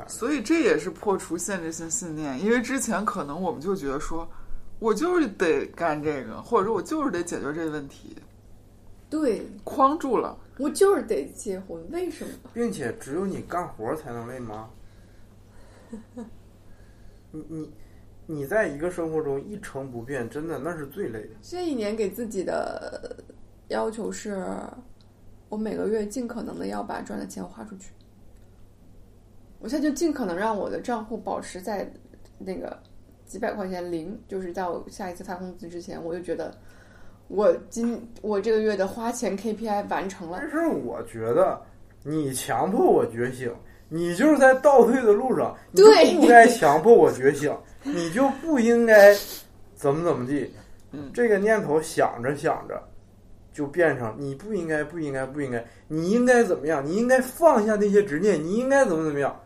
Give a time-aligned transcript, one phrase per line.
[0.00, 0.08] 感。
[0.08, 4.28] 所以这也是破除限制性信念，因为之前可能我们就觉得说，
[4.78, 8.16] 我就是得干这个，或者说我就是得解决这个问题，
[9.08, 10.36] 对框住了。
[10.58, 12.32] 我就是得结婚，为什么？
[12.52, 14.68] 并且只有你干活才能累吗？
[17.32, 17.72] 你你
[18.26, 21.30] 你在一个生活中一成不变，真的那是最累的。
[21.40, 23.16] 这一年给自己的
[23.68, 24.44] 要求是，
[25.48, 27.92] 我每个月尽可能的要把赚的钱花出去。
[29.60, 31.90] 我现在就尽可能让我的账户保持在
[32.38, 32.76] 那个
[33.26, 36.52] 几百块钱零，就是在我下一次发工资之前，我就觉得
[37.28, 40.38] 我今我这个月的花钱 KPI 完成了。
[40.40, 41.60] 但是我觉得
[42.02, 43.54] 你强迫我觉醒，
[43.88, 49.14] 你就是在倒退的路上，你就对不该强迫我觉醒，你就不应该
[49.74, 50.50] 怎么怎么地。
[50.92, 52.82] 嗯这个念头想着想着，
[53.52, 56.84] 就变成你不应该，不应该，不应该，你应该怎么样？
[56.84, 59.38] 你应该放下那些执念，你应该怎么怎么样？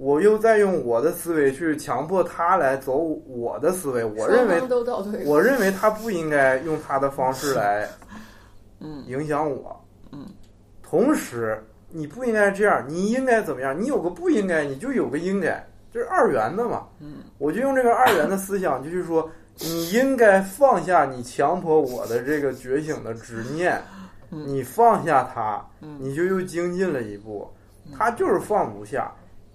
[0.00, 4.58] 我又在用我的思维去强迫他来走我的思维，我认为。
[5.26, 7.86] 我认为他不应该用他的方式来
[8.80, 9.78] 嗯影响我。
[10.10, 10.26] 嗯，
[10.82, 13.78] 同时你不应该这样，你应该怎么样？
[13.78, 16.86] 你有个不应该，你就有个应该，这是二元的嘛。
[16.98, 23.78] 嗯，我就用这个二元的思想，就是说，你应该放下你强迫我的这个觉醒的执念，
[24.30, 27.46] 嗯你放下它，嗯你就又精进了一步。
[27.98, 29.12] 他就是放不下，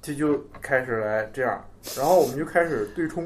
[0.07, 1.59] 这就开始来这样，
[1.97, 3.25] 然后我们就开始对冲。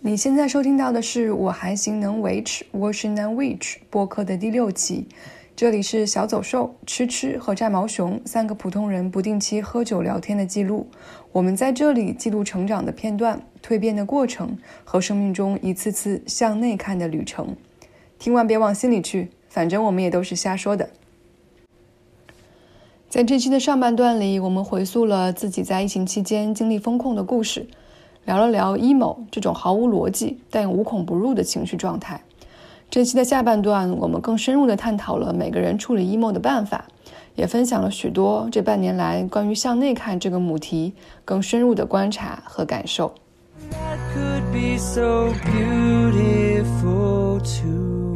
[0.00, 5.06] 你现在收听到的是《我还行能维持 w a s h i n Witch 播客的第六期，
[5.54, 10.88] 这里是小走兽、吃吃和战毛熊三个普通人不定期喝酒聊天的记录。
[11.32, 17.54] 我们在这里记录成长的片段、蜕变的过程和生命中一次次向内看的旅程。
[18.22, 20.90] 听完别往心里去，反正我们也都是瞎说的。
[23.08, 27.66] 在这期的上半段里，我们回溯了自己在疫情期间经历风控的故事。
[28.24, 32.22] 聊了聊 emo 这种毫无逻辑但无孔不入的情绪状态。
[32.88, 36.86] 这期的下半段，我们更深入的探讨了每个人处理 emo 的办法，
[37.34, 40.94] 也分享了许多这半年来关于向内看这个母题
[41.24, 43.12] 更深入的观察和感受。
[43.72, 48.11] that could be so beautiful to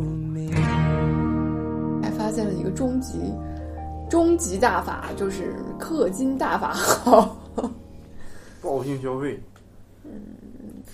[2.37, 3.19] 现了一个终极
[4.11, 7.37] 终极大法，就是氪金大法好。
[8.63, 9.41] 报复性消费，
[10.05, 10.13] 嗯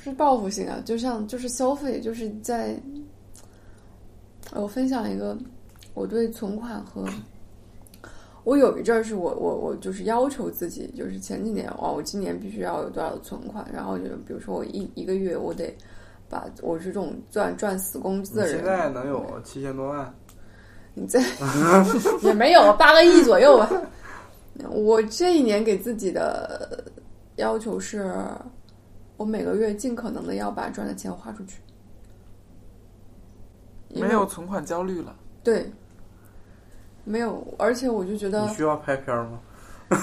[0.02, 2.80] 是报复性啊，就像就是消费，就是在。
[4.54, 5.34] 我分享一个
[5.94, 7.06] 我对存款和，
[8.44, 15.74] 我有一阵儿是我我我就是要求自己，就是前几年哇，我今年必须要有多少的存款，然后就比如说我一一个月我得
[16.28, 20.14] 把我是这种赚赚死工资的人，现在能有七千多万？
[20.94, 21.22] 你在
[22.22, 23.70] 也没有八个亿左右吧。
[24.70, 26.84] 我这一年给自己的
[27.36, 28.14] 要求是，
[29.16, 31.56] 我每个月尽可能的要把赚的钱花出去。
[33.94, 35.14] 没有存款焦虑了。
[35.42, 35.70] 对，
[37.04, 39.40] 没有，而且我就觉得你，需要拍片儿吗？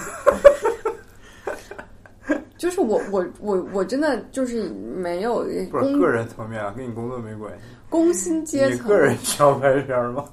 [2.60, 7.60] 就是我我我我真的就是没有工不是个人层面啊，跟你工作没关系。
[7.90, 10.26] 工薪阶层，你个人需要拍片儿吗？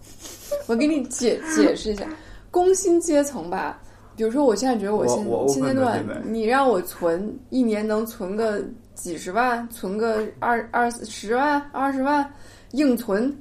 [0.67, 2.05] 我给你解解释一下，
[2.51, 3.81] 工薪阶层吧。
[4.17, 8.61] 比如说，我现在觉得我现我现阶段，你让我存一年能存个
[8.95, 12.29] 几十万，存个二二十万、二十万，
[12.73, 13.33] 硬存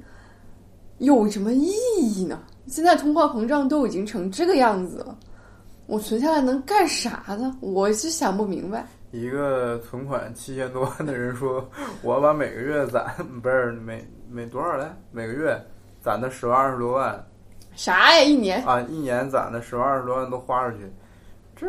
[0.98, 2.40] 有什么意义呢？
[2.68, 5.18] 现在通货膨胀都已经成这个样子了，
[5.86, 7.56] 我存下来能干啥呢？
[7.60, 8.84] 我是想不明白。
[9.12, 11.66] 一个存款七千多万的人说
[12.02, 14.94] ：“我要把每个月攒，不是每每多少来？
[15.12, 15.58] 每个月
[16.02, 17.24] 攒的十万二十多万
[17.76, 18.22] 啥呀？
[18.22, 20.90] 一年啊，一年攒的十万二十多万都花出去，
[21.54, 21.66] 这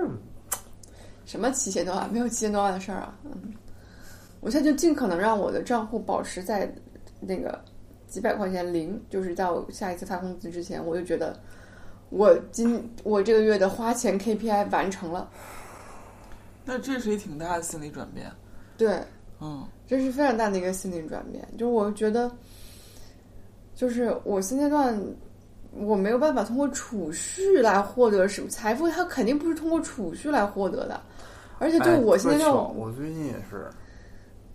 [1.25, 2.11] 什么七千多万？
[2.11, 3.13] 没有七千多万的事儿啊。
[3.23, 3.53] 嗯，
[4.39, 6.73] 我现在就尽可能让我的账户保持在
[7.19, 7.63] 那个
[8.07, 11.39] 几百块钱零，就是在我下一次发工资之前，我就觉得
[12.09, 15.29] 我今我这个月的花钱 KPI 完成了。
[16.63, 18.31] 那这是一挺大的心理转变。
[18.77, 18.99] 对，
[19.39, 21.47] 嗯这是非常大的一个心理转变。
[21.57, 22.31] 就是我觉得，
[23.75, 24.99] 就是我现阶段
[25.73, 30.99] 我没有办法通过储蓄来获得什么财富，它肯定不是通过储蓄来获得的。
[31.59, 33.69] 而且就哎我现在我最近也是，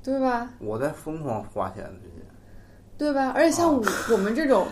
[0.02, 0.50] 对吧？
[0.58, 2.22] 我在疯狂花钱最近。
[2.98, 3.32] 对吧？
[3.34, 3.82] 而且像我、
[4.12, 4.66] 我们这种，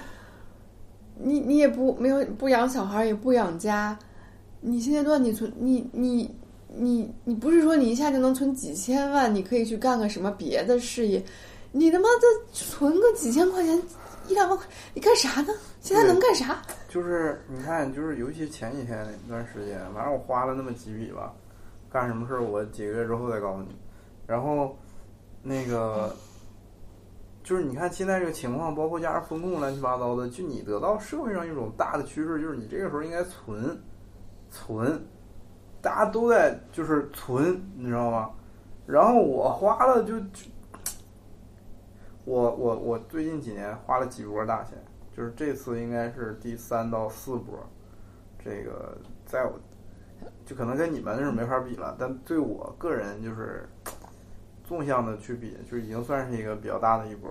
[1.23, 3.99] 你你也不没有不养小孩，也不养家，
[4.61, 6.35] 你现阶段你存你你
[6.69, 11.23] 你你不是说你一下就能存几千万，你可以去干个什么别的事业，
[11.73, 13.83] 你他妈的存个几千块钱
[14.29, 15.53] 一两万块，你干啥呢？
[15.81, 16.61] 现在能干啥？
[16.89, 21.33] 就是你看，就是尤其前几天那段时间，反正我花了那么几笔吧，
[21.91, 23.69] 干什么事儿我几个月之后再告诉你。
[24.27, 24.77] 然后
[25.43, 26.15] 那个
[27.51, 33.77] 就是你看现在这个情况，包括加上风控乱七八糟的，就你得到社会上一种大的趋势，就是你这个时候应该存
[34.49, 35.05] 存，
[35.83, 38.31] 大家都在就是存，你知道吗？
[38.87, 40.47] 然后我花了就就
[42.25, 44.79] 我我我最近几年花了几波大钱。
[45.13, 47.59] 就是这次应该是第三到四波，
[48.39, 48.97] 这个
[49.27, 49.59] 在我
[50.47, 53.69] 就可能跟你们是没法比了，但对我个人就是
[54.71, 57.29] 纵向的去比，就已经算是一个比较大的一波。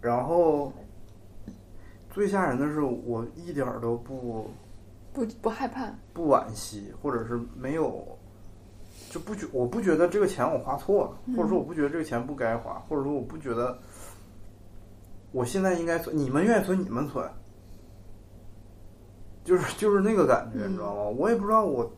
[0.00, 0.72] 然后
[2.08, 4.48] 最吓人的是，我一点儿都不
[5.12, 8.06] 不不害怕，不惋惜，或者是没有
[9.10, 13.76] 就不觉我不觉得这个钱我花错了，或者说我不觉得这个钱不该花，或者说我不觉得。
[15.32, 17.28] 我现在应该存，你们愿意存你们存，
[19.42, 21.02] 就是就是那个感觉，你知道吗？
[21.04, 21.90] 我也不知道我，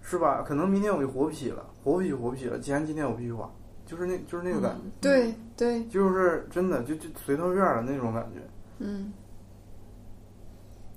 [0.00, 0.44] 是吧？
[0.46, 2.58] 可能明天我就活不起了，活不起活不起了。
[2.58, 3.48] 既然今天我必须花，
[3.84, 8.40] 就是那就是那个感觉，对对，就是真的就就随到院儿的那种感觉。
[8.78, 9.12] 嗯，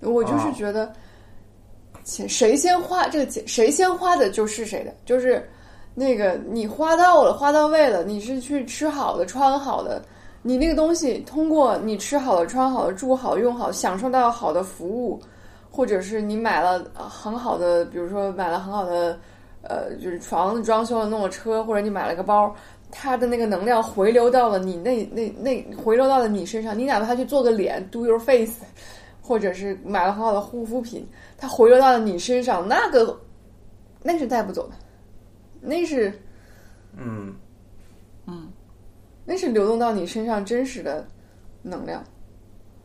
[0.01, 0.91] 我就是啊觉得
[2.03, 5.45] 钱谁先花这个钱，谁先花的就是谁的，就是
[5.93, 10.01] 那个你花到了，花到位了，你是去吃好的、穿好的。
[10.43, 15.19] 你那个东西通过你吃好的、穿好的、住好、用好，享受到好的服务，
[15.69, 19.19] 或者是你买了呃很好的，比如说买了很好的，
[19.69, 22.55] 呃，就是房子装修了、弄了车，或者你买了个包，
[22.89, 28.63] 它的那个能量回流到了你那那那回流到了你身上，你哪怕去做个脸，do your face，
[29.21, 33.19] 或者是买了很好的护肤品，它回流到了你身上，那个
[34.01, 34.75] 那是带不走的，
[35.59, 36.13] 那是
[36.95, 37.35] 嗯，
[39.25, 41.05] 那是流动到你身上真实的
[41.61, 42.01] 能量，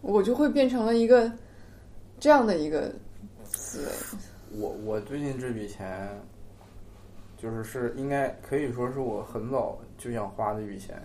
[0.00, 1.30] 我就会变成了一个
[2.18, 2.90] 这样的一个
[3.44, 4.60] 思维。
[4.60, 6.08] 我我最近这笔钱，
[7.42, 10.96] 就是是应该可以说是我很早就想花的一笔钱，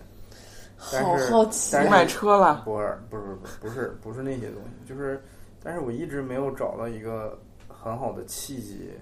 [0.92, 2.76] 但好是好奇但是买车了，不
[3.10, 5.20] 不是不是不是不是那些东西，就是，
[5.60, 7.36] 但是我一直没有找到一个
[7.66, 8.92] 很好的契机，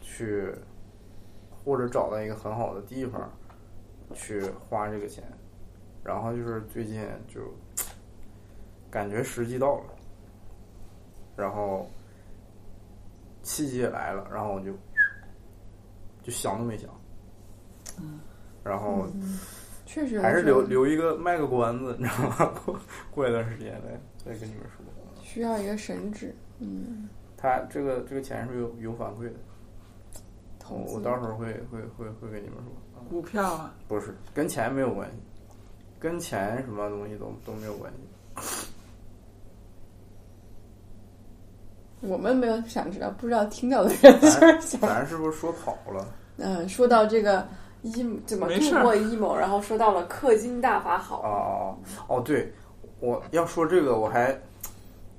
[0.00, 0.50] 去，
[1.62, 3.30] 或者找到一个很好的地方，
[4.14, 5.22] 去花这个钱，
[6.02, 7.42] 然后就是最近就，
[8.90, 9.84] 感觉时机到了，
[11.36, 11.86] 然后，
[13.42, 14.72] 契机也来了，然后我就，
[16.26, 16.90] 就想都没想，
[18.64, 19.06] 然后。
[19.88, 22.52] 确实还是留留一个卖个关子，你知道吗？
[22.64, 22.76] 过
[23.12, 24.84] 过一段时间再再跟你们说。
[25.22, 29.34] 需要一个神指，嗯，他这个这个钱是有有反馈的，
[30.58, 32.98] 投我我到时候会会会会跟你们说。
[32.98, 35.16] 啊股票啊，不是跟钱没有关系，
[36.00, 38.66] 跟钱什么东西都都没有关系。
[42.00, 46.06] 我们没有想知道，不知道听到的人就是咱想，咱是不是说跑了？
[46.36, 47.46] 嗯，说到这个
[47.82, 51.78] 阴怎么度过 emo，然后说到了氪金大法好，哦
[52.08, 52.52] 哦哦，对，
[53.00, 54.38] 我要说这个，我还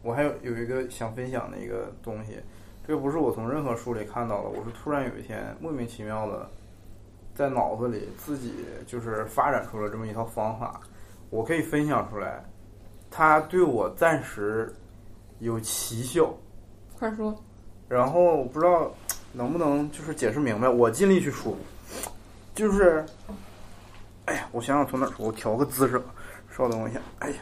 [0.04, 2.40] 我还有有一个想分享的一个东西，
[2.86, 6.48] 这个不是我从任何书里看到的，我是突然有一天莫名其妙的
[7.34, 8.54] 在脑子里自己
[8.86, 10.80] 就是发展出了这么一套方法，
[11.30, 12.44] 我可以分享出来，
[13.10, 14.72] 它对我暂时
[15.40, 16.32] 有奇效，
[16.98, 17.44] 快说，
[17.88, 18.92] 然后我不知道
[19.34, 21.56] 能不能就是解释明白，我尽力去说。
[22.56, 23.06] 就是，
[24.26, 26.02] 哎呀，我想想从哪儿说，我调个姿势，
[26.50, 27.00] 稍等我一下。
[27.20, 27.38] 哎呀，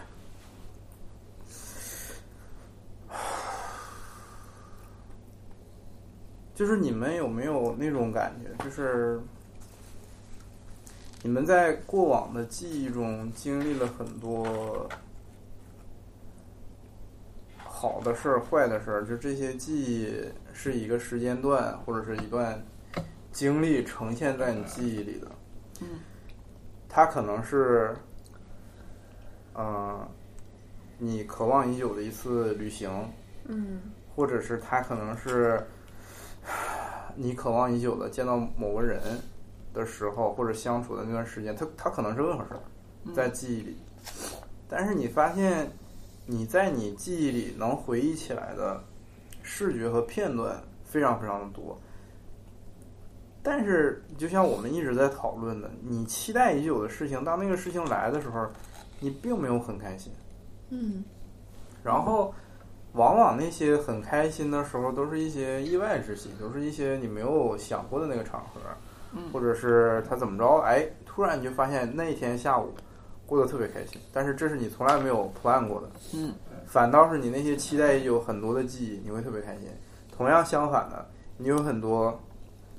[6.54, 8.50] 就是你们有没有那种感觉？
[8.66, 9.22] 就是
[11.24, 14.90] 你们在过往的记忆中经历了很多
[17.78, 20.10] 好的事儿、坏的事儿，就这些记忆
[20.54, 22.58] 是一个时间段或者是一段
[23.34, 25.28] 经历呈现在你记忆里的。
[25.82, 25.88] 嗯，
[26.88, 27.94] 它可能是，
[29.54, 30.08] 呃，
[30.98, 32.90] 你渴望已久的一次旅行，
[33.44, 33.82] 嗯
[34.16, 35.62] 或者是它可能是
[37.14, 39.02] 你渴望已久的见到某个人
[39.74, 42.62] 的时候，或者相处的那段时间，它它可能是任何事儿，
[43.14, 43.78] 在记忆里。
[44.70, 45.70] 但是你发现，
[46.26, 48.84] 你在你记忆里能回忆起来的
[49.44, 51.78] 视觉和片段非常非常的多。
[53.44, 58.48] 但是，就像我们一直在讨论的，你期待已久的事情，当那个事情来的时候，
[59.00, 60.12] 你并没有很开心。
[60.70, 61.04] 嗯
[61.84, 62.34] 然后，
[62.94, 68.60] 往往那些很开心的时候，都是一些意外之喜，都是一些你没有想过的那个场合，
[69.14, 72.74] 嗯或者是他怎么着，哎，突然你就发现那天下午，
[73.26, 76.34] 过得特别开心，但是这是你从来没有 plan 过的，嗯，
[76.66, 79.68] 反倒是你那些期待已久很多的记忆，你会特别开心。
[80.16, 81.06] 同样相反的，
[81.38, 82.18] 你有很多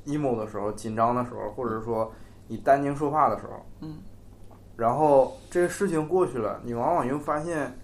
[0.06, 2.10] emo 的时候、紧张的时候，或者说
[2.48, 3.98] 你担惊受怕的时候，嗯，
[4.76, 7.76] 然后这个事情过去了，你往往又发现，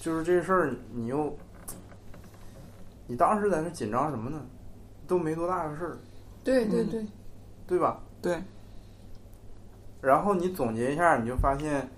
[0.00, 1.34] 就是这事儿你又，
[3.06, 4.40] 你当时在那紧张什么呢？
[5.06, 5.98] 都没多大的事儿，嗯
[6.44, 7.06] 对对对，
[7.66, 8.00] 对吧？
[8.20, 8.42] 对，
[10.00, 11.88] 然后你总结一下，你就发现，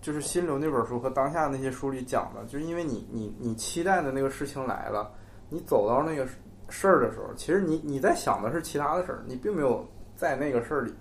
[0.00, 5.10] 就是《心流》那本书和当下那些书里讲的，就是因为你你你期待的那个事情来了，
[5.48, 6.26] 你走到那个
[6.68, 9.84] 事儿的时候，其实你你在想的是其他的事儿，你并没有
[10.16, 10.94] 在那个事儿里，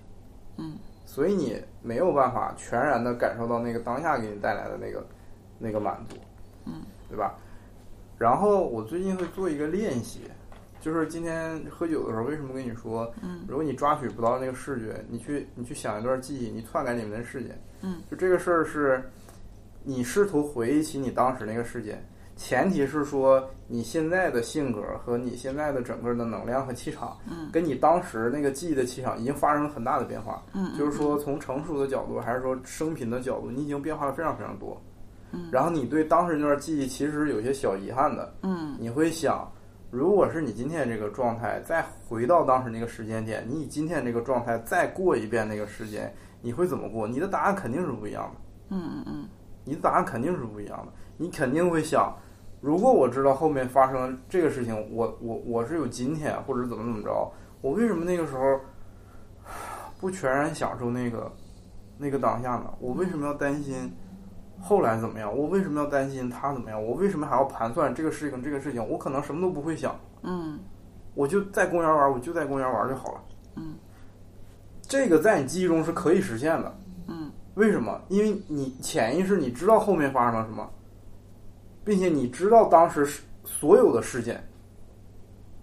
[0.58, 5.06] 嗯，所以你没有办法全然的感受到那个当下给你带来的那个
[5.60, 6.18] 那个满足，
[6.66, 7.36] 嗯，对吧？
[8.18, 10.22] 然后我最近会做一个练习，
[10.80, 13.46] 就是今天喝酒的时候，为什么跟你说，嗯。
[13.48, 19.04] 如果你抓取不到那个视觉，你去你去想一段记忆，你篡改里面的事件，嗯，就这个事儿是，
[19.84, 22.04] 你试图回忆起你当时那个事件，
[22.36, 34.82] 前提是说你现在的性格和你现在的整个的能量和气场，嗯，跟你当时那个记忆的气场已经发生了很大的变化，嗯，就是说从成熟的角度还是说生平的角度，你已经变化了非常非常多，
[35.32, 35.50] 嗯。
[35.52, 38.78] 然后你对当时那段记忆其实有些小遗憾的，嗯。
[38.80, 39.52] 你会想，
[39.92, 47.08] 如果是你今天这个状态，再回到当时那个时间点，你以今天这个状态再过一遍那个时间，你会怎么过？
[47.08, 49.30] 你的答案肯定是不一样的，嗯嗯嗯
[49.64, 50.94] 你的答案肯定是不一样的。
[51.18, 52.16] 你肯定会想，
[52.62, 57.32] 如果我知道后面发生这个事情，我我我是有今天，或者怎么怎么着，
[57.62, 58.60] 我为什么那个时候
[60.00, 61.32] 不全然享受那个
[61.98, 62.72] 那个当下呢？
[62.80, 63.92] 我为什么要担心？
[64.62, 65.36] 后来怎么样？
[65.36, 66.84] 我为什么要担心他怎么样？
[66.84, 68.44] 我为什么还要盘算这个事情？
[68.44, 70.60] 这个事情，我可能什么都不会想，嗯
[71.16, 73.22] 我就在公园玩，我就在公园玩就好了。
[73.56, 73.76] 嗯，
[74.82, 76.80] 这个在你记忆中是可以实现的。
[77.08, 78.00] 嗯为什么？
[78.08, 80.70] 因为你潜意识你知道后面发生了什么，
[81.84, 84.42] 并且你知道当时是所有的事件。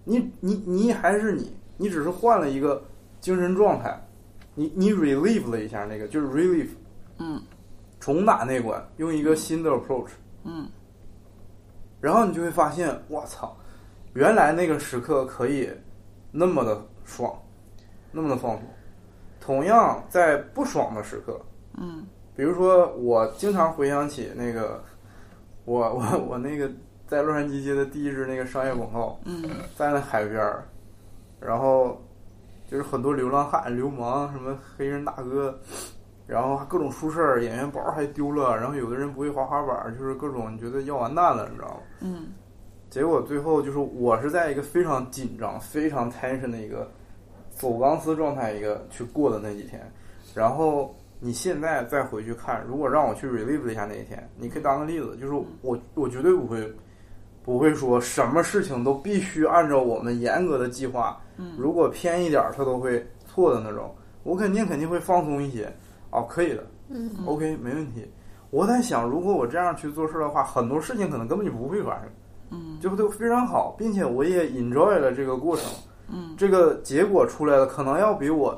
[0.04, 2.84] 你你你还是你，你只是换了一个
[3.20, 3.98] 精神状态，
[4.54, 6.68] 你你 relieve 了一下那个，就是 relieve
[7.18, 7.40] 嗯
[8.06, 10.10] 重打那关，用一个新的 approach。
[10.44, 10.68] 嗯
[12.00, 13.56] 然后你就会发现，我操，
[14.12, 15.68] 原来那个时刻可以
[16.30, 17.36] 那么的爽，
[18.12, 18.62] 那么的放松。
[19.40, 21.40] 同样，在不爽的时刻，
[21.78, 24.80] 嗯比如说我经常回想起那个，
[25.64, 26.70] 我我我那个
[27.08, 29.42] 在洛杉矶接的第一支那个商业广告，嗯
[29.74, 30.62] 在那海边儿，
[31.40, 32.00] 然后
[32.70, 35.58] 就是很多流浪汉、流氓，什么黑人大哥，
[36.26, 41.76] 然后各种出事儿，演员包还丢了，然后有的人不会滑滑板儿，就是各种你觉得要完蛋了，你知道吗？
[42.00, 42.26] 嗯。
[42.88, 46.90] 结果最后就是我是在一个非常紧张、非常 tension 的一个
[47.50, 49.80] 走钢丝状态一个去过的那几天，
[50.34, 56.72] 然后你现在再回去看，如果让我去 relive 一下那一天，你可以当个例子，就是我我绝对不会
[57.44, 61.54] 不会说什么事情都必须按照我们严格的计划，嗯。
[61.58, 65.70] 如果偏一点儿它都会错的那种，我肯定肯定会放松一些，
[66.16, 68.10] 哦，可以的，嗯 OK 没问题。
[68.50, 72.10] 我在想，如果我这样去做事的话，很多事情可能根本就不会发生。
[72.50, 75.68] 嗯就都非常好，并且我也 enjoy 了这个过程，
[76.08, 78.56] 嗯这个结果出来的可能要比我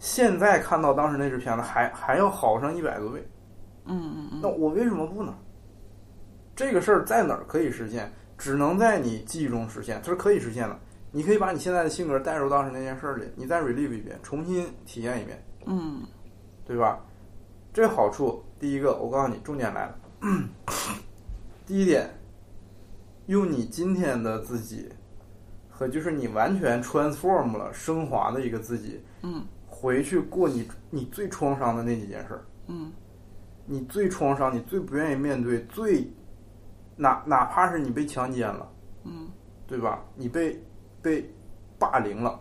[0.00, 3.24] 现在看到当时那支片子还还要好上一百多倍。
[3.86, 5.32] 嗯嗯那我为什么不呢？
[6.56, 8.12] 这个事儿在哪儿可以实现？
[8.36, 10.76] 只能在你记忆中实现，它是可以实现的。
[11.12, 16.02] 你可以把你现在的性格带入当时那件事儿里，你再 relive 一遍，重新体验一遍，嗯
[16.70, 17.04] 对吧？
[17.72, 19.98] 这好处，第一个，我告诉你，重点来了。
[21.66, 22.08] 第一点，
[23.26, 24.88] 用你今天的自己
[25.68, 32.92] 和就是你完全 transform 了、升华的一个自己，嗯回去过你你最创伤的那几件事儿，嗯
[33.66, 36.08] 你最创伤、你最不愿意面对、最
[36.94, 38.72] 哪哪怕是你被强奸了，
[39.02, 39.28] 嗯
[39.66, 40.04] 对吧？
[40.14, 40.62] 你被
[41.02, 41.28] 被
[41.80, 42.40] 霸凌了，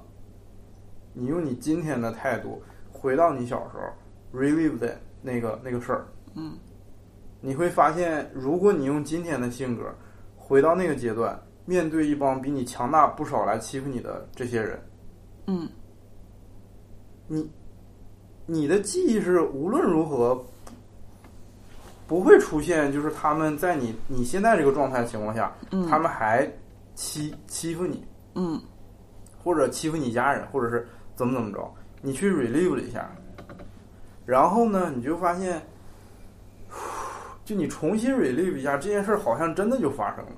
[1.13, 3.81] 你用你今天的态度回到你小时候
[4.33, 6.57] relive 的那个那个事儿，嗯。
[7.41, 9.83] 你会发现，如果你用今天的性格
[10.35, 14.79] 回到那个阶段，面对一帮比你强大不少来欺负你的这些人，
[15.47, 15.69] 嗯。
[17.27, 17.49] 你
[18.45, 20.43] 你的记忆是无论如何
[22.07, 26.51] 不会出现，就是他们在你你现在这个状态的情况下，嗯，他们还
[26.95, 28.03] 欺欺负你，
[28.35, 28.59] 嗯。
[29.41, 33.09] 或者欺负你家人，或者是怎么怎么着，你去 relive 了一下，
[34.29, 35.59] 然后呢，你就发现，
[37.43, 40.31] 就你重新 relive 一下这件事儿，好像真的就发生了。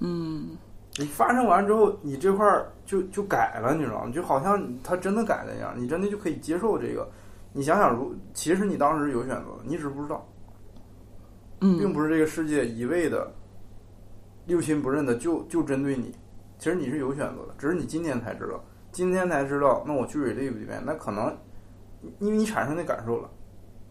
[0.00, 0.56] 嗯。
[0.98, 4.10] 你发生完之后，你这块儿就就改了，你知道吗？
[4.12, 7.08] 就好像他真的改了一样，你真的就可以接受这个，
[7.52, 10.28] 你想想，如其实你当时有选择，你只是不知道，
[11.60, 13.32] 嗯，并不是这个世界一味的
[14.44, 16.12] 六亲不认的就就针对你，
[16.58, 21.34] 其实你是有选择的，只是你今天才知道，今天才知道，那我去 relive 里面，那可能
[22.18, 23.30] 因为你产生那感受了，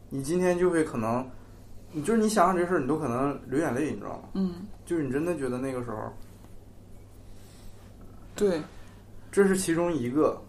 [0.09, 1.25] 你今天就会可能，
[1.91, 4.29] 你就是你想想这事儿，你都可能流眼泪，你知道吗？
[4.33, 6.11] 嗯，就是你真的觉得那个时候，
[8.35, 8.61] 对，
[9.31, 10.41] 这是其中一个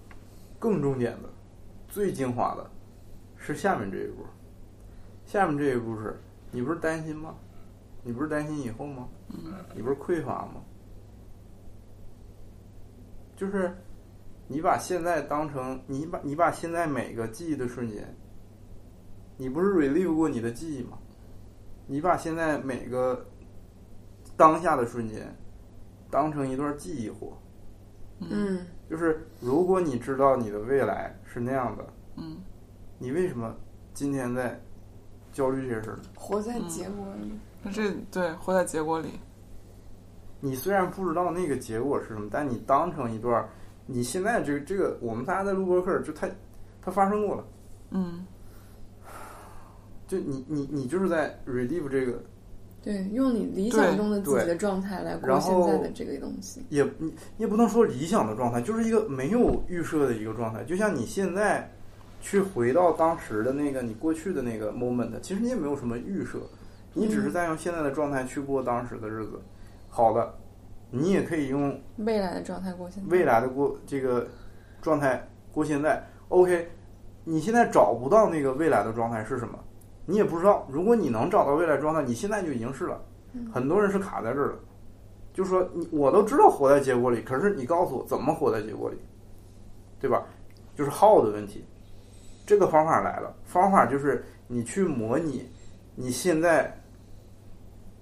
[0.58, 1.28] 更重点的、
[1.88, 2.70] 最精华的，
[3.36, 4.24] 是下面这一步。
[5.24, 7.34] 下面这一步是你不是担心吗？
[8.02, 9.08] 你不是担心以后吗？
[9.74, 10.60] 你不是匮乏吗？
[13.36, 13.74] 就是
[14.52, 18.14] 你把现在当成你把你把现在每个记忆的瞬间，
[19.38, 20.98] 你不是 relive 过你的记忆吗？
[21.86, 23.26] 你把现在每个
[24.36, 25.34] 当下的瞬间
[26.10, 27.32] 当成一段记忆活。
[28.20, 31.84] 嗯就是如果你知道你的未来是那样的，
[32.16, 32.36] 嗯，
[32.98, 33.56] 你为什么
[33.94, 34.60] 今天在
[35.32, 35.98] 焦虑这些事儿？
[36.14, 37.32] 活在结果里。
[37.62, 39.18] 那这对活在结果里，
[40.40, 43.48] 你虽然不知道那个结果是什么，但你当成一段儿，
[43.86, 46.28] 你现在这个这个，我们大家在录播课，就它
[46.80, 47.44] 它发生过了，
[47.90, 48.24] 嗯
[50.08, 52.22] 就你你你就是在 relive 这个，
[52.82, 56.62] 对，用你理想中的自己的状态来过现在的这个东西。
[56.68, 60.62] 也你也不能说理想的状态，就是一个没有预设的一个状态。
[60.64, 61.70] 就像你现在
[62.20, 66.38] 去回到当时的那个你过去的那个 moment，其实你也没有什么预设，
[66.92, 69.40] 你只是在用现在的状态去过当时的日子。
[69.88, 70.34] 好的，
[70.92, 73.08] 你也可以用未来的状态过现在。
[73.10, 74.28] 未来的过这个
[74.82, 76.06] 状态过现在。
[76.28, 76.70] OK，
[77.24, 79.58] 你现在找不到那个未来的状态是什么，
[80.06, 80.66] 你也不知道。
[80.70, 83.00] 如果你能找到未来状态，你现在就已经是了。
[83.50, 84.58] 很多人是卡在这儿的，
[85.32, 88.98] 就说你我都知道活在结果里，可是你告诉我怎么活在结果里，
[89.98, 90.22] 对吧？
[90.76, 91.64] 就是 how 的问题。
[92.44, 95.48] 这个方法来了，方法就是你去模拟
[95.94, 96.76] 你现在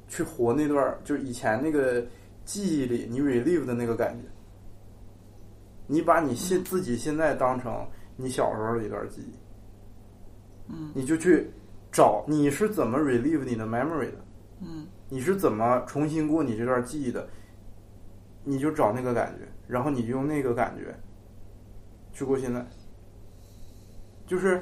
[0.09, 2.05] 去活那段儿，就是以前那个
[2.51, 4.25] 记忆里你 relive 的那个感觉。
[5.87, 9.35] 你把你现自己现在当成你小时候的一段记忆，
[10.73, 11.49] 嗯你就去
[11.93, 14.25] 找你是怎么 relive 你的 memory 的，
[14.63, 17.29] 嗯你是怎么重新过你这段记忆的，
[18.43, 20.93] 你就找那个感觉，然后你就用那个感觉
[22.13, 22.67] 去过现在。
[24.27, 24.61] 就是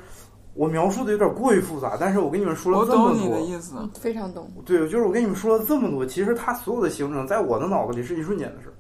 [0.59, 4.51] 我描述的有点过于复杂，但是我跟你们说了这么懂你的多，意思，嗯非常懂。
[4.67, 8.75] 对，就是我跟你们说了这么多，其实它所有的形成在我的脑子里是一瞬间的事儿。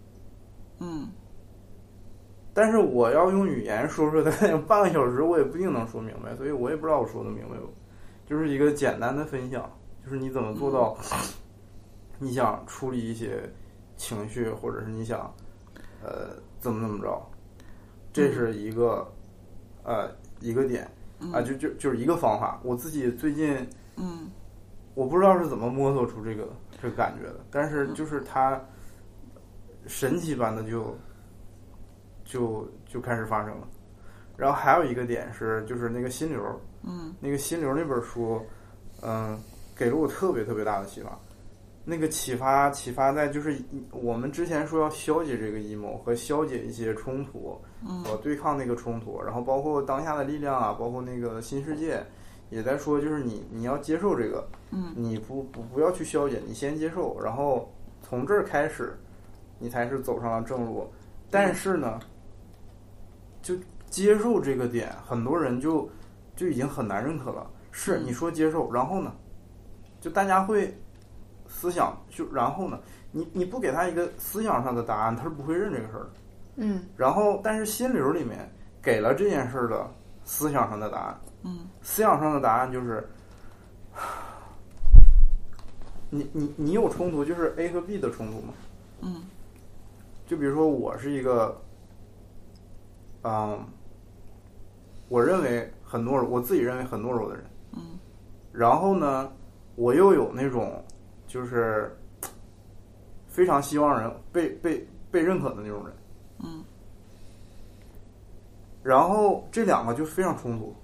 [0.80, 1.08] 嗯
[2.52, 7.72] 但是我要用语言说出来， 半个小时我也不一定能说明白，所以我也不知道我说的明白不。
[8.26, 9.70] 就是一个简单的分享，
[10.04, 10.96] 就是你怎么做到，
[12.18, 13.48] 你想处理一些
[13.96, 15.32] 情绪，或者是你想，
[16.02, 17.22] 呃，怎么怎么着，
[18.12, 19.06] 这是一个，
[19.84, 20.10] 呃，
[20.40, 20.90] 一个点
[21.32, 22.60] 啊，就就就是一个方法。
[22.62, 23.56] 我自己最近
[23.96, 24.30] 嗯
[24.94, 26.48] 我不知道是怎么摸索出这个
[26.82, 28.60] 这个感觉的，但是就是它
[29.86, 30.96] 神奇般的就
[32.24, 33.68] 就就开始发生了。
[34.36, 38.40] 然后还有一个点是，就是那个心流，嗯那个心流那本书，
[39.02, 39.36] 嗯、
[39.76, 41.18] 给了我特别特别大的启发。
[41.84, 43.56] 那个启发启发在就是
[43.90, 52.04] 我们之前说要消解这个阴谋和消解一些冲突，嗯呃，对抗那个冲突，然后包括当下的力量啊，包括那个新世界，
[52.50, 58.98] 也在说就是你你要接受这个，嗯你不不不要去消解，你先接受，然后从这儿开始，
[59.58, 60.90] 你才是走上了正路。
[61.30, 62.00] 但是呢，
[63.40, 63.54] 就
[63.88, 65.88] 接受这个点，很多人就
[66.34, 67.48] 就已经很难认可了。
[67.70, 69.12] 是你说接受，然后呢，
[70.00, 70.76] 就大家会
[71.46, 72.80] 思想就然后呢，
[73.12, 76.10] 你你不给他一个思想上的答案，他是不会认这个事儿的。
[76.60, 78.50] 嗯然后，但是心流里面
[78.82, 79.88] 给了这件事儿的
[80.24, 81.20] 思想上的答案。
[81.44, 83.08] 嗯思想上的答案就是，
[86.10, 88.52] 你你你有冲突，就是 A 和 B 的冲突嘛。
[89.02, 89.22] 嗯
[90.26, 91.56] 就比如说，我是一个，
[93.22, 93.58] 嗯，
[95.08, 97.44] 我认为很懦弱，我自己认为很懦弱的人。
[97.76, 97.98] 嗯
[98.52, 99.30] 然后呢，
[99.76, 100.84] 我又有那种
[101.28, 101.96] 就是
[103.28, 105.94] 非常希望人被被被认可的那种人。
[108.88, 110.74] 嗯然后这两个就非常冲突。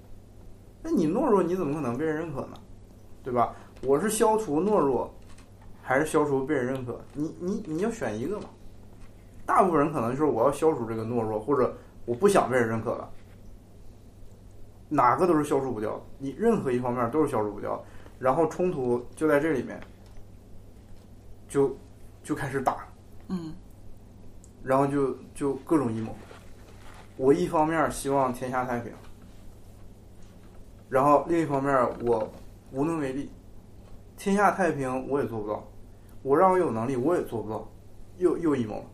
[0.83, 2.53] 那你懦弱，你怎么可能被人认可呢？
[3.23, 3.55] 对吧？
[3.81, 5.11] 我是消除懦弱，
[5.81, 7.03] 还是消除被人认可？
[7.13, 8.45] 你你你要选一个嘛。
[9.43, 13.09] 大部分人可能就是我要消除这个懦弱，或者我不想被人认可了。
[14.87, 17.83] 哪个都是消除不掉的，你任何一方面都是消除不掉的。
[18.19, 19.81] 然后冲突就在这里面，
[21.47, 21.75] 就
[22.23, 22.87] 就开始打，
[23.29, 23.51] 嗯
[24.61, 26.15] 然后就就各种阴谋。
[27.17, 28.91] 我一方面希望天下太平，
[30.89, 31.73] 然后另一方面
[32.03, 32.29] 我
[32.71, 33.29] 无能为力，
[34.17, 35.65] 天下太平我也做不到，
[36.23, 37.65] 我让我有能力我也做不到，
[38.17, 38.85] 又又阴谋了。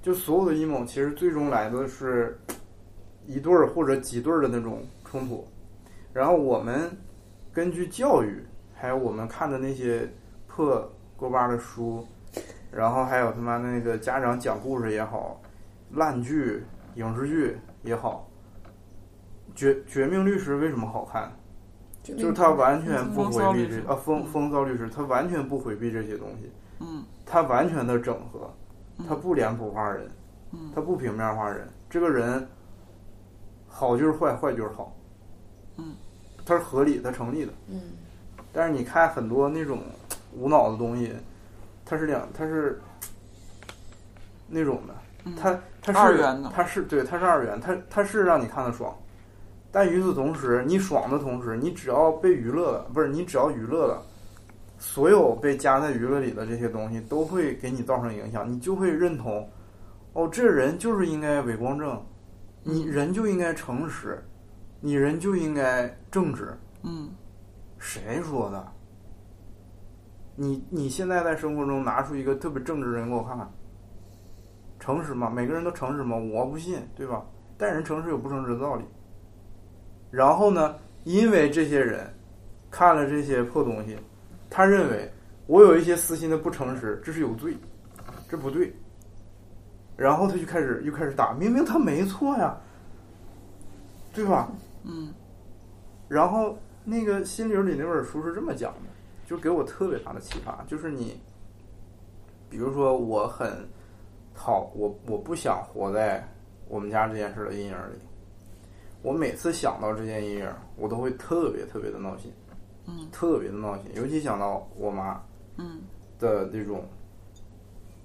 [0.00, 2.38] 就所有的阴谋其实最终来的是
[3.26, 5.44] 一对儿或者几对儿的那种冲突，
[6.12, 6.88] 然后我们
[7.52, 8.40] 根据教育，
[8.72, 10.08] 还有我们看的那些
[10.46, 12.06] 破锅巴的书，
[12.70, 15.40] 然后还有他妈那个家长讲故事也好，
[15.90, 16.62] 烂剧、
[16.96, 18.28] 影视剧也好，
[19.54, 21.30] 绝绝命律师为什么好看？
[22.02, 28.52] 就是他完全不回避这啊风风骚律师，他完全不回避这些东西，嗯他完全的整合，
[29.08, 30.08] 他不脸谱化人，
[30.52, 32.46] 嗯他不平面化人，这个人
[33.66, 34.96] 好就是坏，坏就是好，
[35.78, 35.94] 嗯，
[36.44, 37.52] 他是合理，他成立的。
[37.68, 37.80] 嗯
[38.52, 39.82] 但是你看很多那种
[40.32, 41.12] 无脑的东西，
[41.84, 42.80] 它是两，它是
[44.48, 48.96] 那种的，嗯，它它是二元的它是对，它是二元，它它是让你看的爽，
[49.72, 54.02] 但与此同时，你爽的同时，你只要被娱乐了，不是你只要娱乐了，
[54.78, 59.48] 所有被加在娱乐里的这些东西都会给你造成影响，你就会认同，
[60.12, 62.00] 哦，这人就是应该伪光正，
[62.62, 64.22] 你人就应该诚实，
[64.80, 67.10] 你人就应该正直，嗯。
[67.78, 68.72] 谁说的？
[70.34, 73.48] 你你现在在生活中拿出一个特别正直的人给我看看，
[74.86, 75.28] 诚实吗？
[75.28, 76.16] 每个人都诚实吗？
[76.16, 77.26] 我不信，对吧？
[77.58, 78.84] 但人诚实有不诚实的道理。
[80.12, 82.08] 然后呢，因为这些人
[82.70, 83.98] 看了这些破东西，
[84.48, 85.12] 他认为
[85.48, 87.56] 我有一些私心的不诚实，这是有罪，
[88.28, 88.72] 这不对。
[89.96, 92.56] 然后他就开始又开始打，明明他没错呀，
[94.12, 94.52] 对吧？
[94.84, 95.12] 嗯
[96.06, 98.80] 然后那个心流里那本书是这么讲的，
[99.26, 101.20] 就给我特别大的启发，就是你，
[102.48, 103.68] 比如说我很
[104.36, 106.22] 讨我我不想活在
[106.68, 107.98] 我们家这件事的阴影里，
[109.02, 112.32] 我每次想到这件阴影，我都会特别特别的闹心，
[112.86, 115.20] 嗯特别的闹心，尤其想到我妈
[115.56, 115.80] 嗯
[116.18, 116.84] 的那种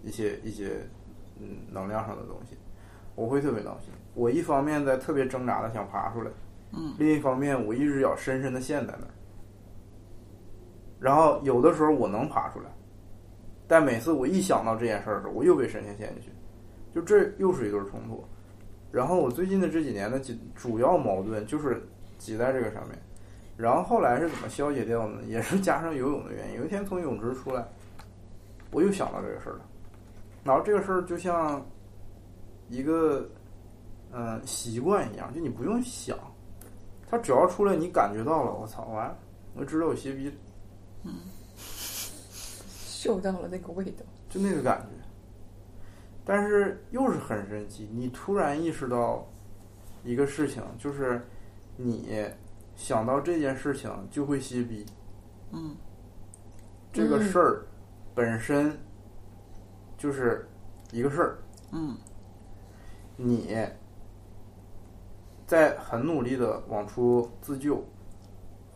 [0.04, 0.88] 一些一些
[1.40, 2.56] 嗯能量上的东西，
[3.16, 3.90] 我会特别闹心。
[4.14, 6.32] 我一方面在特别挣扎的想爬出来。
[6.74, 9.12] 嗯另一方面，我一只脚深深的陷在那儿。
[11.00, 12.66] 然后有的时候我能爬出来，
[13.72, 16.30] 但每次我一想到这件事儿的时候，我又被神仙陷进去，
[16.94, 18.22] 就这又是一对冲突。
[18.92, 21.82] 然后我最近的这几年的主主要矛盾就是
[22.18, 23.00] 挤在这个上面，
[23.56, 25.22] 然后后来是怎么消解掉呢？
[25.26, 26.58] 也是加上游泳的原因。
[26.58, 27.66] 有一天从泳池出来，
[28.72, 29.62] 我又想到这个事儿了，
[30.44, 31.66] 然后这个事儿就像
[32.68, 33.26] 一个
[34.12, 36.18] 嗯、习惯一样，就你不用想。
[37.10, 39.18] 他只要出来，你感觉到了，我操，完，
[39.56, 40.34] 我知道我歇逼了，
[43.02, 44.06] 嗅到了那个味道。
[44.30, 45.04] 就那个感觉。
[46.24, 49.28] 但是又是很神奇，你突然意识到
[50.04, 51.20] 一个事情，就是
[51.76, 52.24] 你
[52.76, 54.86] 想到这件事情就会歇逼，
[55.52, 55.76] 嗯
[56.94, 57.66] 这个事儿
[58.14, 58.78] 本身
[59.98, 60.48] 就是
[60.92, 61.40] 一个事儿，
[61.72, 61.98] 嗯
[63.18, 63.58] 你
[65.48, 67.84] 在很努力的往出自救，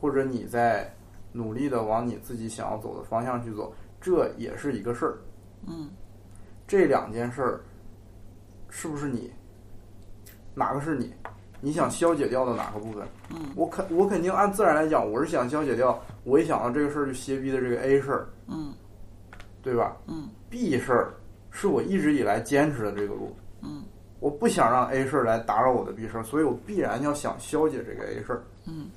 [0.02, 0.92] 或者你在
[1.32, 3.72] 努力的往你自己想要走的方向去走，
[4.06, 5.18] 这也是一个事儿。
[5.66, 5.90] 嗯
[6.68, 7.62] 这两件事儿
[8.70, 9.32] 是不是你？
[10.54, 11.12] 哪个是你？
[11.60, 13.08] 你想消解掉的哪个部分？
[13.32, 16.00] 嗯我肯我肯定按自然来讲，我是想消解掉。
[16.24, 18.72] 我一想到这个事儿就歇逼的这个 A 事儿，嗯
[19.64, 21.16] 对吧嗯？B 事儿
[21.50, 23.36] 是我一直以来坚持的这个路。
[23.64, 23.84] 嗯
[24.20, 28.44] 我不想让 A 事儿来打扰我的 B 事儿，所以我必然要想消解这个 A 事儿。
[28.66, 28.88] 嗯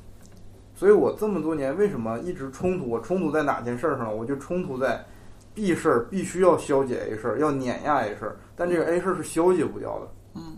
[0.79, 2.89] 所以我这么多年为什么一直冲突？
[2.89, 4.17] 我冲突在哪件事儿上？
[4.17, 5.05] 我就冲突在
[5.53, 10.09] B 事儿必须要消解 A 事儿，要碾压 A 事儿，但这个 A 事儿是消解不掉的。
[10.37, 10.57] 嗯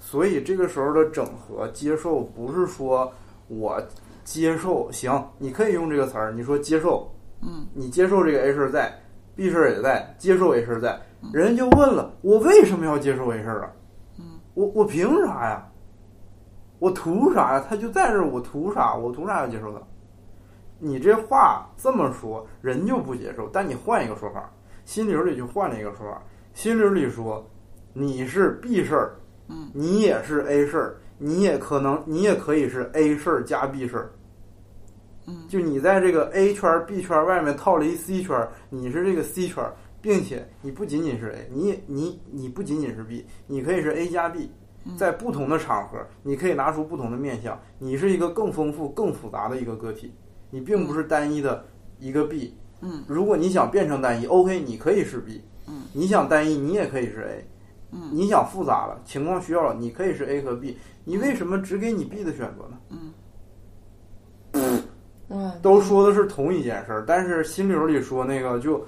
[0.00, 3.12] 所以这个时候的整合接受，不是说
[3.48, 3.78] 我
[4.24, 7.06] 接受行，你可以用这个词儿，你说接受，
[7.42, 8.90] 嗯你接受这个 A 事儿在
[9.36, 10.98] ，B 事儿也在，接受 A 事儿在，
[11.30, 13.72] 人家就问了，我为什么要接受 A 事儿啊？
[14.18, 15.68] 嗯我我凭啥呀？
[16.84, 17.64] 我图啥呀？
[17.66, 18.94] 他就在这儿，我图啥？
[18.94, 19.80] 我图啥要接受他？
[20.78, 23.48] 你这话这么说，人就不接受。
[23.50, 24.52] 但你换一个说法，
[24.84, 27.42] 心灵里就换了一个说法，心灵里说
[27.94, 29.16] 你是 B 事儿，
[29.48, 34.12] 嗯你也是 A 事儿，你也可能，你也可以是 A 事儿加 B 事儿。
[35.26, 44.50] 嗯就你在这个 A 圈儿 B 圈儿外面套了一 C 圈儿，你是这个 C 圈儿，并且你不仅仅是 A，你也你你不仅仅是 B，你可以是 A 加 B，
[44.96, 50.12] 在不同的场合，你可以拿出不同的面相，你是一个更丰富、更复杂的一个个体，
[50.50, 51.64] 你并不是单一的
[51.98, 52.56] 一个 B。
[52.80, 55.42] 嗯如果你想变成单一，OK，你可以是 B。
[55.66, 57.48] 嗯，你想单一，你也可以是 A。
[57.92, 60.76] 嗯你想复杂了，情况需要了，你可以是 A 和 B。
[61.04, 62.78] 你为什么只给你 B 的选择呢？
[62.90, 63.12] 嗯
[65.30, 68.84] 嗯，都说的是同一件事儿，但是心流里说那个就，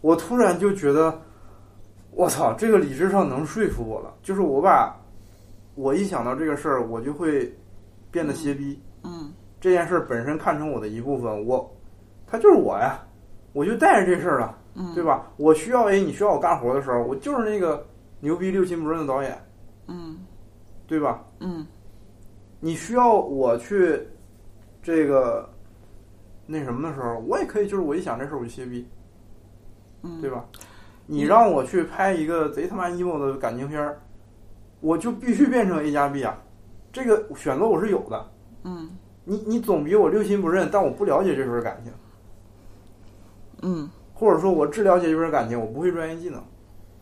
[0.00, 1.20] 我突然就觉得，
[2.10, 4.12] 我操，这个理智上能说服我了。
[4.22, 4.94] 就是我把，
[5.76, 7.54] 我一想到这个事儿，我就会
[8.10, 8.78] 变得歇逼。
[9.04, 11.68] 嗯这件事儿本身看成我的一部分，我，
[12.26, 13.00] 他就是我呀，
[13.52, 15.30] 我就带着这事儿了，嗯，对吧？
[15.38, 17.84] 我需要 A，你需要我干活的时候，我就是那个
[18.20, 19.36] 牛逼六亲不认的导演，
[19.88, 20.18] 嗯
[20.86, 21.24] 对吧？
[21.40, 21.66] 嗯
[22.60, 24.00] 你需要我去
[24.82, 25.48] 这个
[26.46, 28.86] 那什么的时候，我也可以，就是我一想这事儿我就歇逼，
[30.02, 30.44] 嗯，对吧？
[31.06, 34.00] 你让我去拍一个贼他妈 emo 的感情片儿，
[34.80, 36.38] 我就必须变成 A 加 B 啊，
[36.92, 38.30] 这个选择我是有的。
[38.64, 38.90] 嗯
[39.24, 41.92] 你你总比我六亲不认，但我不了解这份感情，
[43.62, 46.40] 嗯或者说我只了解这份感情，我不会专业技能。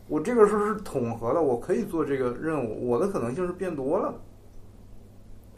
[0.08, 4.14] 我这个时候是统合的，我可以做这个任务，我的可能性是变多了。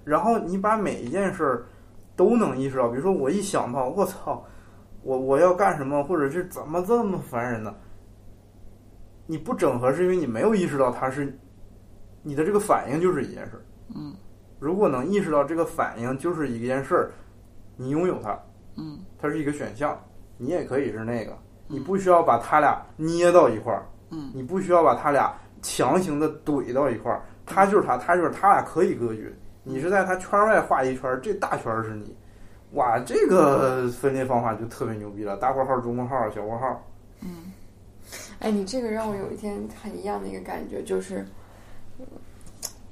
[0.04, 1.66] 然后你把每一件事儿
[2.14, 4.44] 都能意识到，比如说我一想到我操，
[5.02, 7.74] 我我要干什么，或者是怎么这么烦人呢？
[9.26, 11.36] 你不整合是因为你没有意识到它是
[12.26, 13.62] 你的这个反应就是一件事儿。
[13.94, 14.12] 嗯。
[14.58, 17.12] 如果能意识到这个反应就是一件事儿，
[17.76, 18.36] 你拥有它，
[18.74, 18.98] 嗯。
[19.16, 19.96] 它是一个选项，
[20.36, 24.32] 你也可以是那个，你不需要把它俩捏到一块儿，嗯。
[24.34, 29.32] 你不需要把它俩强行的怼到一块儿，它就是它，它就是它俩可以隔绝。
[29.62, 32.12] 你是在它圈外画一圈儿，这大圈儿是你，
[32.72, 36.84] 哇，这个分裂方法就特别牛逼了，大括号、中括号、小括号，
[37.22, 37.52] 嗯。
[38.40, 41.24] 哎，你这个让我有一天很一样的一个感觉，就是，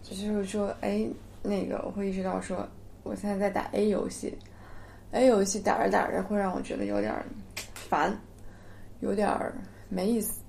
[0.02, 1.06] 就是说，哎，
[1.42, 2.66] 那个我会意识到说，
[3.02, 4.36] 我现在在打 A 游戏
[5.12, 7.14] ，A 游戏打着打着会让我觉得有点
[7.74, 8.16] 烦，
[9.00, 9.28] 有点
[9.88, 10.40] 没意思。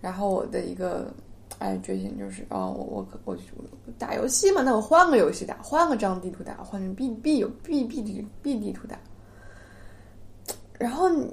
[0.00, 1.12] 然后我的一个
[1.58, 3.38] 哎觉醒就是，哦，我我我
[3.86, 8.98] 我打游戏嘛，那我换个游戏打，换个张地图打，换成 B B 有 B B 地 B 地图打。
[10.78, 11.30] 然后你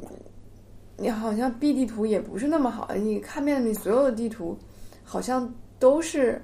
[0.97, 4.57] 你好像 B 地图也不是那么好，你看遍你所有的地图，
[5.03, 5.49] 好像
[5.80, 6.42] 都是，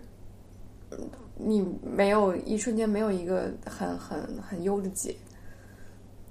[1.36, 5.16] 你没有一瞬间没有一个很很很优的解，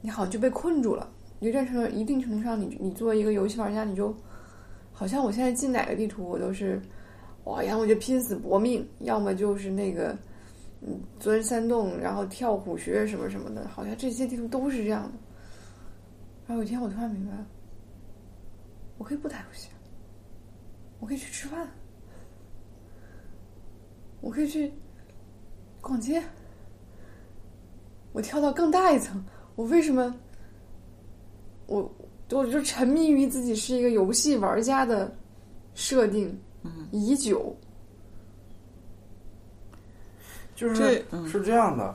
[0.00, 1.10] 你好像就被困住了。
[1.40, 4.14] 有点程度一定程度上你，你作为一个游戏玩家，你就
[4.92, 6.80] 好像我现在进哪个地图，我都是
[7.44, 10.16] 哇，要么就拼死搏命，要么就是那个
[10.80, 15.12] 嗯钻山洞，然后跳虎穴什么什么的，好像这些地图都是这样的。
[16.46, 17.46] 然后有一天我突然明白了。
[18.98, 19.68] 我可以不打游戏，
[21.00, 21.66] 我可以去吃饭，
[24.22, 24.72] 我可以去
[25.80, 26.22] 逛街，
[28.12, 29.22] 我跳到更大一层。
[29.56, 30.14] 我为什么？
[31.66, 31.94] 我
[32.30, 35.14] 我就沉迷于自己是一个游戏玩家的
[35.74, 37.54] 设定嗯已久。
[40.54, 41.94] 就是是这样的，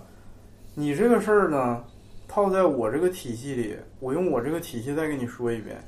[0.76, 1.84] 你这个事儿呢，
[2.28, 5.82] 套在我这个体系里，我用我这个体系再跟你说一遍，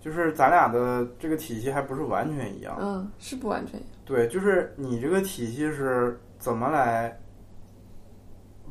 [0.00, 2.76] 就是咱俩的这个体系还不是完全一样。
[2.78, 3.80] 嗯，是不完全。
[4.10, 7.16] 对，就是你这个体系是怎么来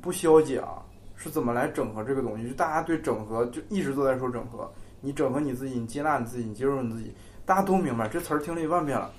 [0.02, 0.84] 不消解啊？
[1.16, 2.50] 是怎么来整合这个东西？
[2.50, 9.10] 就大家对整合就一直都在说整合，你整合你自己，你接纳你自己，你接受你自己，大家都明白这词儿听了一万遍了。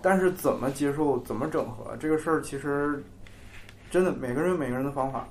[0.00, 3.02] 但是怎么接受、怎么整合这个事儿，其实
[3.90, 5.26] 真的每个人有每个人的方法。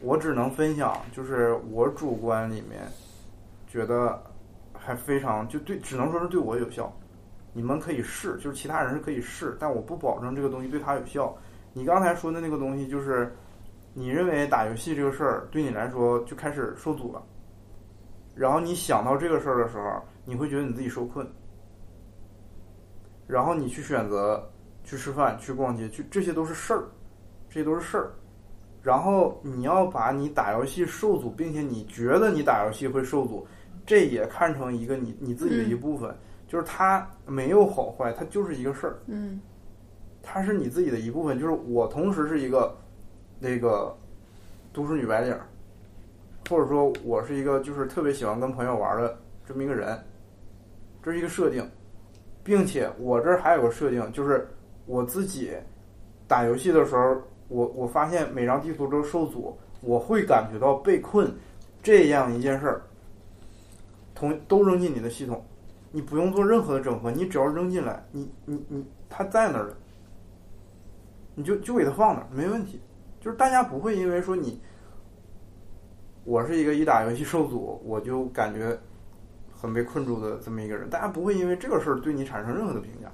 [0.00, 2.80] 我只能分享，就是我主观里面
[3.68, 4.18] 觉得
[4.72, 6.90] 还非常就对，只能说是对我有效。
[7.56, 11.34] 你们可以试，就是其他人是可以试，但我不保证这个东西对他有效。
[11.72, 13.34] 你刚才说的那个东西，就是
[13.94, 17.24] 你认为打游戏这个事儿对你来说就开始受阻了，
[18.34, 21.26] 然后你想到这个事儿的时候，你会觉得你自己受困，
[23.26, 24.46] 然后你去选择
[24.84, 26.84] 去吃饭、去逛街，去这些都是事儿，
[27.48, 28.12] 这些都是事儿。
[28.82, 33.46] 然后你要把你打游戏受阻，并且你觉得你打游戏会受阻，
[33.86, 36.14] 这也看成一个你你自己的一部分。
[36.46, 39.40] 就是它没有好坏，它就是一个事儿，嗯
[40.22, 41.38] 它是你自己的一部分。
[41.38, 42.74] 就是我同时是一个
[43.38, 43.96] 那个
[44.72, 45.46] 都市女白领儿，
[46.48, 49.98] 或者说我是一个就是特别喜欢跟朋友玩的这么一个人，
[51.02, 51.68] 这是一个设定，
[52.42, 54.48] 并且我这儿还有个设定，就是
[54.86, 55.52] 我自己
[56.28, 61.32] 打游戏的时候，我我发现每张地图都受阻，我会感觉到被困
[61.82, 62.82] 这样一件事儿，
[64.14, 65.44] 同都扔进你的系统。
[65.90, 69.76] 你不用做任何的整合，你只要扔进来，你你你，它在那儿了，
[71.34, 72.80] 你就就给它放那儿，没问题。
[73.20, 74.60] 就是大家不会因为说你，
[76.24, 78.78] 我是一个一打游戏受阻，我就感觉
[79.52, 83.10] 很被困住的这么一个人，大家不会因为这个事儿对你产生任何的评价。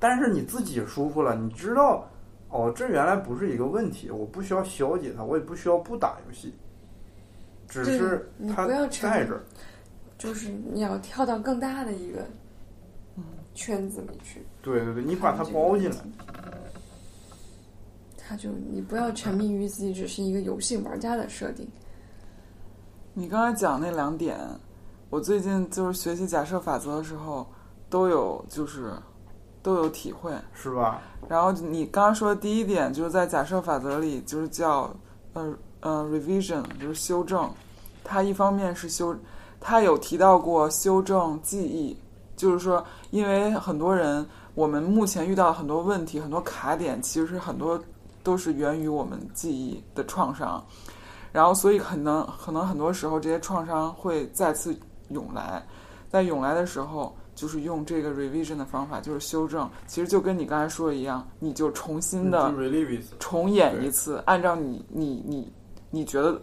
[0.00, 2.08] 但是你自己舒服了，你知道，
[2.48, 6.54] 哦，这原来不是一个问题，我不需要消解它，我也不需要不打游戏。
[7.68, 9.42] 只是它在这儿。
[10.18, 12.26] 就是你要跳到更大的一个
[13.54, 15.96] 圈子里去，对对对，你把它包进来。
[18.16, 21.66] 他就你不要沉迷于自己只是一个游戏玩家的设定。
[23.14, 24.38] 你刚才讲那两点，
[25.08, 27.46] 我最近就是学习假设法则的时候
[27.88, 28.92] 都有就是
[29.62, 30.30] 都有体会。
[30.52, 31.00] 是吧？
[31.26, 34.94] 然后你刚刚说的第一点就是在假设法则里，就是叫
[35.32, 37.50] 呃呃 revision，就是修正。
[38.04, 39.16] 它一方面是修，
[39.60, 41.96] 它有提到过修正记忆，
[42.36, 47.80] 就是说，因为很多人我们目前遇到很多问题，很多卡点，其实很多
[48.22, 50.64] 都是源于我们记忆的创伤。
[51.30, 54.74] 然后，所以可能可能很多时候这些创伤会再次
[55.08, 55.62] 涌来，
[56.08, 59.68] 在涌来的时候，就是用这个 revision 的方法，就是修正。
[59.86, 62.52] 其实就跟你刚才说的一样，你就重新的
[63.18, 65.52] 重演一次，按照你你你
[65.90, 66.40] 你觉得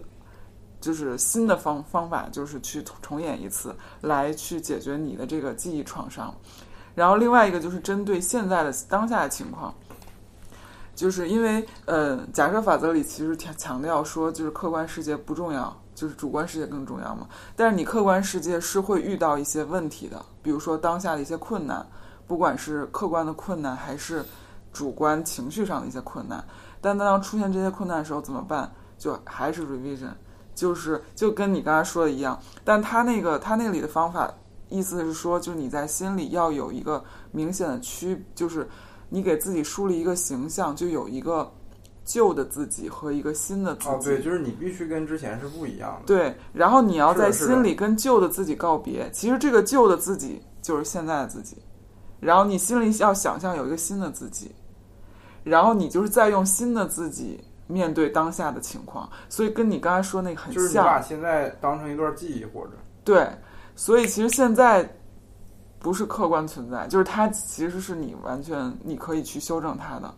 [0.85, 6.31] 就是新的方方法，就是去重演一次，来去解决你的这个记忆创伤。
[6.93, 9.73] 然后另外一个就是针对现在的当下的情况，
[10.93, 17.27] 就是因为呃，假设法则里其实强强调说，就是客观世界不重要，就是主观世界更重要嘛。
[17.55, 21.83] 但是你客观世界是会遇到一些问题的，比如说当下的一些困难，
[22.27, 24.23] 不管是客观的困难还是
[24.71, 26.45] 主观情绪上的一些困难。
[26.79, 28.71] 但当出现这些困难的时候怎么办？
[28.99, 30.11] 就还是 revision，
[30.55, 32.39] 就是就跟你刚才说的一样。
[32.63, 34.33] 但他那个他那里的方法，
[34.69, 38.67] 意思是说，就是你在心里要有一个明显的区，就是
[39.09, 41.51] 你给自己树立一个形象，就有一个
[42.03, 43.89] 旧的自己和一个新的自己。
[43.89, 46.03] 哦，对，就是你必须跟之前是不一样的。
[46.05, 49.09] 对，然后你要在心里跟旧的自己告别。
[49.11, 51.57] 其实这个旧的自己就是现在的自己，
[52.19, 54.51] 然后你心里要想象有一个新的自己，
[55.43, 59.09] 然后你就是再用新的自己面对当下的情况。
[59.29, 62.71] 所以跟你刚才说那个很就是你把像，现在当成一段记忆，或者
[63.03, 63.27] 对。
[63.75, 64.89] 所以其实现在
[65.79, 70.13] 不是客观存在，就是它其实是你完全你可以去修正它的。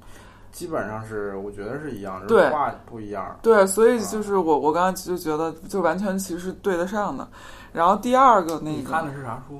[0.51, 3.37] 基本上是我觉得是一样，只对是话不一样。
[3.41, 7.27] 对，所以就是我我刚刚就觉得就完全其实是对得上的。
[7.73, 9.59] 然后第二个那个你看的是啥书？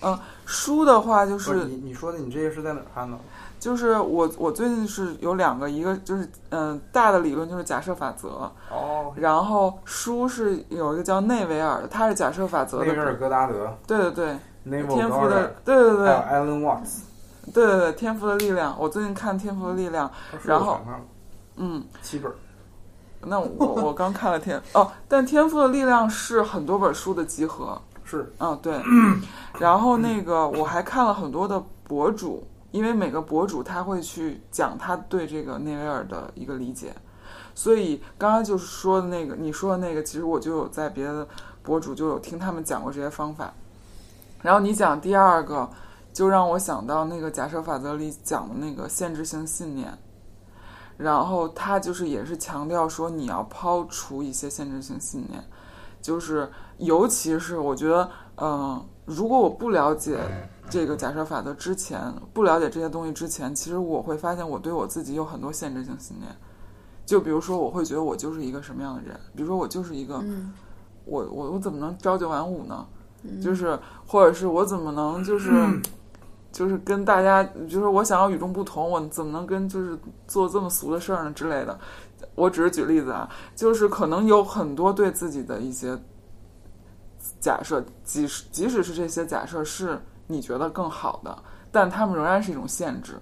[0.00, 3.18] 嗯书的话，就不是你你说的，你这个是在哪看的？
[3.64, 14.38] 就是我我最近是有两个，一个就是嗯、大的理论就是假设法则，哦，然后书是有一个叫内维尔的，他是假设法则的，内维尔戈达德、对对对。
[14.66, 17.00] 天赋的对对对还有 Alan Watts，
[17.54, 20.10] 对对对，天赋的力量，我最近看天赋的力量，
[20.42, 20.78] 然后
[21.56, 22.30] 嗯，七本，
[23.22, 28.30] 那我我刚看了天哦，但天赋的力量是很多本书的集合，是。
[28.38, 28.78] 嗯，对。
[29.58, 36.92] 然后那个我还看了很多的博主，因为每个博主他会去讲他对这个内维尔的一个理解，
[37.54, 41.24] 所以刚刚就是说的那个你说的那个，其实我就有在别的
[41.62, 43.54] 博主就有听他们讲过这些方法。
[44.42, 45.70] 然后你讲第二个，
[46.12, 49.96] 就让我想到那个假设法则里讲的那个限制性信念。
[50.96, 55.40] 然后他就是也是强调说你要抛除一些限制性信念，
[56.02, 60.18] 就是尤其是我觉得，嗯、如果我不了解
[60.68, 62.00] 这个假设法则之前，
[62.32, 66.30] 不了解这些东西之前，其实我会发现我对我自己有很多限制性信念。
[67.06, 70.52] 就比如说，我会觉得我就是一个什么样的人，比如说我就是一个，嗯
[71.04, 72.86] 我我我怎么能朝九晚五呢？
[73.42, 75.50] 就是或者是我怎么能就是、
[76.52, 81.78] 就是跟大家，就是我想要与众不同，我怎么能跟就是做这么俗的事儿呢之类的？
[82.34, 85.98] 我只是举例子啊，就是可能有很多对自己的一些
[87.38, 91.36] 假设，即使即使是这些假设是你觉得更好的，
[91.70, 93.14] 但他们仍然是一种限制，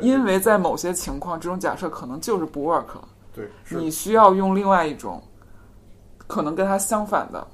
[0.00, 2.84] 因为在某些情况，这种假设可能就是不 work。
[3.32, 5.20] 对你需要用另外一种，
[6.28, 7.44] 可能跟它相反的，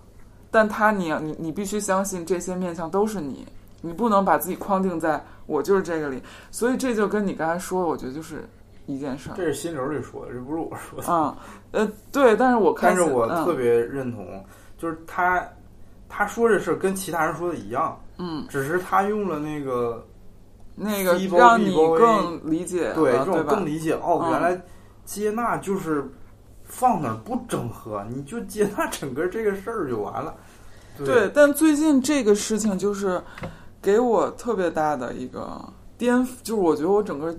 [0.51, 3.47] 但它你你你必须相信这些面相都是你，
[3.81, 8.47] 你不能把自己框定在我就是这个里，所以这就跟你刚才说的，我觉得就是
[8.85, 9.35] 一件事儿。
[9.35, 11.07] 这是心流里说的，这不是我说的。
[11.09, 11.35] 嗯，
[11.73, 13.43] 呃，对，但是我看但是我嗯。
[13.43, 14.45] 特别认同，
[14.77, 15.43] 就是他
[16.11, 20.07] 他说这事儿跟其他人说的一样，嗯，只是他用了那个
[20.75, 23.45] 那个让你更理解，对这种？
[23.45, 24.63] 更理解哦，嗯原来
[25.07, 26.07] 接纳就是
[26.65, 30.35] 放那儿不整合，你就接纳整个这个事儿就完了。
[30.99, 33.23] 对，但最近这个事情就是
[33.81, 35.59] 给我特别大的一个
[35.97, 37.35] 颠覆，就是我觉得我整个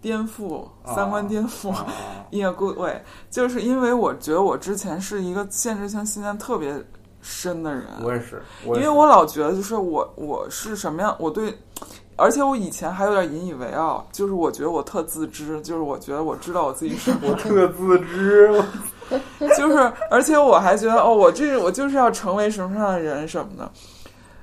[0.00, 1.70] 颠覆三观颠覆。
[1.70, 1.86] 啊
[2.32, 6.84] in a good way，就是因为我觉得我之前是一个限制性信念特别
[7.26, 11.58] 深的人，我也是，我因为我老觉得就是我我是什么样，我对，
[12.16, 18.62] 而且我以前还有点引以为傲，就是我觉得我特自知，就是我觉得我知道我自己是我特自知，
[19.56, 23.70] 就是而且我还觉得哦，我这我就是要成为什么样的人什么的，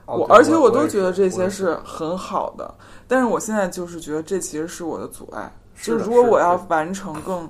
[0.08, 2.74] 我而且我都觉得这些是很好的，
[3.08, 5.54] 但是我现在就是觉得这其实是我的阻碍。
[5.82, 7.50] 就是如果我要完成更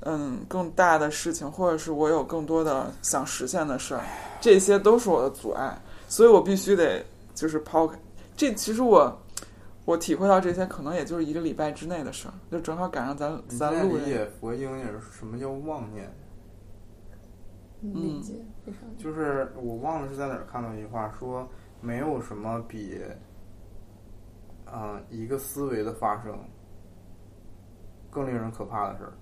[0.00, 4.04] 嗯更大的事情，或者是我有更多的想实现的事儿，
[4.40, 5.76] 这些都是我的阻碍，
[6.08, 7.98] 所以我必须得就是抛开。
[8.36, 9.16] 这其实我
[9.84, 14.04] 我体会到这些，可能也就是一个礼拜之内的事儿，就正好赶上咱咱录这个。
[14.04, 16.10] 解佛经也是什么叫妄念？
[17.80, 18.32] 理解
[18.64, 21.46] 非常就是我忘了是在哪儿看到一句话，说
[21.80, 23.00] 没有什么比，
[24.64, 26.36] 啊、一个思维的发生
[28.10, 29.12] 更令人可怕的事儿。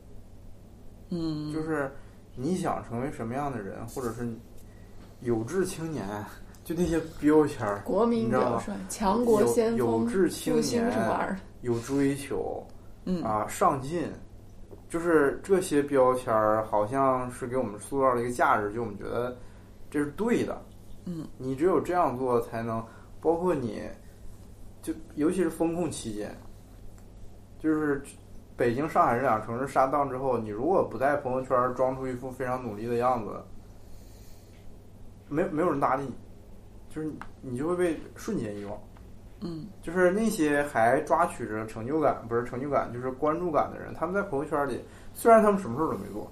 [1.16, 1.88] 嗯，就是
[2.34, 4.28] 你想成为什么样的人，或者是
[5.20, 6.04] 有志青年，
[6.64, 11.38] 就那些标签儿，国民你知道吗表率，强国有先有锋，志青年？
[11.60, 12.66] 有追求，
[13.04, 14.06] 嗯啊，上进，
[14.88, 19.36] 就是这些标签儿，好像是给我们塑造了一个价值，就我们觉得
[19.88, 20.60] 这是对的。
[21.06, 22.84] 嗯，你只有这样做才能，
[23.20, 23.82] 包括你，
[24.82, 26.36] 就尤其是风控期间，
[27.58, 28.02] 就是
[28.56, 33.40] 北京、上海这两个城市上当之后，你如果不在朋友圈装出一副非常努力的样子，
[35.28, 36.14] 没没有人搭理你，
[36.88, 38.78] 就是你你就会被瞬间遗忘。
[39.40, 39.66] 嗯。
[39.82, 46.30] 就是那些还抓取着成就感，不是成就感，就是关注感的人，他们在朋友圈里，虽然他们什么事儿都没做，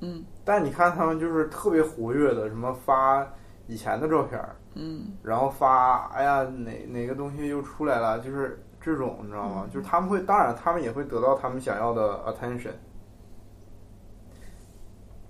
[0.00, 0.24] 嗯。
[0.44, 3.26] 但你看他们就是特别活跃的，什么发
[3.66, 4.40] 以前的照片，
[4.74, 5.12] 嗯。
[5.22, 9.66] 然后发，哎呀，哪哪个东西又出来了，就是这种，你知道吗？
[9.72, 12.72] 就是他们会，当然他们也会得到他们想要的 attention，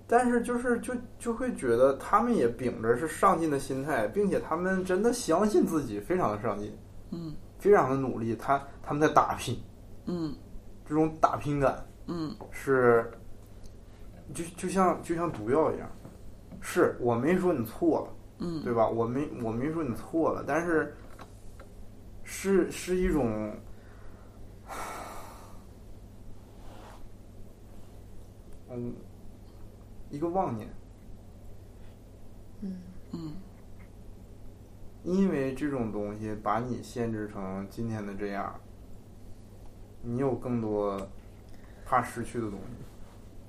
[0.07, 6.75] 但是就是就就会觉得他们也秉着是上进的心态，并且他们真的相信自己，非常的上进。
[7.11, 7.33] 嗯。
[7.59, 9.61] 非常的努力，他他们在打拼，
[10.05, 10.33] 嗯。
[10.87, 12.33] 这种打拼感嗯。
[12.51, 13.11] 是，
[14.33, 15.89] 就就像就像毒药一样，
[16.61, 18.63] 是我没说你错了，嗯。
[18.63, 18.87] 对吧？
[18.87, 20.95] 我没我没说你错了，但是
[22.31, 23.51] 是是一种，
[28.69, 28.93] 嗯，
[30.11, 30.69] 一个妄念，
[32.61, 33.33] 嗯嗯
[35.03, 38.57] 因为这种东西把你限制成今天的这样，
[40.03, 41.09] 你有更多
[41.83, 42.59] 怕失去的东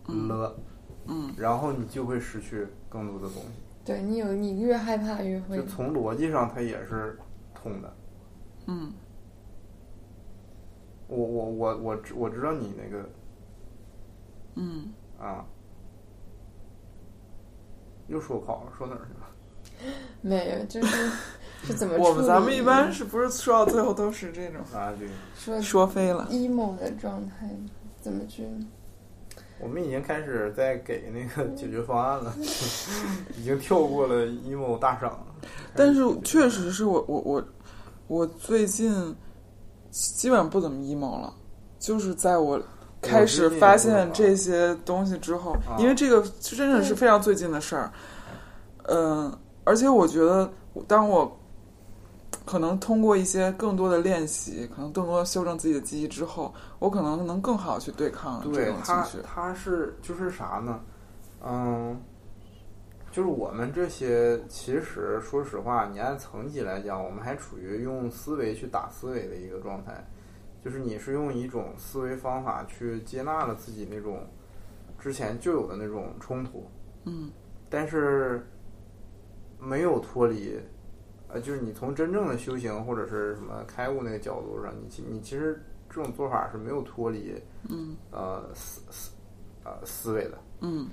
[0.06, 0.58] 西了，
[1.06, 3.48] 嗯然后你就会失去更多的东西。
[3.84, 7.18] 对你有你越害怕越会就从逻辑上，它也是
[7.54, 7.94] 通的。
[8.72, 8.92] 嗯
[11.08, 13.04] 我我我我知我知道你那个
[14.54, 15.44] 嗯，啊，
[18.06, 19.94] 又说跑了，说哪儿去了？
[20.22, 21.10] 没有，就是
[21.66, 27.48] 是怎么我们咱们一般是不是说到最后都是这种啊，对，说说飞了？emo 的状态，
[28.00, 28.46] 怎么去？
[29.58, 32.32] 我们已经开始在给那个解决方案了，
[33.36, 35.26] 已经跳过了 emo 大赏。
[35.74, 37.44] 但是确实是我我我
[38.10, 39.14] 我最近
[39.92, 41.32] 基本上不怎么 emo 了，
[41.78, 42.60] 就是在我
[43.00, 47.92] 开始发现这些东西之后，啊因为这个真的是非常最近的事儿。
[48.88, 49.32] 嗯、
[49.62, 50.50] 而且我觉得，
[50.88, 51.38] 当我
[52.44, 59.18] 可能通过一些更多的练习，可能更多的修正自己的记忆之后，我可能能更好去对抗这对种情他绪。
[59.22, 60.80] 他是就是啥呢？
[61.46, 61.96] 嗯，
[63.10, 70.06] 就是我们这些其实说实话，你按层级来讲，我们还处于用思维去打思维的一个状态，
[70.64, 74.26] 就是你是用一种思维方法去接纳了自己那种
[74.98, 76.66] 之前就有的那种冲突，
[77.04, 77.30] 嗯。
[77.68, 78.46] 但是
[79.58, 80.58] 没有脱离。
[81.32, 87.96] 呃，就是你从真正的修行或者是什么开悟那个角度上，你其你其实这种做法是没有脱离嗯。
[88.10, 89.12] 呃思思
[89.62, 90.88] 呃思维的，嗯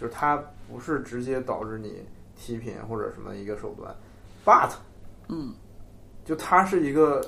[0.00, 2.04] 就是它不是直接导致你
[2.36, 3.94] 提品或者什么一个手段
[4.44, 4.70] ，but
[5.28, 5.52] 嗯
[6.24, 7.20] 就它是一个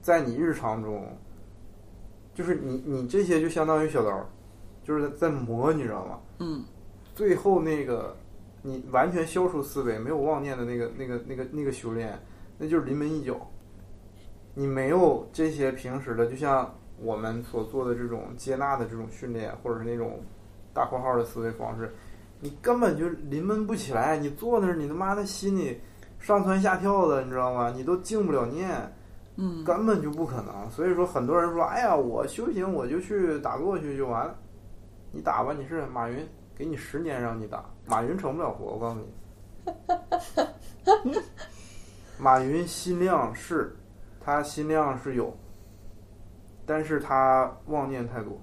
[0.00, 1.16] 在你日常中，
[2.34, 4.28] 就是你你这些就相当于小刀，
[4.84, 6.20] 就是在磨，你知道吗？
[6.40, 6.64] 嗯
[7.14, 8.16] 最后那个
[8.62, 12.18] 你完全消除思维、没有妄念的那个、那个、那个、那个修炼，
[12.58, 13.50] 那就是临门一脚。
[14.54, 20.20] 你没有这些平时的，就像我们所做的这种接纳的这种训练，或者是那种
[20.74, 21.92] 大括号的思维方式，
[22.40, 24.16] 你根本就临门不起来。
[24.16, 25.80] 你坐那儿，你他妈的心里
[26.18, 27.70] 上蹿下跳的，你知道吗？
[27.74, 28.70] 你都静不了念。
[29.36, 30.70] 嗯根本就不可能。
[30.70, 34.36] 所以说，很多人说：“哎呀，我修行我就去打坐去就完了。”
[35.10, 38.74] 你打吧，你是马云，给你十年让你打，马云成不了佛。
[38.74, 39.06] 我告诉你，
[42.20, 43.74] 马云心量是，
[44.20, 45.34] 他心量是有，
[46.66, 48.38] 但是他妄念太多，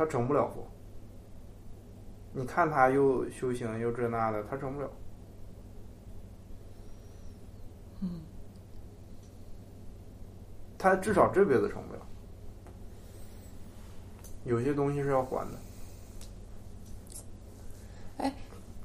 [0.00, 0.66] 他成不了佛。
[2.32, 4.90] 你看他又修行又这那的，他成不了。
[8.00, 8.22] 嗯，
[10.78, 12.00] 他至少这辈子成不了。
[14.44, 15.58] 有些东西是要还的。
[18.16, 18.32] 哎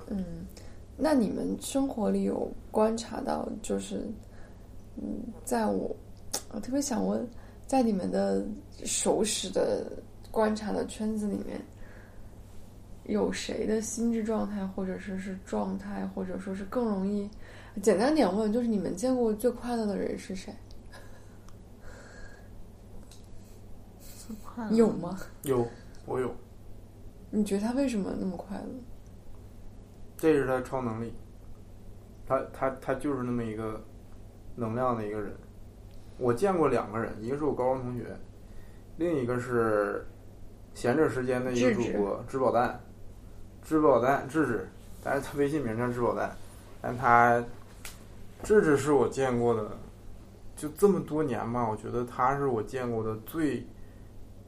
[0.07, 0.45] 嗯，
[0.97, 4.05] 那你们生活里有观察到，就是，
[4.97, 5.95] 嗯，在我，
[6.51, 7.26] 我特别想问，
[7.68, 8.45] 在你们的
[8.84, 9.89] 熟识的
[10.36, 11.61] 观察的圈子里面，
[13.05, 17.29] 有谁的心智状态，或者说是状态，或者说是更容易，
[17.81, 20.53] 简单点问，就是你们见过最快乐的人是谁？
[24.71, 25.17] 有吗？
[25.43, 25.65] 有，
[26.05, 26.36] 我有，
[27.29, 28.65] 你觉得他为什么那么快乐？
[30.17, 31.13] 这是他超能力。
[32.27, 33.81] 他他他就是那么一个
[34.55, 35.33] 能量的一个人。
[36.17, 38.05] 我见过两个人，一个是我高中同学，
[38.97, 40.05] 另一个是
[40.76, 42.80] 闲着时间的一个主播支宝蛋，
[43.63, 44.69] 支宝蛋智智，
[45.01, 46.36] 但是他微信名叫支宝蛋，
[46.82, 47.43] 但他
[48.43, 49.71] 智智是我见过的，
[50.55, 53.65] 就这么多年吧，我觉得他是我见过的最，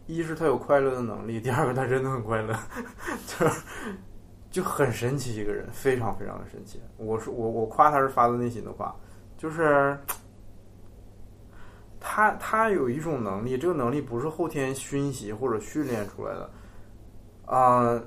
[0.06, 2.54] 一是他有快乐的能力，第二个他真的很快乐，
[3.26, 3.48] 就
[4.52, 6.82] 就很神奇一个人，非常非常的神奇。
[6.98, 8.94] 我说我我夸他是发自内心的话，
[9.38, 9.98] 就是
[12.00, 16.50] 他他有一种能力，这个能力不是后天熏习或者训练出来的，
[17.46, 18.02] 啊、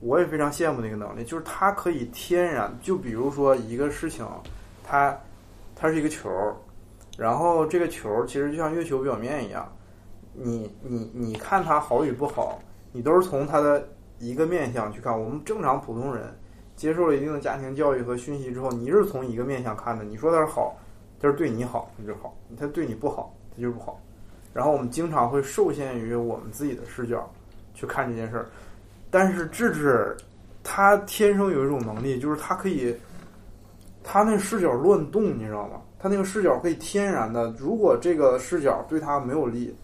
[0.00, 4.26] 我也非常羡慕那个能力，就是他可以天然，就比如说一个事情，
[4.84, 5.16] 它
[5.74, 6.30] 它是一个球，
[7.18, 9.70] 然后这个球其实就像月球表面一样，
[10.32, 12.60] 你你你看它好与不好，
[12.92, 13.88] 你都是从它的
[14.18, 15.18] 一个面相去看。
[15.18, 16.34] 我们正常普通人
[16.76, 20.04] 接受了一定的家庭教育和熏习之后，你是从一个面相看的。
[20.04, 20.76] 你说它是好，
[21.20, 24.00] 它是对你好，你就好；他对你不好，他就是不好。
[24.54, 27.30] 然后我们经常会受限于我们自己的视角
[27.74, 28.46] 去看这件事儿，
[29.10, 30.16] 但是智智
[30.64, 32.94] 他天生有一种能力，就是他可以，
[34.02, 35.80] 他那个视角乱动，你知道吗？
[35.98, 39.76] 他那个视角可以天然的，如果这个视角对他没有利，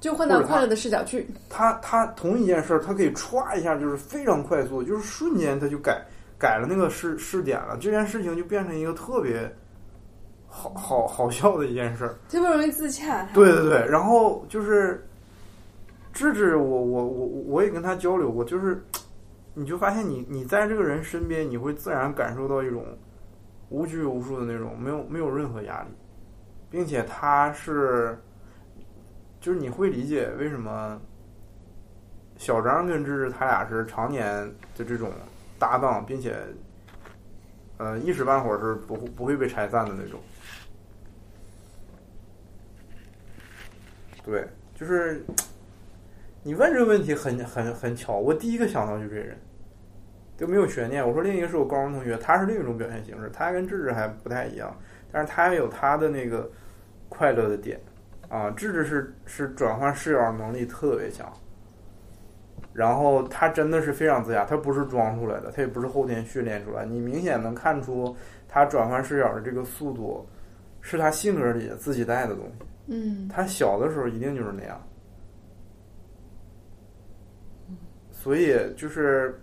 [0.00, 1.24] 就换到快乐的视角去。
[1.48, 6.04] 他他同一件事儿，他可以歘一下，就是非常快速，就是瞬间他就改
[6.36, 9.48] 改了那个视视点了，这件事情就变成一个特别
[10.54, 12.14] 好好好笑的一件事儿。
[12.28, 13.26] 特别容易自洽。
[13.32, 15.02] 对对对，然后就是
[16.12, 18.84] 智智，我我我我也跟他交流过，就是
[19.54, 22.84] 你就发现你你在这个人身边，你会自然感受到一种
[23.70, 25.88] 无拘无束的那种，没有没有任何压力，
[26.70, 28.18] 并且他是
[29.40, 31.00] 就是你会理解为什么
[32.36, 34.26] 小张跟智智他俩是常年
[34.76, 35.10] 的这种
[35.58, 36.36] 搭档，并且
[37.78, 40.20] 呃一时半会儿是不会不会被拆散的那种。
[44.24, 45.24] 对，就是
[46.42, 49.36] 你问这个问题很很很巧，我第一个想到就这人，
[50.36, 51.06] 就没有悬念。
[51.06, 54.76] 我说另一个是我高中同学，他是另一种表现形式，他跟智智还不太一样，
[55.10, 56.50] 但是他也有他的那个
[57.08, 57.80] 快乐的点
[58.28, 58.50] 啊。
[58.50, 61.32] 智智是是转换视角能力特别强，
[62.72, 68.16] 然后他真的是非常自洽，他不是装出来的，他也不是后天训练出来，你明显能看出
[68.48, 70.24] 他转换视角的这个速度
[70.80, 72.66] 是他性格里自己带的东西。
[72.94, 74.78] 嗯，他小的时候一定就是那样，
[78.10, 79.34] 所以就是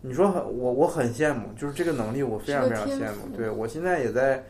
[0.00, 3.36] 你说很我我很羡慕，就是这个能力我非常非常羡慕。
[3.36, 4.40] 对我现在也在，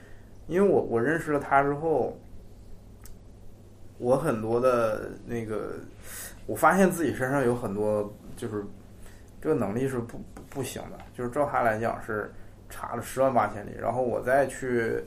[0.49, 2.15] 因为我我认识了他之后，
[3.97, 5.77] 我很多的那个，
[6.45, 8.63] 我发现自己身上有很多就是
[9.41, 12.31] 这个能力是不不不行的，就是照他来讲是
[12.69, 15.03] 差了十万八千里，然后我再去。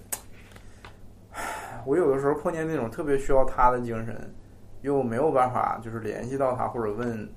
[1.86, 4.34] 我有的时候碰见那种特别需要他的精神，
[4.82, 7.28] 又没有办法就是联系到他或者问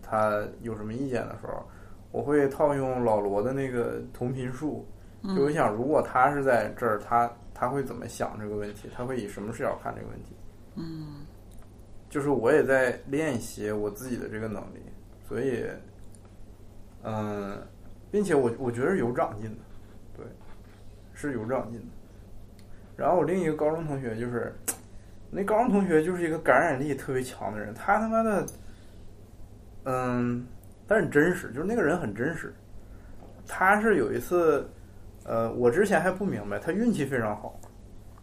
[0.00, 1.62] 他有什么意见的时候，
[2.10, 4.86] 我会套用老罗的那个同频术，
[5.36, 8.88] 就我想如果他是在这儿，他他会怎么想这个问题？
[8.94, 10.36] 他会以什么视角看这个问题？
[10.76, 11.26] 嗯，
[12.08, 14.80] 就是我也在练习我自己的这个能力，
[15.26, 15.64] 所以，
[17.02, 17.60] 嗯，
[18.10, 19.58] 并且我我觉得是有长进的，
[20.16, 20.26] 对，
[21.14, 21.86] 是有长进的。
[23.02, 24.54] 然后我另一个高中同学就是，
[25.28, 28.46] 那高中同学就是一个感染力特别强的人，他他妈的，
[29.86, 30.46] 嗯，
[30.86, 32.54] 但很真实，就是那个人很真实。
[33.44, 34.64] 他是有一次，
[35.24, 37.58] 呃，我之前还不明白，他运气非常好，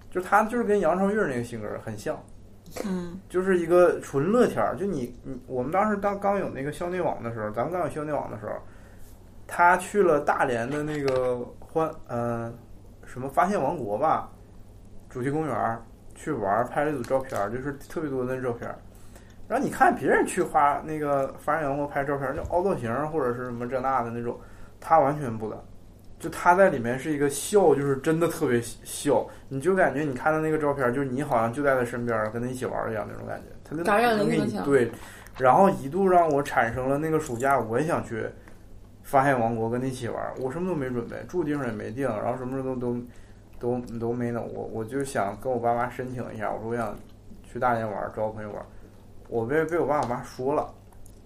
[0.10, 2.18] 就他就是跟杨超越那个性格很像。
[2.86, 4.78] 嗯就是一个纯乐天儿。
[4.78, 8.54] 就你你我们当时刚刚有那个校内网的时候，咱们刚有校内网的时候，
[9.46, 12.50] 他去了大连的那个欢呃
[13.04, 14.32] 什么发现王国吧
[15.10, 15.82] 主题公园儿
[16.16, 18.70] 去玩，拍了一组照片，就是特别多的照片。
[19.48, 24.40] 然后你看别人去花那个发现王国拍照片，就凹造型或者是什么这那的那种，
[24.80, 25.64] 他完全不的。
[26.20, 33.46] 就他在里面是一个笑，就是真的特别笑，你就感觉你看的那个照片，就是你好像就在他身边跟他一起玩一样那种感觉。
[33.84, 34.92] 他就能给你对，
[35.38, 38.26] 然后一度让我产生了那个暑假我也想去
[39.02, 43.02] 发现王国跟他一起玩，我什么都没准备，住地方也没定，然后什么都都
[43.60, 46.98] 都都没弄，我我就想跟我爸妈申请一下，我说我想
[47.44, 48.66] 去大连玩，找我朋友玩，
[49.28, 50.74] 我被被我爸我妈说了。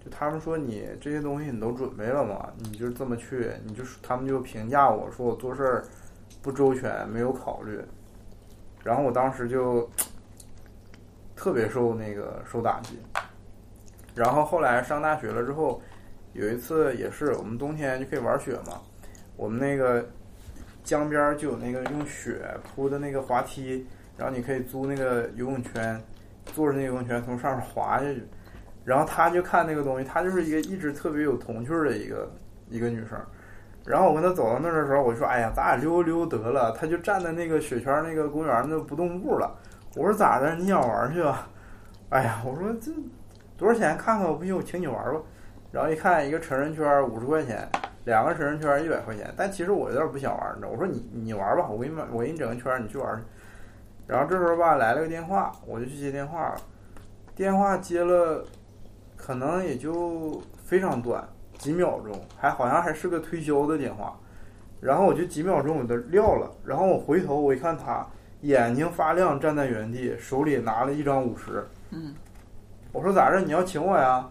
[0.04, 2.52] 就他们说你这些东西你都准备了吗？
[2.58, 5.84] 你就这么去，你就他们就评价我说我做事儿
[6.42, 7.80] 不周全，没有考虑。
[8.82, 9.88] 然后我当时就
[11.34, 12.98] 特别受那个受打击。
[14.14, 15.80] 然后后来上大学了之后，
[16.34, 18.82] 有一次也是我们冬天就可以玩雪嘛，
[19.36, 20.06] 我们那个
[20.84, 23.84] 江边就有那个用雪铺的那个滑梯，
[24.16, 26.00] 然后你可以租那个游泳圈，
[26.44, 28.22] 坐着那个游泳圈从上面滑下去。
[28.84, 32.30] 然后他就看那个东西，她就是一个一直特别有童趣的一个
[32.68, 33.18] 一个女生。
[33.86, 39.58] 然后我跟她走到那儿的时候，我说：“哎呀，咱俩溜达溜得了。”她就站在那个雪圈那个公园那不动步了。
[39.96, 40.54] 我说：“咋的？
[40.56, 41.48] 你想玩去吧？”
[42.10, 42.92] 哎呀，我说这
[43.56, 43.96] 多少钱？
[43.96, 45.20] 看看我，不行，我请你玩吧。
[45.72, 47.66] 然后一看，一个成人圈五十块钱，
[48.04, 49.32] 两个成人圈一百块钱。
[49.36, 50.72] 但其实我有点不想玩儿，你知道？
[50.72, 53.22] 我说你你玩吧，我给你买，我给你整个圈，你去玩去。
[54.06, 56.56] 然后这时候吧，来了个电话，我就去接电话了。
[57.34, 58.44] 电话接了。
[59.16, 61.26] 可能也就非常短，
[61.56, 64.14] 几秒钟，还好像还是个推销的电话，
[64.82, 68.06] 然后我就几秒钟我就撂了，然后我回头我一看他
[68.42, 72.14] 眼睛发亮站在原地，手里拿了一张五十，嗯，
[72.92, 74.28] 我说咋着你要请我呀？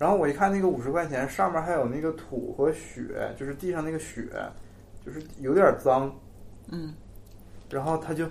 [0.00, 4.26] 然后我一看那个五十块钱上面还有那个土和雪，就是地上那个雪，
[5.04, 6.10] 就是有点脏，
[6.70, 6.94] 嗯，
[7.68, 8.24] 然后他就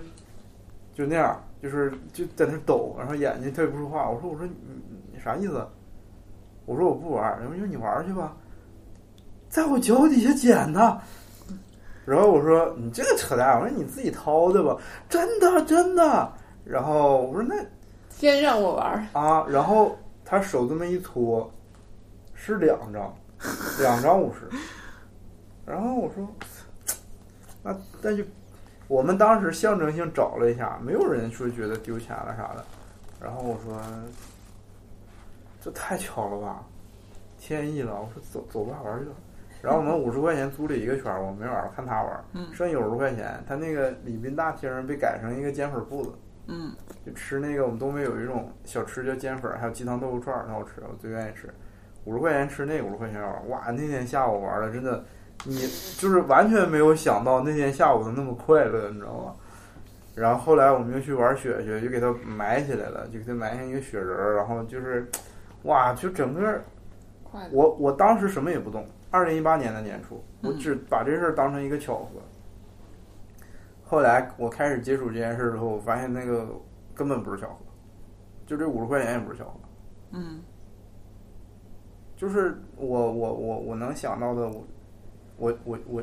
[0.92, 4.52] 就那样，就是就在那抖，然后眼睛他也不说话，我说我说你
[5.12, 5.64] 你啥意思？
[6.66, 8.36] 我说我不玩儿，然后说你玩儿去吧，
[9.48, 11.00] 在我脚底下捡的。
[12.04, 14.76] 然后我说你这个扯淡，我说你自己掏的吧，
[15.08, 16.32] 真的真的。
[16.64, 17.54] 然后我说那
[18.08, 21.48] 先让我玩儿，啊，然后他手这么一搓，
[22.42, 23.14] 是两张，
[23.80, 24.48] 两张五十。
[25.66, 26.26] 然后我说
[27.62, 28.24] 那那就
[28.88, 32.64] 我们当时象征性找了一下，没有人说觉得丢钱了啥的。
[33.20, 33.78] 然后我说
[35.60, 36.64] 这太巧了吧，
[37.38, 37.92] 天意了。
[38.00, 39.12] 我说走走吧，玩去吧。
[39.60, 42.24] 然后我们五十块钱租了一个圈儿，我没玩儿，看他玩
[42.54, 46.12] 剩九十块钱，他那个礼宾大厅被改成一个煎粉铺子，
[46.46, 46.72] 嗯
[47.04, 51.52] 就吃那个我们东北有一种小吃叫煎粉，还有鸡汤豆腐串儿，很好吃，我最愿意吃。
[52.04, 53.70] 五十块钱吃那，五十块钱玩儿，哇！
[53.70, 55.04] 那天下午玩的真的，
[55.44, 55.56] 你
[55.98, 59.34] 就是完全没有想到那天下午能那么快乐，你知道吗？
[60.14, 65.08] 然后后来我们又去玩雪去，就给它埋起来了，就给它埋成一个雪人儿，然后就是，
[65.62, 65.92] 哇！
[65.94, 66.60] 就整个。
[67.52, 72.20] 我我当时什么也不懂，二零一八年的年初，我嗯只把这事儿当成一个巧合。
[73.84, 76.48] 后来我开始接触这件事儿之后，我发现那个
[76.92, 77.58] 根本不是巧合，
[78.46, 79.60] 就这五十块钱也不是巧合，
[80.10, 80.40] 嗯
[82.20, 84.62] 就是我我我我能想到的，我
[85.38, 86.02] 我我我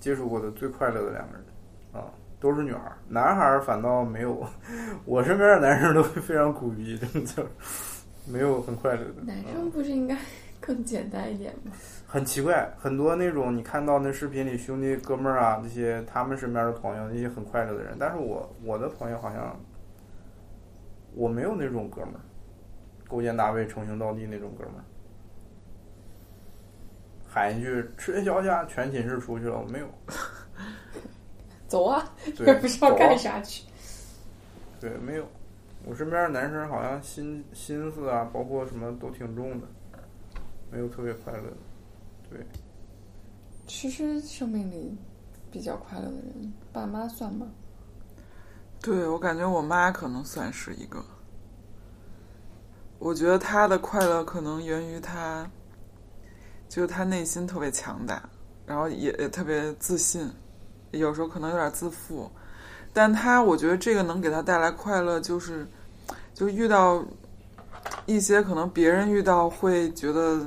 [0.00, 1.44] 接触过的最快乐的两个人
[1.92, 4.44] 啊，都是女孩儿，男孩儿反倒没有，
[5.06, 7.46] 我身边的男生都非常苦逼， 真的
[8.26, 9.22] 没有很快乐的。
[9.24, 10.16] 男嗯生不是应该
[10.60, 11.70] 更简单一点吗？
[12.04, 19.56] 很奇怪，很多那种你看到那视频里兄弟哥们儿啊，那些他们身边的朋友，那些很快乐的人，但是我我的朋友好像
[21.14, 22.20] 我没有那种哥们儿，
[23.08, 24.84] 勾肩搭背、称兄道弟那种哥们儿，
[27.28, 29.88] 喊一句吃夜宵去啊，全寝室出去了，我没有。
[31.68, 33.64] 走啊， 也不知道干啥去。
[34.80, 35.26] 对，没有。
[35.84, 39.66] 我身边的男生好像心心思啊，包括什么都挺重的，
[40.70, 42.38] 没有特别快乐的。
[43.66, 44.96] 其实生命里
[45.50, 47.46] 比较快乐的人，爸妈算吗？
[48.80, 51.04] 对我感觉我妈可能算是一个。
[52.98, 55.48] 我觉得她的快乐可能源于她，
[56.68, 58.22] 就是他内心特别强大，
[58.66, 60.30] 然后也也特别自信，
[60.90, 62.30] 有时候可能有点自负，
[62.92, 65.66] 但他我觉得这个能给他带来快乐，就是
[66.34, 67.04] 就遇到
[68.06, 70.44] 一些可能别人遇到会觉得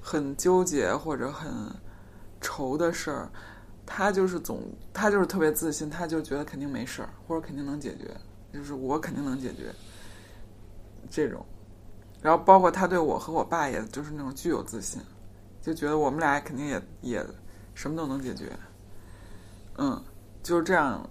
[0.00, 1.52] 很纠结或者很
[2.40, 3.30] 愁的事儿，
[3.86, 4.62] 他就是总，
[4.92, 8.10] 他就是特别自信，他就觉得肯定没事儿，或者肯定能解决，
[8.52, 9.72] 就是我肯定能解决
[11.08, 11.46] 这种。
[12.22, 15.00] 然后包括他对我和我爸，也就是那种具有自信，
[15.62, 17.26] 就觉得我们俩肯定也也
[17.74, 18.52] 什么都能解决。
[19.78, 20.02] 嗯，
[20.42, 21.08] 就是这样，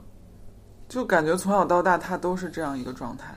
[0.87, 3.35] 就感觉从小到大他都是这样一个状态。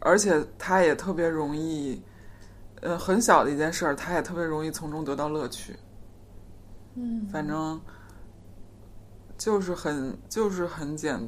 [0.00, 2.00] 而且他也特别容易，
[2.80, 5.74] 呃，很小的一件事儿，他也特别容易从中得到乐趣。
[6.94, 7.80] 嗯，反正
[9.36, 11.20] 就是很就是很简，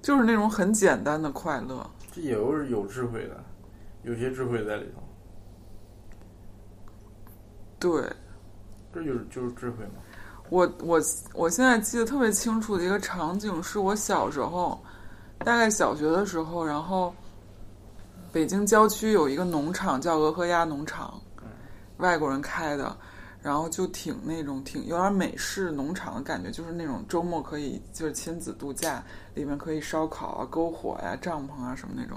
[0.00, 1.88] 就是那种很简单的快乐。
[2.10, 3.44] 这也是有智慧的，
[4.02, 5.02] 有些智慧在里头。
[7.78, 8.04] 对
[8.92, 9.94] 这就是就是智慧嘛。
[10.50, 11.00] 我我
[11.34, 14.80] 我现在记得特别清楚的一个场景，是我小时候，
[15.38, 17.14] 大概小学的时候，然后
[18.32, 21.20] 北京郊区有一个农场叫鹅和鸭农场，
[21.96, 22.96] 外国人开的。
[23.42, 29.02] 然后就挺那种挺有点美式农场的感觉，就是那种周末可以就是亲子度假，
[29.34, 32.16] 里面可以烧烤啊、篝火呀、帐篷啊什么那种。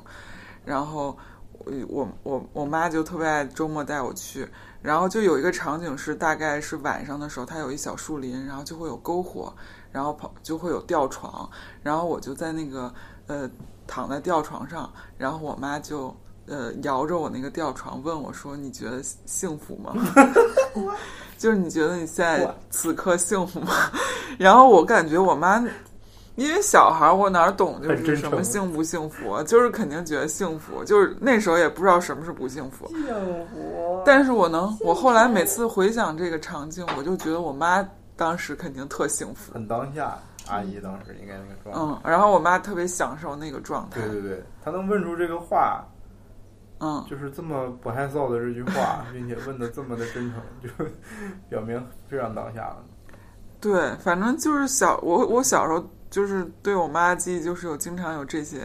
[0.64, 1.18] 然后
[1.66, 4.47] 我我我我妈就特别爱周末带我去，
[4.82, 9.53] 然后就有一个场景是大概是晚上的时候，它有一小树林，然后就会有篝火，
[9.91, 11.49] 然后跑就会有吊床，
[11.82, 12.93] 然后我就在那个
[13.28, 13.49] 呃
[13.88, 16.16] 躺在吊床上，然后我妈就。
[16.47, 19.95] 呃，摇着我那个吊床，问我说：“你觉得幸福吗？
[21.39, 23.74] 就是你觉得你现在此刻幸福吗？”
[24.38, 25.60] 然后我感觉我妈，
[26.36, 32.88] 因为小孩我哪懂就是什么幸不幸福，就是肯定觉得幸福，就是那时候也不知道什么是不幸福。
[32.90, 34.02] 幸福。
[34.06, 40.18] 但是我能，我后来每次回想这个场景，我就觉得我妈当时肯定特幸福，很当下。
[40.48, 41.82] 阿姨当时应该那个状态。
[41.82, 44.00] 嗯，然后我妈特别享受那个状态。
[44.02, 45.84] 对对对，她能问出这个话。
[46.82, 50.70] 嗯，就是这么不害臊的这句话，并且问的这么的真诚，就
[51.50, 52.84] 表明非常当下了。
[53.66, 58.61] 对，反正就是小我我小时候就是对我妈记忆就是有经常有这些，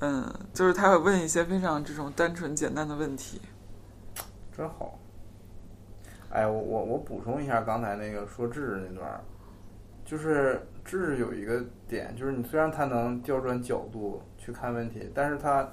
[0.00, 3.40] 嗯，就是她会问一些非常这种单纯简单的问题，
[4.54, 4.98] 真好。
[6.28, 9.24] 哎，我我我补充一下刚才那个说知识那段，
[10.04, 15.66] 就是知识有一个点，就是你虽然他能调转角度去看问题，但是他。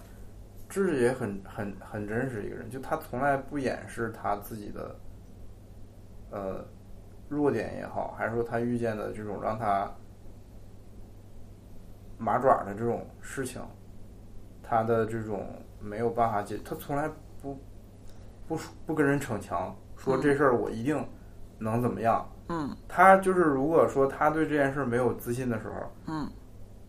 [0.68, 4.96] 智智也很很很真实一个人，就他从来不掩饰他自己的，
[6.32, 6.66] 呃，
[7.28, 9.90] 弱点也好，还是说他遇见的这种让他
[12.18, 13.62] 麻爪的这种事情，
[14.64, 15.48] 他的这种
[15.80, 17.10] 没有办法解，他从来
[17.42, 17.58] 不
[18.48, 21.06] 不不跟人逞强，说这事儿我一定
[21.58, 22.28] 能怎么样。
[22.50, 26.30] 嗯，他就是如果说他对这件事没有自信的时候，嗯。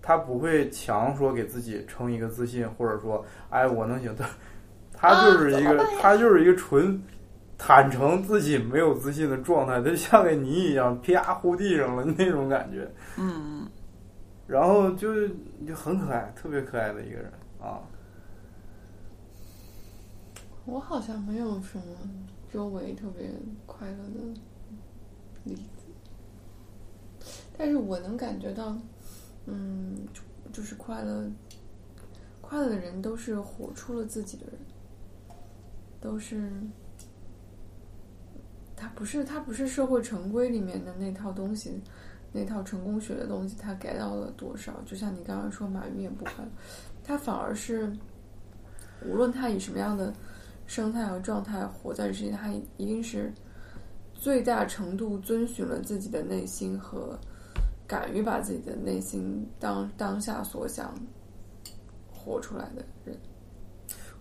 [0.03, 4.15] 他不会强说给自己撑一个自信，或者说，哎，我能行。
[4.15, 4.25] 他
[4.95, 7.03] 他就是一个，他就是一个纯
[7.59, 12.91] 坦诚自己没有自信的状态，就像个泥一样，啪糊地上了那种感觉。
[13.19, 13.69] 嗯。
[14.47, 15.29] 然后就
[15.67, 17.81] 就很可爱，特别可爱的一个人啊。
[20.65, 21.85] 我好像没有什么
[22.53, 23.31] 周围特别
[23.67, 24.41] 快乐的
[25.45, 27.25] 例子，
[27.57, 28.77] 但是我能感觉到。
[29.49, 29.95] 嗯，
[30.53, 31.25] 就是快乐，
[32.41, 34.59] 快乐的人都是活出了自己的人，
[36.01, 36.51] 都是
[38.77, 41.83] 他不是他不是社会成规里面的那套东西，
[42.33, 44.81] 那套成功学的东西，他改到了多少？
[44.85, 46.51] 就像你刚刚说，马云也不快乐，
[47.03, 47.91] 他反而是
[49.05, 50.13] 无论他以什么样的
[50.67, 53.33] 生态和状态活在世界，他一定是
[54.13, 57.19] 最大程度遵循了自己的内心和。
[57.89, 60.93] 敢于把自己的内心当当下所想
[62.13, 63.17] 活出来的人，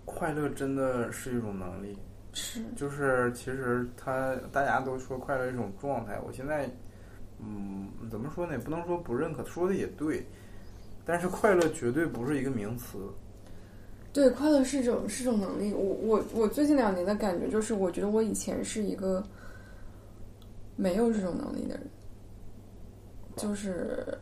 [0.06, 1.98] 快乐真的是一种能力。
[2.36, 6.20] 是，就是其实他大家都说快乐一种状态。
[6.28, 6.70] 我现在，
[7.40, 8.52] 嗯，怎么说呢？
[8.52, 10.24] 也不能说不认可，说的也对。
[11.04, 12.98] 但是快乐绝对不是一个名词。
[14.14, 15.74] 对，快乐是一种是种能力。
[15.74, 19.24] 我我我最近两年的感觉就是，我觉得我以前是一个
[20.76, 21.88] 没有这种能力的人。
[23.38, 24.18] 就是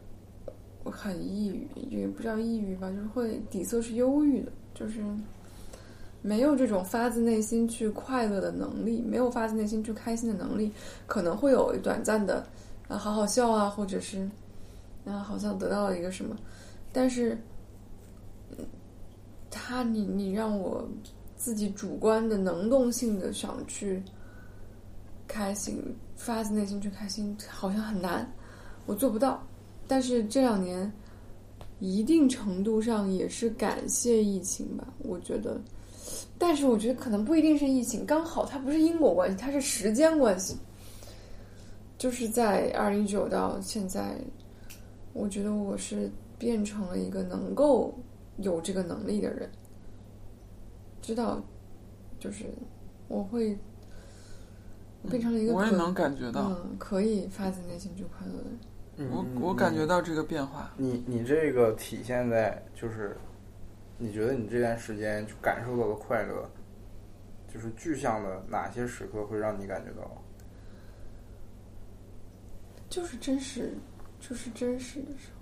[0.83, 5.03] 很抑郁，也不叫抑郁吧，就是会底色是忧郁的，就是
[6.23, 10.71] 没有这种发自内心去快乐的能力，没有发自内心去开心的能力，
[11.05, 12.43] 可能会有短暂的
[12.87, 14.27] 啊好好笑啊，或者是
[15.05, 16.35] 啊好像得到了一个什么，
[16.91, 17.37] 但是
[19.51, 20.87] 他你你让我
[21.35, 24.01] 自己主观的能动性的想去
[25.27, 25.83] 开心，
[26.15, 28.27] 发自内心去开心，好像很难。
[28.85, 29.45] 我做不到，
[29.87, 30.91] 但是这两年，
[31.79, 34.87] 一定程度上也是感谢疫情吧。
[34.99, 35.59] 我觉得，
[36.37, 40.57] 但是我觉得可能不一定是疫情，刚好它不是因果关系，它是时间关系。
[41.97, 44.17] 就是在二零一九到现在，
[45.13, 47.93] 我觉得我是变成了一个能够
[48.37, 49.49] 有这个能力的人，
[51.01, 51.41] 知道，
[52.19, 52.45] 就是
[53.07, 53.57] 我会
[55.09, 59.09] 变成了一个我也能感觉到，嗯，可以发自内心就快乐的人。
[59.09, 60.73] 我我感觉到这个变化。
[60.75, 63.15] 你你这个体现在就是，
[64.03, 66.49] 你觉得你这段时间就感受到的快乐，
[67.47, 70.21] 就是具象的哪些时刻会让你感觉到？
[72.89, 73.73] 就是真实，
[74.19, 75.39] 就是真实的时候，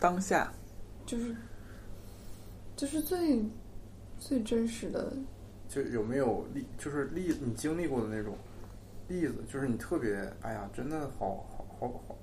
[0.00, 0.50] 当下，
[1.04, 1.36] 就是
[2.74, 3.44] 就是最
[4.18, 5.12] 最真实的。
[5.68, 8.34] 就有没有例，就是例你经历过的那种
[9.08, 12.16] 例子，就是你特别哎呀，真的好好好好，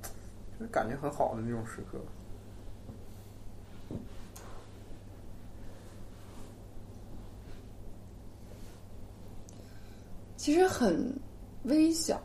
[0.57, 1.99] 就是感觉很好的那种时刻。
[10.41, 11.13] 其实很
[11.65, 12.19] 微小，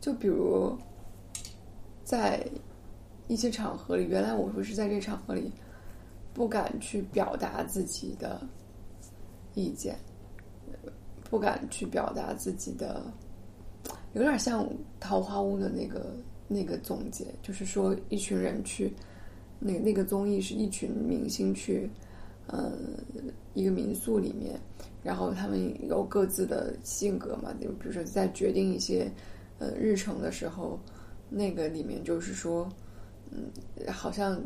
[0.00, 0.74] 就比如
[2.02, 2.42] 在
[3.26, 5.52] 一些场合里，原来我会是在这场合里
[6.32, 8.40] 不敢去表达自己的
[9.52, 9.98] 意见，
[11.28, 13.02] 不敢去表达自己的，
[14.14, 14.64] 有点像
[14.98, 16.16] 《桃花坞》的那个
[16.46, 18.94] 那个总结，就是说一群人去，
[19.58, 21.90] 那那个综艺是一群明星去，
[22.48, 22.72] 呃，
[23.54, 24.60] 一个民宿里面。
[25.00, 29.10] 然后他们有各自的性格嘛，就比如说在决定一些
[29.58, 30.78] 呃日程的时候，
[31.30, 32.68] 那个里面就是说，
[33.30, 33.48] 嗯，
[33.90, 34.38] 好像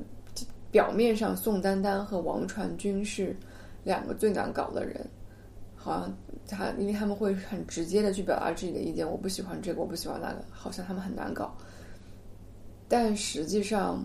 [0.71, 3.35] 表面上宋丹丹和王传君是
[3.83, 5.05] 两个最难搞的人，
[5.75, 11.57] 好像他因为他们会很直接的去表达自己的意见，我不喜欢这个，我不喜欢那个，好像他们很难搞，
[12.87, 14.05] 但实际上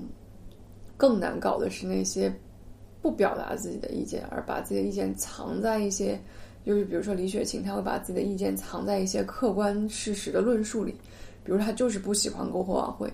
[0.96, 2.34] 更难搞的是那些
[3.08, 6.20] 不表达自己的意见，而把自己的意见藏在一些。
[6.66, 10.92] 就是比如说李雪琴，她会把自己的意见藏在一些客观事实的论述里，
[11.46, 13.10] 比如她就是不喜欢篝火晚会，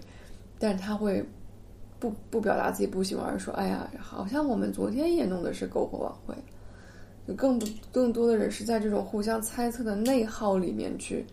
[0.58, 1.24] 但是他会
[2.00, 6.34] 不不表达自己不喜欢，而说哎呀，好像我们昨天也弄的是篝火晚会，
[7.28, 11.24] 就更更多的人是在这种互相猜测的内耗里面去，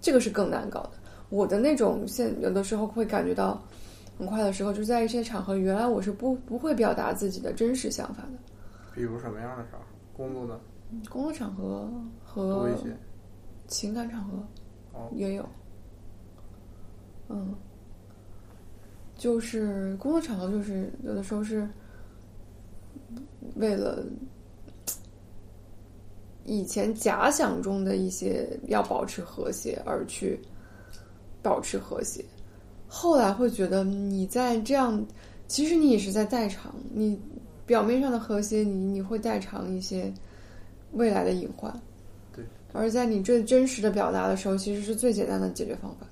[0.00, 0.90] 这个是更难搞的。
[1.28, 3.62] 我的那种现有的时候会感觉到
[4.18, 8.38] 很快的时候，就在一些场合，原来我是不不会表达自己的真实想法的，
[8.94, 9.86] 比如什么样的场合？
[10.12, 10.58] 工作呢
[11.08, 11.88] 工作场合？
[12.24, 12.68] 和。
[13.68, 14.42] 情感场合
[14.94, 15.10] 哦。
[15.12, 15.46] 也有，
[17.28, 17.54] 嗯，
[19.14, 21.68] 就是工作场合，就是有的时候是
[23.56, 24.02] 为了
[26.44, 30.40] 以前假想中的一些要保持和谐而去
[31.42, 32.24] 保持和谐，
[32.88, 35.06] 后来会觉得你在这样，
[35.46, 37.20] 其实你也是在代偿，你
[37.66, 40.12] 表面上的和谐，你你会代偿一些
[40.92, 41.72] 未来的隐患。
[42.34, 46.06] 对，而在你最真实的表达的时候，其实是最简单的解决方法。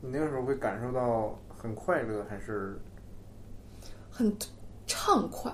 [0.00, 2.80] 你那个时候会感受到很快乐，还是
[4.10, 4.32] 很
[4.86, 5.52] 畅快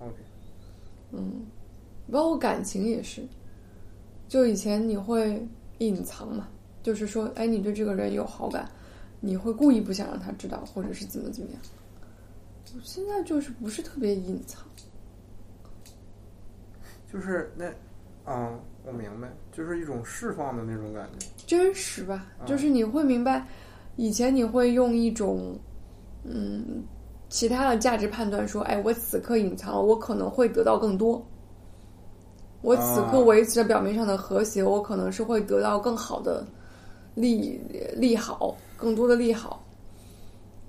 [0.00, 0.14] ，OK？
[1.12, 1.46] 嗯，
[2.12, 3.22] 包括感情也是。
[4.26, 5.42] 就以前你会
[5.78, 6.48] 隐藏嘛，
[6.88, 8.66] 就是说，哎，你对这个人有好感，
[9.20, 11.60] 你会故意不想让他知道，或者是怎么怎么样。
[12.74, 14.62] 我现在就是不是特别隐藏，
[17.12, 17.66] 就是那，
[18.24, 21.26] 啊，我明白，就是一种释放的那种感觉。
[21.46, 23.46] 真实吧，啊就是你会明白，
[23.96, 25.54] 以前你会用一种，
[26.24, 26.82] 嗯，
[27.28, 31.22] 其他的价值判断说，哎，我此刻隐藏了，我可能会得到更多。
[32.62, 36.44] 我此刻啊维持着表面上的和谐，我可能是会得到更好的
[37.20, 37.60] 利
[37.96, 39.64] 利好，更多的利好。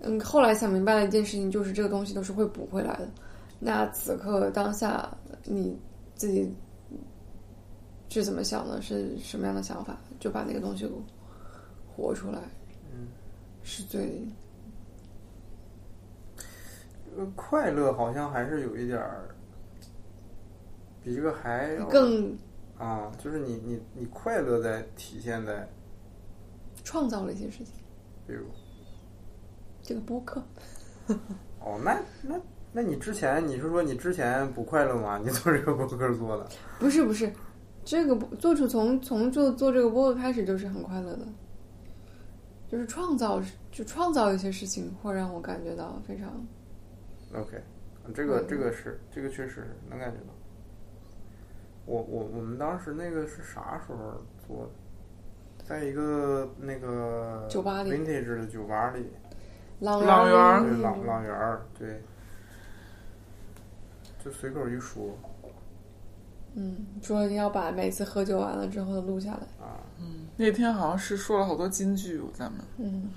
[0.01, 3.09] 嗯，后来想明白了一件事情，就是这个东西都是会补回来的。
[3.59, 5.09] 那此刻当下
[5.43, 5.77] 你
[6.15, 6.49] 自己
[8.09, 8.81] 是怎么想的？
[8.81, 9.97] 是什么样的想法？
[10.19, 10.89] 就把那个东西
[11.87, 12.39] 活出来，
[12.93, 13.07] 嗯，
[13.63, 14.25] 是最
[17.17, 19.29] 呃快乐好像还是有一点儿，
[21.03, 22.37] 比这个还更
[22.77, 25.67] 啊，就是你你你快乐在体现在，
[26.89, 27.75] 创造了一些事情。
[28.25, 28.45] 比如
[29.83, 30.41] 这个播客，
[31.61, 32.35] 哦，那那
[32.73, 35.19] 那你之前你是说你之前不快乐吗？
[35.23, 37.31] 你做这个播客做的，不是不是，
[37.85, 41.27] 这个播做出从从做做这个播客开始就是很快乐的，
[42.67, 43.39] 就是创造
[43.71, 46.43] 就创造一些事情，会让我感觉到非常
[47.35, 47.61] OK，
[48.15, 50.33] 这个嗯这个是这个确实是能感觉到。
[51.85, 54.13] 我我我们当时那个是啥时候
[54.47, 54.71] 做的？
[55.69, 59.05] 在一个那个酒吧里 vintage 的酒吧里，
[59.79, 62.01] 朗朗园对朗朗园儿，对，
[64.25, 65.15] 就随口一说
[66.55, 69.63] 嗯，说你要把每次喝酒完了之后都录下来。
[69.63, 73.11] 啊，嗯那天好像是说了好多金句，咱们嗯，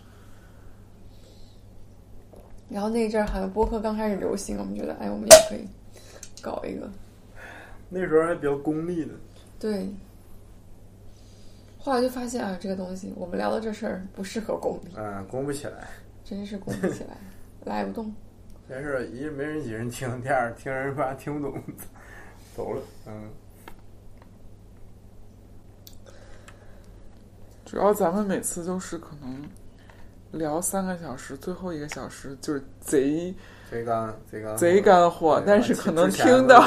[2.68, 5.66] 然后那阵儿好像播客刚开始流行，我们觉得哎，我们也可以
[6.42, 6.86] 搞一个。
[7.88, 9.14] 那时候还比较功利的，
[9.58, 9.88] 对，
[11.82, 15.88] 后来就发现啊，这个东西我们聊的这事儿不适合功利，嗯，攻不起来。
[16.24, 17.16] 真是公不起来，
[17.66, 18.14] 来不动。
[18.68, 21.60] 没事儿，一没人几人听，第二听人发现听不懂，
[22.56, 22.80] 走了。
[23.06, 23.28] 嗯，
[27.64, 29.42] 主要咱们每次都是可能
[30.30, 33.34] 聊三个小时，最后一个小时就是贼
[33.72, 36.60] 贼干贼干贼干货，但是可能听到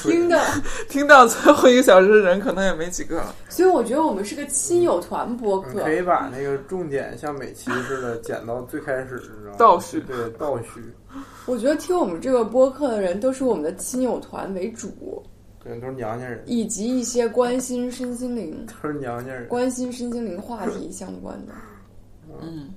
[0.00, 0.38] 听到，
[0.88, 3.34] 听到最后一个小时的人可能也没几个了。
[3.50, 5.92] 所以我觉得我们是个亲友团播客可。
[5.92, 9.56] 以把那个重点像每期似的剪到最开始，你知道吗？
[9.58, 10.82] 倒叙对倒叙，
[11.44, 15.22] 我觉得听我们这个播客的人都是我们的亲友团为主，
[15.62, 19.46] 对，都是娘家人，以及一些关心身心灵、 都是娘家人。
[19.48, 21.52] 关心身心灵话题相关的。
[22.40, 22.70] 嗯，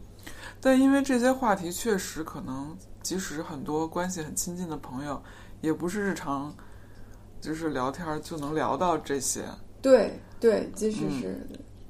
[0.60, 2.76] 但因为这些话题确实可能，
[3.06, 5.22] 即使很多关系很亲近的朋友，
[5.62, 6.52] 也不是日常
[7.40, 9.44] 就是聊天就能聊到这些，
[9.80, 11.48] 对对，即使是，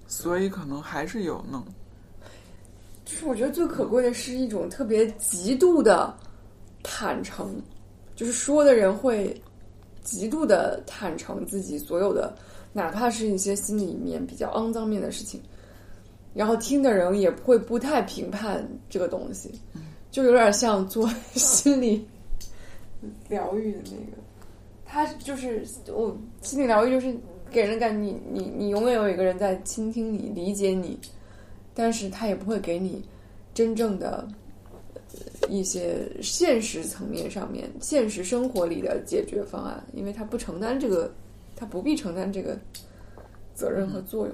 [0.07, 1.63] 所以可能还是有能
[3.05, 6.13] 就是我觉得最可贵的是一种特别极度的
[6.83, 7.61] 坦诚，
[8.13, 9.41] 就是说的人会
[10.03, 12.37] 极度的坦诚自己所有的，
[12.73, 15.41] 哪怕是一些心里面比较肮脏面的事情，
[16.33, 19.57] 然后听的人也会不太评判这个东西，
[20.15, 22.07] 就有点像做 心理
[23.27, 24.17] 疗愈的那个，
[24.85, 27.13] 他就是我心理疗愈就是
[27.51, 30.97] 给人感你你你永远有一个人在倾听你理解你，
[31.73, 33.03] 但是他也不会给你
[33.53, 34.25] 真正的
[35.11, 41.13] 呃一些现实层面上面、现实生活里的解决方案，因为他不承担这个，
[41.57, 42.57] 他不必承担这个
[43.53, 44.33] 责任和作用。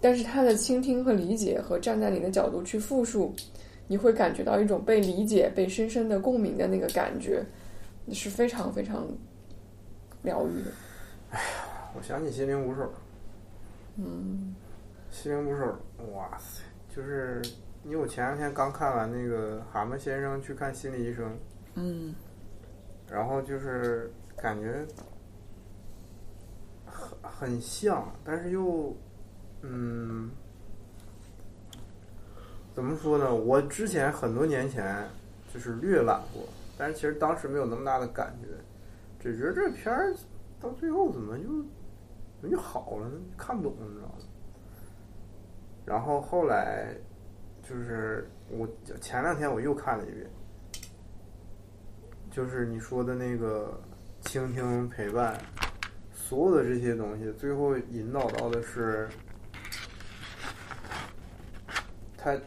[0.00, 3.34] 但是他的倾听和理解和站在你的角度去复述，
[3.88, 7.44] 你会感觉到一种被理解、被深深的共鸣的那个感觉，
[8.12, 9.06] 是非常非常
[10.22, 10.70] 疗愈的。
[11.30, 12.92] 哎呀我想起心灵捕手，
[13.96, 14.54] 嗯，
[15.10, 15.76] 心灵捕手，
[16.14, 16.62] 哇塞，
[16.94, 17.42] 就是
[17.84, 21.36] 因为我前两天刚看完那个蛤蟆先生去看心理医生，
[21.74, 22.14] 嗯
[23.10, 24.86] 然后就是感觉
[26.84, 28.94] 很很像，但是又，
[29.62, 30.30] 嗯，
[32.78, 33.34] 怎么说呢？
[33.34, 35.04] 我之前很多年前
[35.52, 36.44] 就是略览过，
[36.78, 38.46] 但是其实当时没有那么大的感觉，
[39.18, 40.14] 只觉得这片儿
[40.60, 41.44] 到最后怎么就
[42.40, 43.16] 怎么就好了呢？
[43.36, 44.14] 看不懂，你知道吗？
[45.84, 46.94] 然后后来
[47.68, 48.64] 就是我
[49.00, 50.30] 前两天我又看了一遍。
[52.30, 53.82] 就是你说的那个
[54.20, 55.36] 倾听陪伴，
[56.14, 59.08] 所有的这些东西，最后引导到的是，
[62.16, 62.38] 他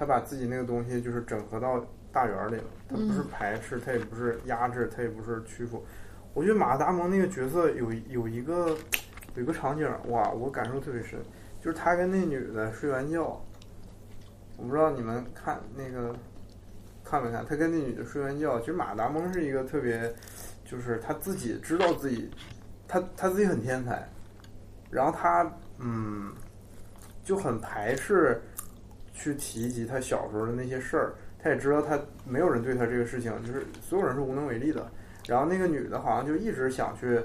[0.00, 5.84] 他把自己那个东西就是整合到大圆里了，他不是排斥，他也不是压制，他也不是屈服。
[6.32, 8.74] 我觉得马达蒙那个角色有有一个
[9.34, 11.20] 有一个场景，哇，我感受特别深，
[11.60, 13.44] 就是他跟那女的睡完觉，
[14.56, 16.16] 我不知道你们看那个。
[17.02, 17.44] 看没看？
[17.44, 20.14] 他跟那女的睡完觉，其实马达蒙是一个特别，
[20.64, 22.30] 就是他自己知道自己，
[22.86, 24.08] 他他自己很天才，
[24.90, 26.32] 然后他嗯
[27.24, 28.40] 就很排斥
[29.20, 34.90] 去提及他小时候的那些事儿，他也知道他没有人对他这个事情，就是所有人是无能为力的。
[35.28, 37.20] 然后那个女的好像就一直想去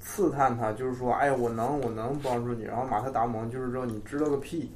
[0.00, 2.64] 刺探他，就是说，哎，我能，我能帮助你。
[2.64, 4.72] 然后马特达蒙就是说，你知道个屁，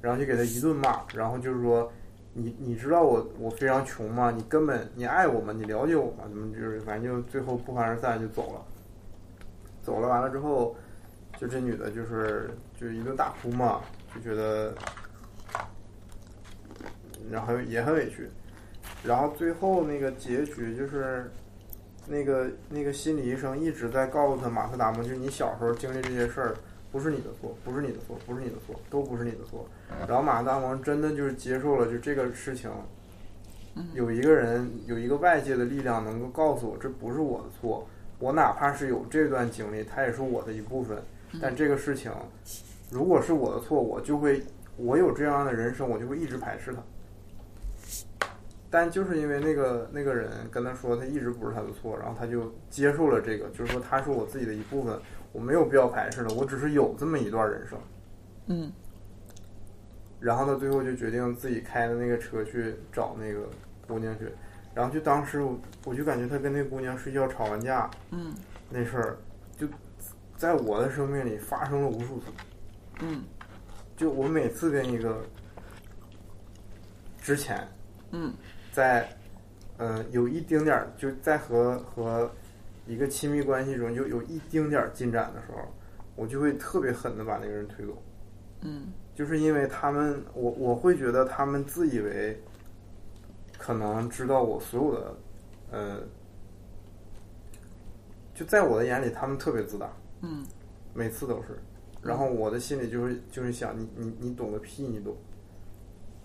[0.00, 1.90] 然后就给他一顿骂，然后就是说。
[2.38, 4.30] 你你知道我我非常穷吗？
[4.30, 5.54] 你根本你爱我吗？
[5.56, 6.24] 你了解我吗？
[6.28, 8.60] 怎么就是反正就最后不欢而散就走了，
[9.82, 10.76] 走了完了之后，
[11.38, 13.80] 就这女的就是就一顿大哭嘛，
[14.14, 14.74] 就觉得，
[17.30, 18.28] 然后也很委屈，
[19.04, 21.30] 然后最后那个结局就是，
[22.06, 26.56] 那个那个心理医生一直在告诉他马特达蒙，就是你小时候经历这些事儿。
[26.92, 29.68] 不是你的错，不是你的错，不是你的错，都不是你的错。
[30.08, 32.70] 然后马特达蒙真的就是接受了，就这个事情，
[33.92, 37.86] 有一个人有一个外界的力量能够告诉我，这不是我的错。
[38.18, 40.96] 我哪怕是有这段经历，它也是我的一部分。
[41.42, 42.10] 但这个事情，
[42.88, 44.42] 如果是我的错，我就会，
[44.78, 46.78] 我有这样的人生，我就会一直排斥他。
[48.76, 55.00] 但就是因为那个那个人跟他说，他一直不是他的错，然后他就接受了这个，就是说他是我自己的一部分。
[55.32, 57.78] 我没有必要排斥的，我只是有这么一段人生。
[58.48, 58.70] 嗯，
[60.20, 63.48] 然后他最后就决定自己开的那个车去找那个
[63.88, 64.28] 姑娘去，
[64.74, 68.34] 然后就当时我我就感觉他跟那姑娘睡觉吵完架，嗯，
[68.68, 69.16] 那事儿
[69.56, 69.66] 就
[70.36, 72.26] 在我的生命里发生了无数次。
[73.00, 73.24] 嗯，
[73.96, 75.24] 就我每次跟一个
[77.22, 77.66] 之前，
[78.12, 78.32] 嗯，
[78.76, 79.08] 在
[79.78, 82.30] 呃有一丁点儿就在和和。
[82.88, 85.58] 一个亲密关系中就有一丁点儿进展的时候，
[86.14, 88.00] 我就会特别狠的把那个人推走。
[88.60, 92.40] 嗯，就是因为他们，我我会觉得他们自以为
[93.58, 95.16] 可能知道我所有的，
[95.72, 96.00] 呃，
[98.32, 99.90] 就在我的眼里，他们特别自大，
[100.22, 100.46] 嗯
[100.94, 101.58] 每次都是。
[102.02, 105.16] 然后我的心里就是就是想你你你懂个屁，你懂。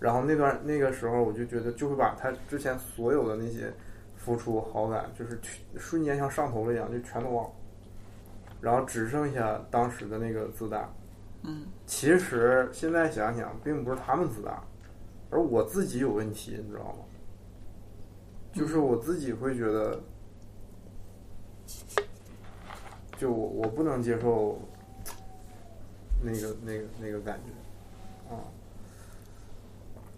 [0.01, 3.71] 然后那段那个时候，我就觉得就会把他之前所有的那些
[4.17, 7.51] 付出好感，就是去瞬间像上头了一样，就全都忘了。
[8.59, 10.91] 然后只剩下当时的那个自大。
[11.43, 14.63] 嗯其实现在想想，并不是他们自大，
[15.29, 17.05] 而我自己有问题，你知道吗？
[18.53, 19.99] 就是我自己会觉得，
[23.17, 24.59] 就我我不能接受
[26.21, 27.60] 那个那个那个感觉，啊，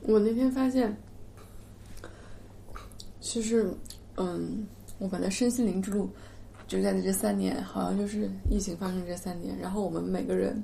[0.06, 0.96] 我那天发现，
[3.22, 3.74] 其实，
[4.18, 4.68] 嗯，
[5.00, 6.10] 我们的身心灵之路，
[6.68, 10.62] 就在这三年，好像就是疫情发生这三年，然后我们每个人，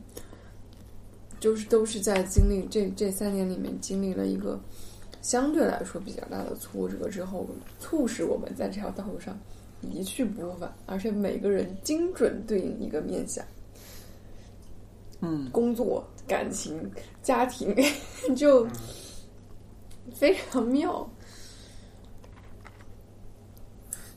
[1.39, 4.59] 就是都是在经历这这三年里面经历了一个
[5.21, 7.47] 相对来说比较大的挫折之后，
[7.79, 9.37] 促使我们在这条道路上
[9.81, 13.45] 一去不复返，而且每个人精准对应一个面相。
[15.21, 16.89] 嗯工作、感情、
[17.21, 17.75] 家庭，
[18.35, 18.65] 就
[20.19, 21.09] 非常妙。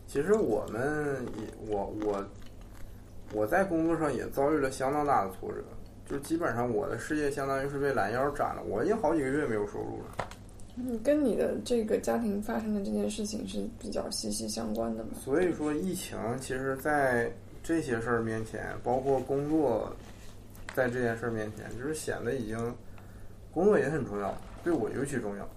[0.09, 2.24] 其实我们也我我
[3.32, 5.62] 我在工作上也遭遇了相当大的挫折，
[6.05, 10.28] 就基本上我的事业相当于是被拦腰斩了，我已经好几个月没有收入了。
[10.74, 15.11] 嗯，跟你的这个家庭发生的这件事情是比较息息相关的嘛？
[15.22, 17.32] 所以说，疫情其实，在
[17.62, 19.94] 这些事儿面前，包括工作，
[20.74, 22.74] 在这件事儿面前，就是显得已经
[23.53, 25.48] 工作也很重要，对我尤其重要。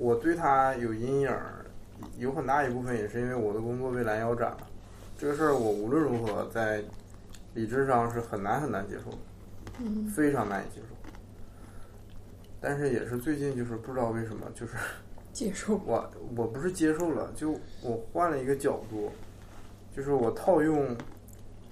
[0.00, 1.66] 我对他有阴影儿，
[2.16, 4.66] 有很大一部分也是因为我的工作被拦腰斩了。
[5.18, 6.82] 这个事儿，我无论如何在
[7.52, 9.18] 理智上是很难很难接受的，
[9.80, 11.10] 嗯，非常难以接受。
[12.62, 14.72] 但是也是最近，就是不知道为什么，就是
[15.34, 15.78] 接受。
[15.84, 17.50] 我我不是接受了，就
[17.82, 19.10] 我换了一个角度，
[19.94, 20.96] 就是我套用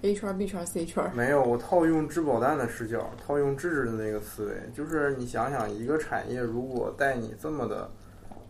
[0.03, 7.91] A 圈、B 圈、C 圈，没有我套用质保蛋的视角，套用智智的那个思维，就是你想想，一个产业如果带你这么的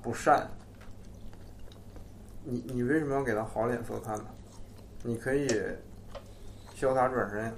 [0.08, 0.48] 不善，
[2.42, 4.24] 你你为什么要给他好脸色看呢？
[5.02, 5.46] 你可以
[6.74, 7.52] 潇洒转身。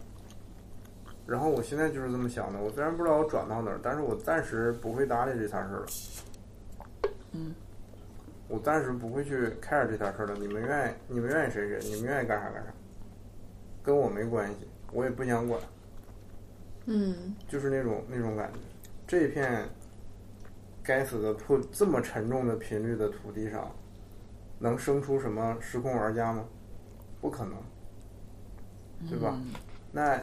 [1.29, 5.87] 然后我现在就是这么想的，我虽然不知道我转到哪儿，但是我暂时不会搭理这摊事儿了。
[7.31, 7.55] 嗯，
[8.49, 10.35] 我暂时不会去 care 这摊事儿了。
[10.35, 12.75] 你们愿意，你们愿意谁谁，你们愿意干啥干啥，
[13.81, 15.63] 跟我没关系，我也不想管。
[16.87, 18.59] 嗯，就是那种那种感觉。
[19.07, 19.65] 这片
[20.83, 23.70] 该死的破这么沉重的频率的土地上，
[24.59, 26.45] 能生出什么时空玩家吗？
[27.20, 27.55] 不可能，
[29.09, 29.35] 对吧？
[29.37, 29.53] 嗯
[29.93, 30.18] 那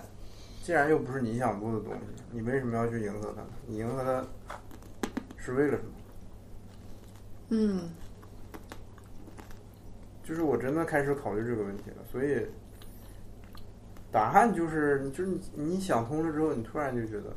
[0.64, 3.48] 既然又不是你想做的东西，你为什么要去迎合它呢？
[3.66, 4.26] 你迎合它
[5.38, 5.92] 是为了什么？
[7.50, 7.90] 嗯，
[10.24, 12.46] 就是我真的开始考虑这个问题了，所以
[14.12, 17.36] 答案就是，就是你你想通了之后，你突然就觉得，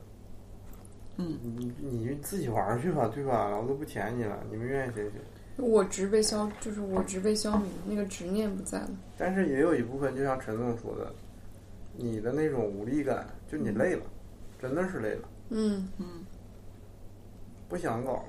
[1.20, 3.54] 嗯，你你自己玩去吧，对吧？
[3.56, 5.12] 我都不舔你了，你们愿意谁谁。
[5.56, 8.90] 我执被消，就是我执被消弭，那个执念不在了。
[9.18, 11.12] 但是也有一部分，就像陈总说的，
[11.96, 14.02] 你的那种无力感，就你累了，
[14.58, 15.86] 真的是累了，嗯
[17.68, 18.24] 不想搞了。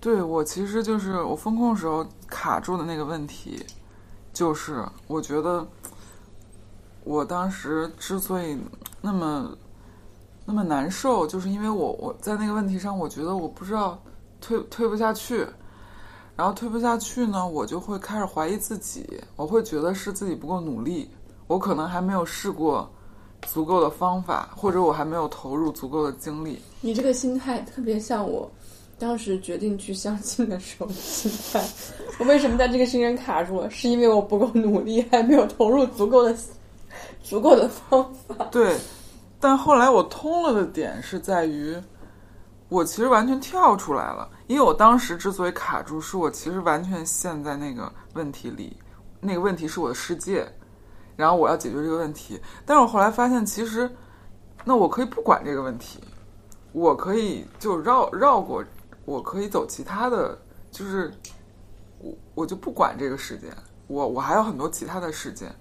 [0.00, 3.64] 对我其实就是我风控时候卡住的那个问题，
[4.32, 5.66] 就是我觉得
[7.02, 8.56] 我当时之所以
[9.00, 9.56] 那么
[10.44, 13.98] 那么难受，就是因为我我在那个问题上，我觉得我不知道
[14.40, 15.46] 推推不下去，
[16.36, 19.06] 然后推不下去呢，我就会开始怀疑自己，
[19.36, 21.08] 我会觉得是自己不够努力，
[21.46, 22.90] 我可能还没有试过
[23.46, 26.60] 足够的方法，或者我还没有投入足够的精力。
[26.80, 28.50] 你这个心态特别像我
[28.98, 31.66] 当时决定去相亲的时候的心态。
[32.18, 33.70] 我为什么在这个事情上卡住了？
[33.70, 36.36] 是因为我不够努力，还没有投入足够的
[37.22, 38.44] 足够的方法。
[38.52, 38.76] 对，
[39.44, 41.78] 但后来我通了的点是在于，
[42.70, 48.74] 我其实完全跳出来了，因为我当时之所以卡住，是我其实完全陷在那个问题里，
[49.20, 50.50] 那个问题是我的世界，
[51.14, 52.40] 然后我要解决这个问题。
[52.64, 53.94] 但是我后来发现，其实
[54.64, 56.00] 那我可以不管这个问题，
[56.72, 58.64] 我可以就绕绕过，
[59.04, 60.38] 我可以走其他的，
[60.70, 61.12] 就是
[61.98, 63.54] 我我就不管这个事件，
[63.88, 65.54] 我我还有很多其他的时间，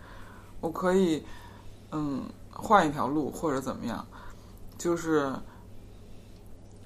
[0.62, 1.22] 我可以
[1.92, 2.24] 嗯
[2.64, 4.06] 换一条路或者怎么样，
[4.78, 5.30] 就是，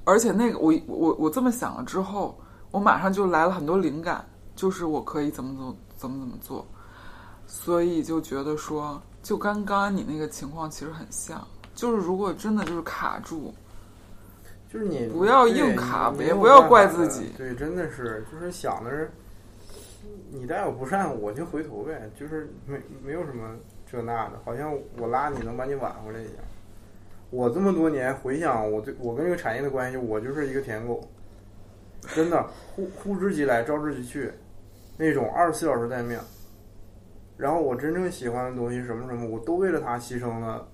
[0.06, 2.36] 而且那个我我我这么想了之后，
[2.72, 4.26] 我马上就来了很多灵感，
[4.56, 6.66] 就是我可以怎么怎么怎么怎么做，
[7.45, 13.54] 所以就觉得说，就跟刚刚你那个情况其实很像，就是如果真的就是卡住，
[14.74, 19.12] 就是你不要硬卡你没有也不要怪自己对，真的是就是想的是，
[20.32, 23.56] 你待我不善，我就回头呗，就是没没有什么
[23.89, 26.34] 这那的，好像我拉你能把你挽回来一样。
[27.30, 31.01] 我这么多年回想我对我跟这个产业的关系，我就是一个舔狗，
[32.15, 32.45] 真的
[32.76, 34.31] 呼呼之即来，招之即去，
[34.97, 36.19] 那种二十四小时待命。
[37.38, 40.68] 然后我真正喜欢的东西什么什么，我都为了它牺牲了。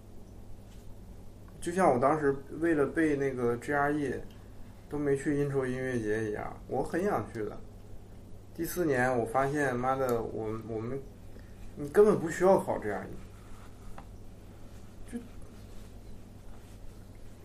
[1.59, 4.15] 就像我当时为了背那个 GRE，
[4.89, 7.57] 都没去音抽音乐节一样，我很想去的。
[8.53, 10.99] 第四年我发现，妈的，我我们，
[11.75, 13.01] 你根本不需要考 GRE，
[15.11, 15.17] 就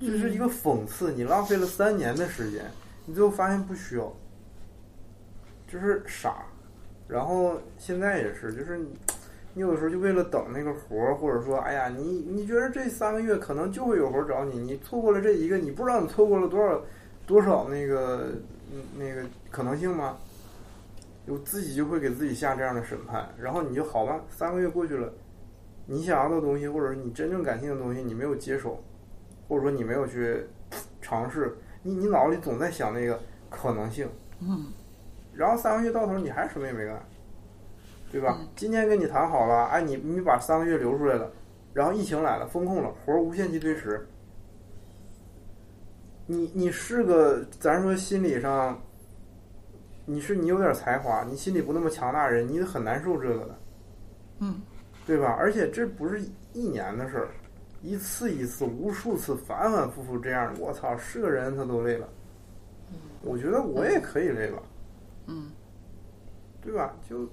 [0.06, 2.70] 就是一个讽刺，你浪费了三年的时间，
[3.06, 4.12] 你最后发现不需要，
[5.66, 6.44] 就是傻。
[7.08, 8.86] 然后现在也是，就是你，
[9.54, 16.82] 你有的时候就为了等那个活儿，或者说，哎呀，你你觉得这三个月可能就会有活儿找你，你错过了这一个，你不知道你错过了多少
[17.26, 18.30] 多少那个
[18.70, 20.18] 嗯那个可能性吗？
[21.28, 25.12] 我自己就会给自己下这样的审判，然后你就好吧，三个月过去了，
[25.86, 28.82] 你想要的东西，或者是你真正感兴趣的东西，你没有接手，
[29.46, 30.42] 或者说你没有去
[31.00, 34.08] 尝试，你你脑子里总在想那个可能性，
[34.40, 34.72] 嗯，
[35.32, 37.02] 然后三个月到头你还什么也没干，
[38.10, 38.40] 对吧？
[38.56, 41.30] 今天跟你谈好了，哎，你你把三个月留出来了，
[41.74, 44.08] 然后疫情来了，风控了，活儿无限期推迟，
[46.26, 48.80] 你你是个咱说心理上，
[50.10, 53.58] 你是你有点才华，你心里不那么强大的人，你很难受这个的，
[54.38, 54.58] 嗯，
[55.06, 55.36] 对吧？
[55.38, 56.18] 而且这不是
[56.54, 57.28] 一年的事儿，
[57.82, 62.08] 一次一次、无数次、反反复复这样，我操，是个人他都累了，
[63.20, 64.62] 我觉得我也可以累了，
[65.26, 65.50] 嗯，
[66.62, 66.96] 对吧？
[67.06, 67.28] 就，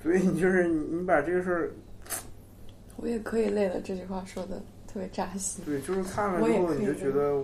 [0.00, 1.70] 所以你就是你你把这个事儿，
[2.94, 5.64] 我也可以累了，这句话说的特别扎心。
[5.64, 7.42] 对，就是看了之后你就觉得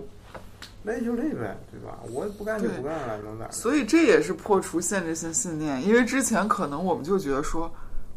[0.83, 1.99] 累就累呗，对吧？
[2.11, 3.49] 我不干就不干了，能咋？
[3.51, 7.71] 所以这也是破除限制性信念，因为之前可能我们就觉得说，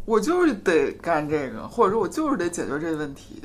[0.05, 3.41] 我就是得干这个，或者说我就是得解决这个问题，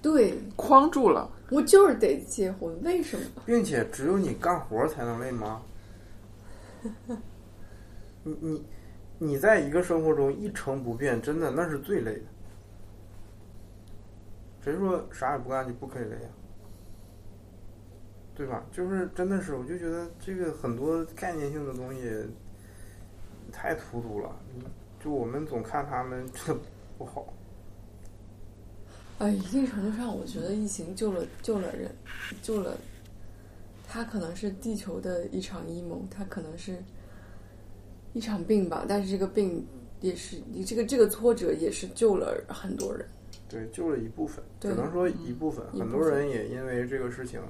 [0.00, 1.30] 对框住了。
[1.50, 3.24] 我就是得结婚，为什么？
[3.44, 5.60] 并且只有你干活才能累吗？
[8.24, 8.64] 你你
[9.18, 12.22] 你在一个生活中一成不变，真的那是最累的。
[14.64, 16.28] 谁说啥也不干就不可以累呀？
[18.42, 18.60] 对吧？
[18.72, 22.10] 就是真的是，我就觉得这个很多概念性的东西
[23.52, 24.34] 太荼毒了。
[24.98, 26.52] 就我们总看他们这
[26.98, 27.32] 不好，
[29.20, 31.88] 啊，一定程度上，我觉得疫情救了救了人，
[32.42, 32.76] 救了。
[33.86, 36.82] 他可能是地球的一场阴谋，他可能是
[38.12, 39.64] 一场病吧，但是这个病
[40.00, 43.06] 也是你这个这个挫折也是救了很多人。
[43.48, 45.64] 对，救了一部分，对只能说一部分。
[45.72, 47.40] 一部分很多人也因为这个事情，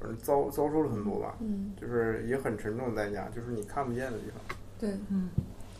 [0.00, 1.36] 而遭遭受了很多吧。
[1.40, 4.56] 嗯，就是也很沉重的代价，就是你看不见的地方。
[4.78, 5.30] 对，嗯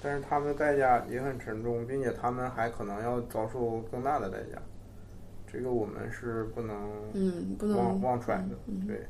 [0.03, 4.61] 但是他们的代价也很沉重，并且他们还可能要遭受更大的代价。
[5.47, 8.57] 这个我们是不能嗯，不能忘忘揣的。
[8.67, 9.07] 嗯对，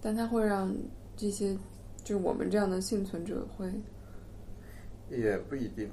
[0.00, 0.74] 但它会让
[1.16, 1.54] 这些
[2.02, 3.70] 就是我们这样的幸存者会，
[5.08, 5.88] 也不一定。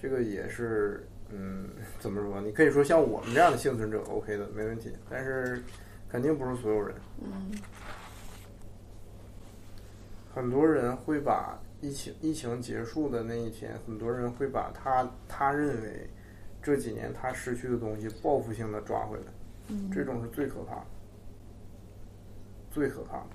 [0.00, 1.68] 这个也是，嗯，
[1.98, 2.40] 怎么说？
[2.40, 4.92] 你可以说像我们这样的幸存者，OK 的，没问题。
[5.10, 5.62] 但是
[6.08, 6.94] 肯定不是所有人。
[7.22, 7.52] 嗯
[10.34, 16.08] 很多人会把疫情疫情结束的那一天，很多人会把他他认为
[16.62, 19.24] 这几年他失去的东西报复性的抓回来，
[19.68, 20.86] 嗯这种是最可怕的，
[22.70, 23.26] 最可怕的。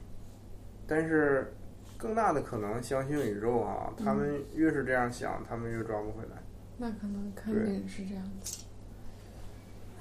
[0.88, 1.52] 但是
[1.98, 6.43] 更大的可能，相信宇宙啊，他们越是这样想，他们越抓不回来。
[6.84, 8.66] 那可能肯定是这样子。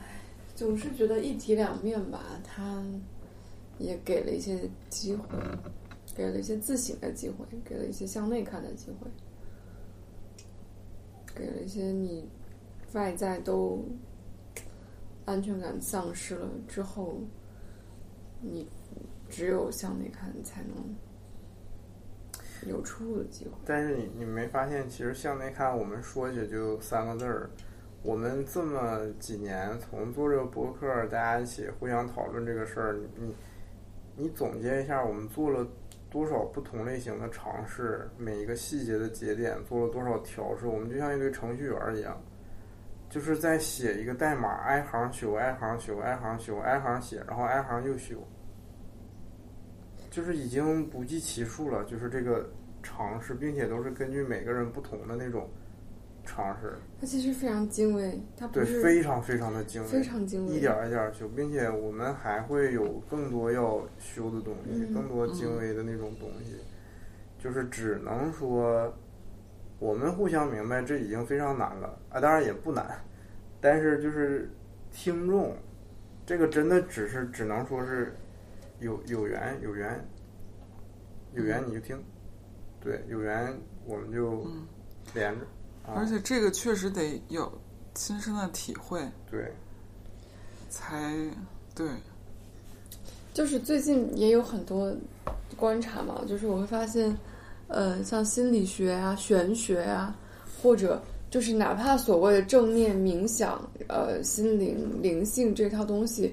[0.01, 0.21] 唉，
[0.57, 2.85] 总是觉得一体两面吧，他
[3.79, 5.39] 也给了一些机会，
[6.17, 9.07] 给了一些自省的机会，给了一些向内看的机会，
[11.37, 12.29] 给了一些你
[12.95, 13.85] 外在都
[15.25, 17.21] 安全感丧失了之后，
[18.41, 18.67] 你
[19.31, 20.97] 只有向内看才能
[22.69, 23.53] 有出路的机会。
[23.65, 27.51] 但是你你没发现，其实向内看，我们说起就三个字儿。
[28.03, 33.35] 我们这么几年从做这个博客，大家一起互相讨论这个事儿，你
[34.17, 35.65] 你总结一下，我们做了
[36.11, 42.21] 多少不同类型的尝试，每一个细节的节点做了多少调试，我们就像一堆程序员一样，
[43.09, 48.17] 就是在写一个代码，挨行修，挨行修，挨行修，挨行写，然后挨行又修。
[50.13, 52.47] 就是已经不计其数了，就是这个
[52.83, 55.49] 尝试，并且都是根据每个人不同的那种
[56.23, 66.59] 尝试，它其实非常精微，它不对，非常非常的精微非，常精微，一点儿一点儿修，并且我们还会有更多要修的东西，嗯更多精微的那种东西，
[67.39, 68.93] 就是只能说
[69.79, 72.85] 我们互相明白，这已经非常难了啊，当然也不难，
[73.63, 74.51] 但是就是
[74.93, 75.57] 听众，
[76.27, 78.15] 这个真的只是只能说是
[78.83, 80.05] 有有缘有缘
[81.35, 81.99] 有缘你就听，
[82.81, 84.67] 对，有缘我们就嗯。
[85.15, 85.45] 连着，
[85.85, 85.95] 啊。
[85.97, 87.53] 而且这个确实得有
[87.93, 89.53] 亲身的体会对，
[90.71, 91.13] 才
[91.75, 91.89] 对。
[93.35, 94.95] 就是最近也有很多
[95.57, 97.15] 观察嘛，就是我会发现，
[97.67, 100.17] 呃，像心理学啊、玄学啊，
[100.63, 106.33] 或者就是哪怕所谓的正念冥想、呃，心灵灵性这套东西，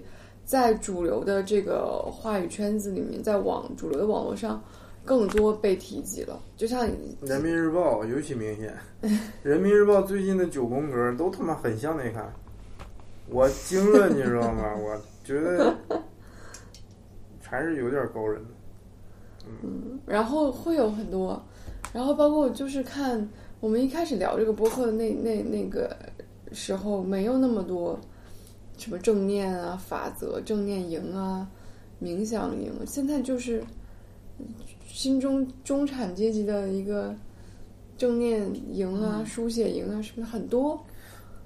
[0.50, 4.60] 在主流的这个话语圈子里面，在网主流的网络上，
[5.06, 6.42] 更多被提及了。
[6.58, 6.90] 就像
[7.22, 8.76] 人民日报尤其明显，
[9.44, 12.34] 人民日报最近的九宫格都他妈很像那看，
[13.30, 14.74] 我惊了，你知道吗？
[14.82, 15.76] 我觉得
[17.44, 18.42] 还是有点高人。
[19.62, 21.40] 嗯然后会有很多，
[21.94, 25.96] 然后包括就是看我们一开始聊这个播客的那那那个
[26.52, 28.00] 时候，没有那么多
[28.80, 31.48] 什么正念啊、法则、正念营啊、
[32.02, 33.64] 冥想营，现在就是
[34.88, 37.14] 新中中产阶级的一个
[37.98, 40.82] 正念营啊、书写营啊，是不是很多？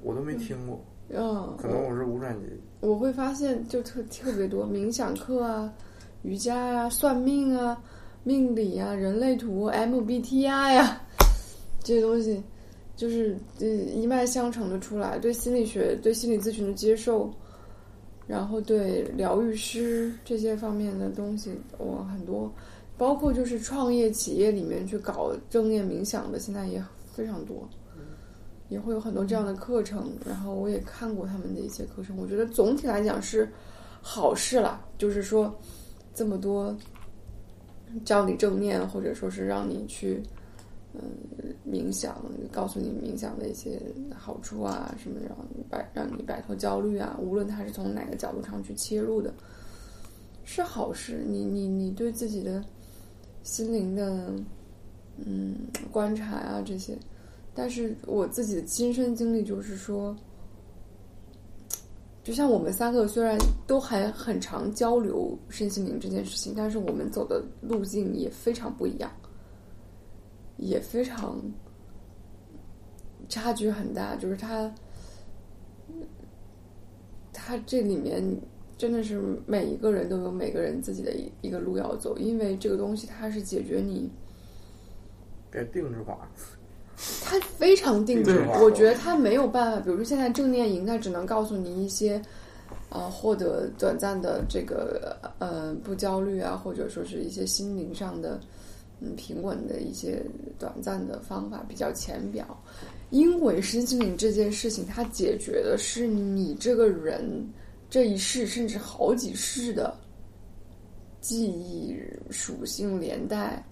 [0.03, 0.80] 我都没听过，
[1.10, 2.61] 嗯，可能我是无产阶级。
[2.81, 5.73] 我会发现就特特别多冥想课啊、
[6.22, 7.81] 瑜伽呀、算命啊、
[8.23, 11.01] 命理啊、人类图、MBTI 呀
[11.81, 12.43] 这些东西，
[13.04, 15.20] 就是嗯一脉相承的出来。
[15.20, 17.30] 对心理学、对心理咨询的接受，
[18.26, 22.50] 然后对疗愈师这些方面的东西，我很多，
[22.98, 26.82] 包括就是创业企业里面去搞正念冥想的，现在也
[27.12, 27.68] 非常多。
[28.70, 33.48] 也会有很多这样的课程，然后我也看过他们的一些课程，我觉得总体来讲是
[34.02, 34.84] 好事啦。
[34.98, 35.54] 就是说，
[36.16, 36.76] 这么多
[38.06, 40.24] 教你正念，或者说是让你去
[40.94, 41.02] 嗯
[41.68, 43.82] 冥想，告诉你冥想的一些
[44.15, 49.34] 好处啊，什么让你摆让你摆脱焦虑啊，无论他是从哪个角度上去切入的，
[50.44, 51.24] 是好事。
[51.28, 52.64] 你你你对自己的
[53.41, 54.34] 心灵的
[55.18, 55.56] 嗯
[55.91, 56.98] 观察啊这些。
[57.56, 60.15] 但是我自己的亲身经历就是说，
[62.24, 63.38] 就像我们三个虽然
[63.68, 69.11] 都还很常交流身心灵这件事情，但是我们走的路径也非常不一样，
[70.58, 71.40] 也非常
[73.30, 74.16] 差距很大。
[74.16, 74.74] 就是他，
[77.32, 78.24] 他这里面
[78.78, 84.10] 真的是每一个人都有每个人自己的一一个路要走，因为这个东西它是解决你。
[85.52, 86.28] 别定制化，
[87.24, 89.80] 它非常定制定制化，我觉得它没有办法。
[89.80, 92.20] 比如说现在正念营，它只能告诉你一些，
[92.90, 98.40] 啊、获得短暂的这个呃不焦虑啊，或者说是一些心灵上的
[99.04, 100.24] 嗯平稳的一些
[100.58, 102.58] 短暂的方法，比较浅表。
[103.10, 107.48] 因为身心灵这件事情，它解决的是你这个人
[107.90, 109.96] 这一世甚至好几世的
[111.22, 111.96] 记忆
[112.32, 113.64] 属性连带。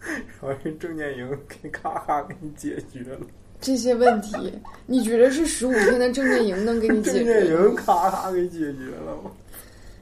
[0.00, 3.26] 然后正念营给咔咔给你解决了，
[3.60, 4.36] 这些问题，
[4.86, 7.34] 你觉得是十五天的郑念营能给你 正解决？
[7.34, 7.56] 郑建？
[7.56, 9.30] 营咔咔给解决了吗？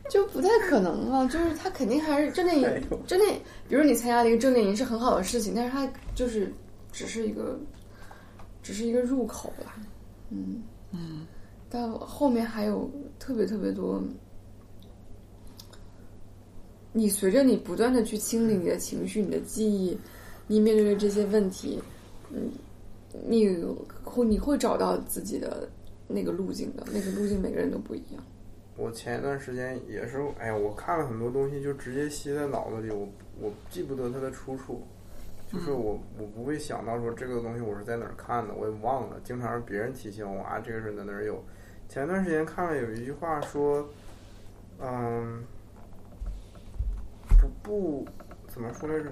[0.09, 1.27] 就不太可能了！
[1.29, 6.53] 就是他肯定还是正 念营正念，比如你参加了一个正念营是很好的事情，但是他就是
[6.93, 7.59] 只是一个，
[8.63, 9.77] 只是一个入口吧。
[10.31, 10.63] 嗯
[10.93, 11.27] 嗯，
[11.69, 14.03] 但后面还有特别特别多，
[16.93, 19.99] 你随着你不断的去清理你的情绪、你的记忆，
[20.47, 21.81] 你面对的这些问题，
[22.31, 22.51] 嗯，
[23.27, 23.49] 你
[24.05, 25.69] 会你会找到自己的
[26.09, 28.23] 那个路径的，那个路径每个人都不一样。
[28.77, 33.09] 我前一段时间也是，哎呀，我看了很多东西，就直接吸在脑子里，我
[33.41, 34.83] 我记不得它的出处，
[35.51, 41.43] 就是我我不会想到说这个东西我是在哪儿看的，我也忘了，经常是别人提醒我啊，这个是在哪儿有。
[41.89, 43.89] 前一段时间看了有一句话说，
[44.79, 45.43] 嗯，
[47.41, 48.09] 不不
[48.47, 49.11] 怎么说来着，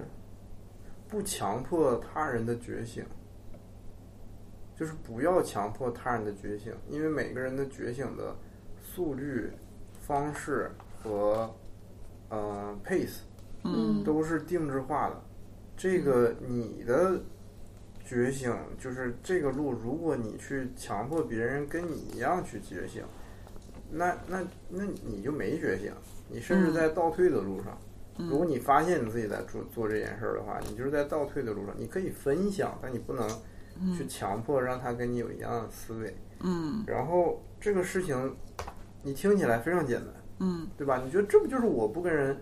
[1.08, 3.02] 不强迫他人的觉醒，
[4.76, 8.36] 就是不要强迫他人的觉醒，因为每个人的觉醒的。
[8.94, 9.50] 速率、
[10.06, 10.70] 方式
[11.02, 11.52] 和
[12.28, 13.22] 呃 pace
[13.64, 15.20] 嗯都是定制化的。
[15.76, 17.20] 这个你的
[18.04, 23.02] 觉醒就是这个路，如果你去强迫别人跟你一样去觉醒，
[23.90, 25.92] 那那那你就没觉醒，
[26.28, 27.76] 你甚至在倒退的路上。
[28.16, 31.74] 如果你发现你自己在做做这件事儿的话，你就是在倒退的路上。
[31.76, 33.28] 你可以分享，但你不能
[33.96, 36.16] 去强迫让他跟你有一样的思维。
[36.40, 38.36] 嗯然后这个事情，
[39.04, 40.08] 你听起来非常简单，
[40.40, 41.00] 嗯对吧？
[41.04, 42.36] 你觉得这不就是我不跟人，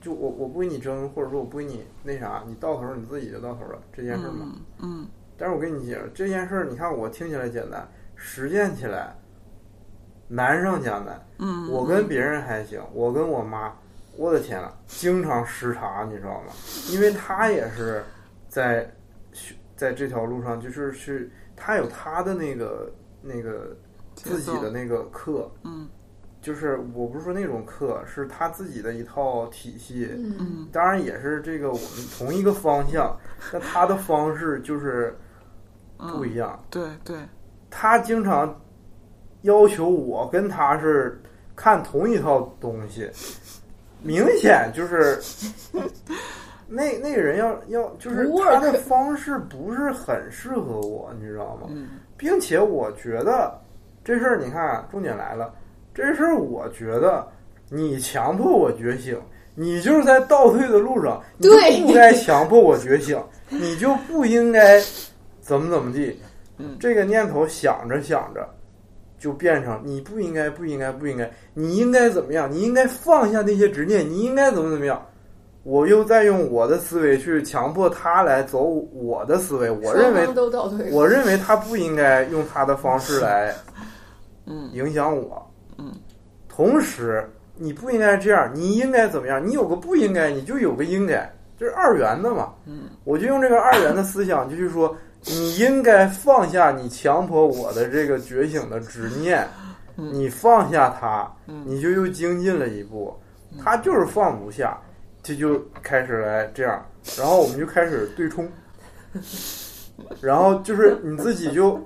[0.00, 4.46] 就我我不跟你争，或者说我不跟你那啥，你到头儿你自己就到头儿了这件事儿嘛。
[4.52, 5.08] 嗯嗯
[5.38, 9.16] 但是我跟你讲，这件事儿，你看我听起来简单，实践起来
[10.28, 11.20] 难上加难。
[11.38, 13.74] 嗯，我跟别人还行，我跟我妈，
[14.16, 16.52] 我的天呐，经常失察，你知道吗？
[16.90, 18.04] 因为她也是
[18.48, 18.88] 在
[19.32, 23.76] 学在这条路上，就是去，她有她的那个那个
[24.14, 25.88] 自己的那个课，嗯。
[26.40, 30.08] 就是我不是说那种课，是他自己的一套体系。
[30.16, 30.34] 嗯。
[30.40, 31.86] 嗯当然也是这个我们
[32.18, 33.16] 同一个方向，
[33.52, 35.16] 但他的方式就是
[35.98, 36.60] 不一样。
[36.68, 37.16] 对对，
[37.70, 38.60] 他经常
[39.42, 41.20] 要求我跟他是
[41.54, 43.08] 看同一套东西，
[44.02, 45.16] 明显就是
[46.66, 51.68] 那那个人要要就是他的方式不是很适合我，你知道吗？
[51.70, 52.00] 嗯。
[52.16, 53.60] 并且我觉得
[54.04, 55.52] 这事儿，你看，重点来了，
[55.94, 57.26] 这事儿我觉得
[57.68, 59.20] 你强迫我觉醒，
[59.54, 64.80] 你就是在倒退的路上，你就对不该强迫我觉醒，你就不应该
[65.40, 66.18] 怎么怎么地。
[66.58, 68.46] 嗯这个念头想着想着，
[69.18, 72.50] 就变成你不应该，不应该，不应该，你应该怎么样？
[72.50, 75.00] 你应该放下那些执念，你应该怎么怎么样？
[75.64, 80.90] 我又在用我的思维去强迫他来走我的思维，我认为都倒退。
[80.90, 83.54] 我认为他不应该用他的方式来
[84.46, 85.50] 嗯影响我。
[85.78, 85.92] 嗯，
[86.48, 89.44] 同时你不应该这样，你应该怎么样？
[89.44, 92.52] 你有个不应该，你就有个应该，这是二元的嘛。
[92.66, 99.46] 嗯，我就用这个二元的思想，就是说你应该放下你强迫我的这个觉醒的执念，
[99.96, 103.16] 嗯你放下它，嗯你就又精进了一步。
[103.62, 104.78] 他就是放不下，
[105.22, 106.82] 这就开始来这样，
[107.18, 108.50] 然后我们就开始对冲，
[110.22, 111.78] 然后就是你自己就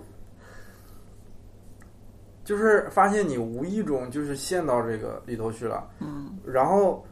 [2.47, 6.39] 就是发现你无意中就是陷到这个里头去了，嗯。
[6.47, 7.05] 然后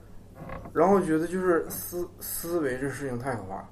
[0.73, 3.57] 然后觉得就是思思维这事情太可怕。
[3.57, 3.69] 了。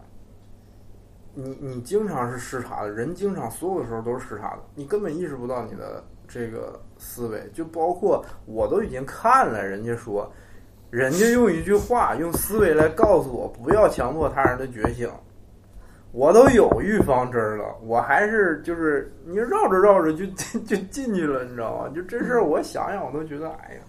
[1.34, 10.30] 你你经常是失察的，人经常所有的时候都是失察的，你根本意识不到你的这个思维，就包括我都已经看了，人家说，
[10.90, 15.10] 人家用一句话，用思维来告诉我不要强迫他人的觉醒，
[16.12, 20.26] 我都有预防针儿了，我还是就是你绕着绕着就
[20.60, 21.92] 就进去了，你知道吗？
[21.94, 23.80] 就这事儿我想想我都觉得，哎呀。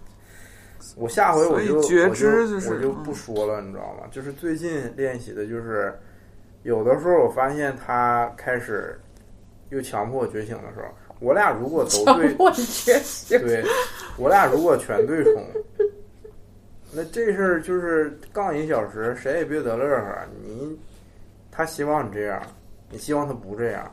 [0.98, 4.08] 我下回我就觉我知就我就不说了，你知道吗？
[4.12, 5.94] 就是最近练习的，就是
[6.64, 9.00] 有的时候我发现他开始
[9.70, 13.40] 又强迫我觉醒的时候，我俩如果都对，我觉醒。
[13.40, 13.64] 对
[14.18, 15.44] 我俩如果全对冲，
[16.92, 20.18] 那这事儿就是杠一小时，谁也别得乐呵。
[20.44, 20.78] 你
[21.56, 22.42] 他希望你这样，
[22.90, 23.90] 你希望他不这样，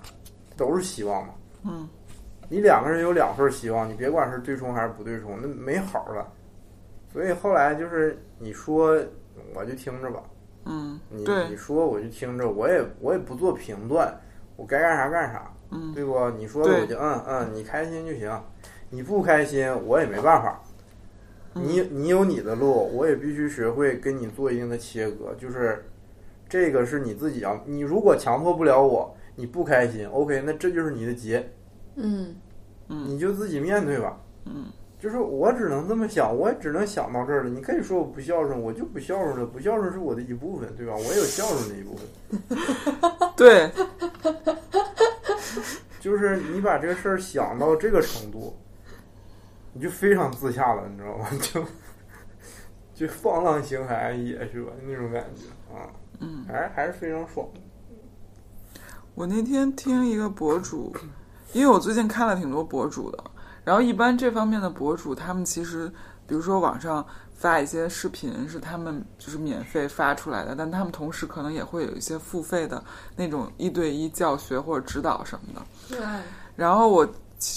[0.56, 1.34] 都是希望嘛。
[1.64, 1.86] 嗯。
[2.48, 6.26] 你两个人有两份希望，你别管是对冲还是不对冲，那没好了。
[7.12, 8.98] 所以后来就是你说
[9.54, 10.22] 我就听着吧，
[10.64, 14.12] 嗯，你你说我就听着，我也我也不做评断，
[14.56, 15.92] 我该干啥干啥，嗯。
[15.94, 16.30] 对不？
[16.30, 18.42] 你说的我就嗯嗯，你开心就行，
[18.88, 20.60] 你不开心我也没办法。
[21.54, 21.62] 嗯。
[21.62, 25.84] 你你有你的路，我也必须学会跟你做一定的切割，就是
[26.50, 31.48] 这个是你自己要，你如果强迫不了我，你不开心，OK，那这就是你的劫，
[31.94, 32.34] 嗯，
[32.88, 34.20] 你就自己面对吧。
[34.46, 34.66] 嗯，
[34.98, 37.48] 就是我只能这么想，我也只能想到这儿了。
[37.48, 40.94] 你可以说我不孝顺，我就不孝顺了，不孝顺是我的一部分，对吧？
[40.96, 42.04] 我也有孝顺的一部分。
[43.36, 43.70] 对，
[46.00, 48.56] 就是你把这个事儿想到这个程度，
[49.72, 51.28] 你就非常自洽了，你知道吗？
[51.40, 51.64] 就
[52.92, 55.88] 就放浪形骸也是吧，那种感觉啊，
[56.20, 57.60] 嗯，还是还是非常爽的。
[59.14, 60.94] 我那天听一个博主，
[61.52, 63.24] 因为我最近看了挺多博主的，
[63.64, 65.92] 然后一般这方面的博主，他们其实
[66.26, 72.82] 比如说网上发一些视频是他们就是免费发出来的，但他们同时可能也会有一些付费的
[73.16, 75.96] 那种一对一教学或者指导什么的。
[75.96, 76.06] 对，
[76.54, 77.06] 然后我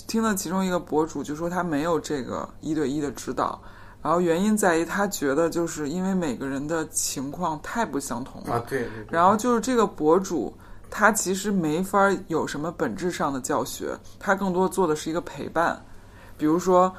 [0.08, 3.62] 听了其中一个博主就说他没有这个一对一的指导，
[4.04, 9.08] 然后原因在于他觉得就是因为每个人的情况太不相同了，啊，对对对。
[9.10, 10.54] 然后就是这个博主，
[10.90, 15.82] 他其实没法有什么本质上的教学，他更多做的是一个陪伴。
[16.38, 16.94] 比如说，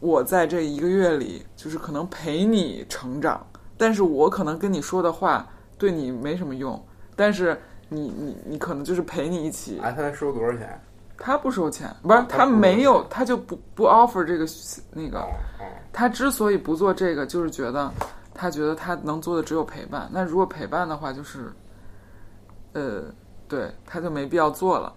[0.00, 3.46] 我在这一个月里，就是可能陪你成长，
[3.76, 5.46] 但是我可能跟你说的话
[5.76, 6.82] 对你没什么用，
[7.14, 7.60] 但是
[7.90, 9.78] 你你你可能就是陪你一起。
[9.82, 10.80] 哎，他收多少钱？
[11.18, 14.46] 他不收钱，不是他没有，他就不不 offer 这个
[14.92, 15.26] 那个
[15.92, 17.92] 他之所以不做这个，就是觉得
[18.34, 20.08] 他觉得他能做的只有陪伴。
[20.12, 21.50] 那如果陪伴的话，就是，
[22.74, 23.04] 呃，
[23.48, 24.92] 对，他就没必要做了。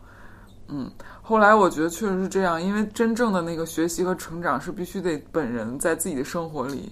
[0.68, 0.92] 嗯，
[1.22, 6.92] 后来我觉得确实是这样，因为真正的那个学习和成长是必须得本人在自己的生活里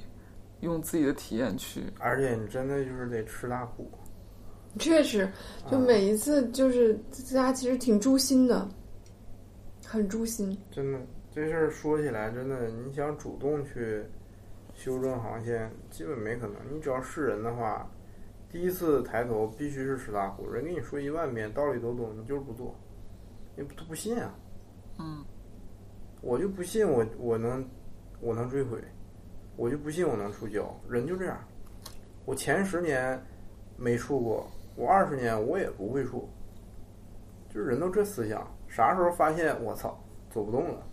[0.62, 1.84] 用自己的体验去。
[2.00, 3.92] 而且你真的就是得吃大苦。
[4.80, 5.32] 确实，
[5.70, 6.94] 就每一次就是
[7.34, 8.68] 大家其实挺诛心的，
[9.90, 10.56] 很诛心。
[10.70, 11.00] 真的，
[11.32, 14.04] 这事儿说起来，真的，你想主动去
[14.74, 16.56] 修正航线，基本没可能。
[16.70, 17.90] 你只要是人的话，
[18.52, 20.52] 第一次抬头必须是吃大苦。
[20.52, 22.76] 人跟你说一万遍，道理都懂，你就是不做，
[23.56, 24.36] 你不他不信啊。
[25.00, 25.24] 嗯，
[26.22, 27.66] 我就不信我我能
[28.20, 28.84] 我能追回，
[29.56, 30.70] 我就不信我能出交。
[30.90, 31.40] 人就这样，
[32.26, 33.18] 我前十年
[33.78, 36.28] 没处过，我二十年我也不会处。
[37.50, 39.98] 就是人都这思想，啥时候发现我操
[40.30, 40.84] 走不动了，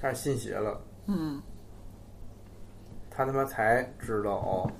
[0.00, 1.40] 开始信邪了，嗯，
[3.10, 4.70] 他他妈才知道哦，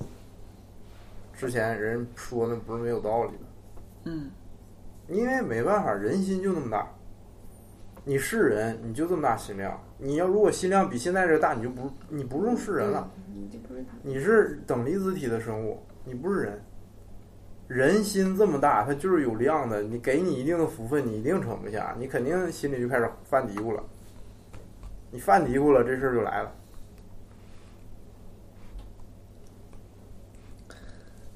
[1.33, 3.45] 之前人说那不是没有道理的。
[4.05, 4.31] 嗯，
[5.09, 6.89] 因为没办法，人心就那么大。
[8.05, 9.81] 你是人，你就这么大心量。
[9.99, 13.97] 你要如果心量比现在这大，你就不你不用是人了，你就不是他。
[14.03, 16.63] 你是等离子体的生物，你不是人。
[17.69, 19.83] 人心这么大，它就是有量的。
[19.83, 23.83] 你给你一定的福分，你一定盛不下，你肯定心里就开始犯嘀咕了。
[25.11, 26.53] 你犯嘀咕了，这事儿就来了。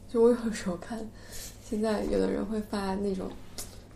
[0.09, 0.99] 就我有时候看，
[1.65, 3.31] 现在有的人会发那种，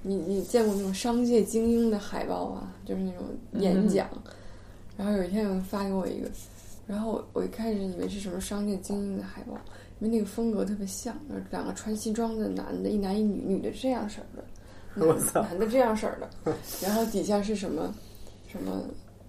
[0.02, 2.72] 你你见过那种商界精英的海报啊？
[2.84, 4.08] 就是那种演讲。
[4.96, 6.30] 然后有一天有人发给我一个，
[6.86, 9.58] 然后我我一开始以为是什么商界精英的海报，
[10.00, 14.44] 因为那个风格特别像，就是两个穿西装的男的，一男一女，女的是这样式儿的，
[15.06, 16.28] 我操男男的这样式儿的，
[16.82, 17.94] 然后底下是什么
[18.46, 18.82] 什么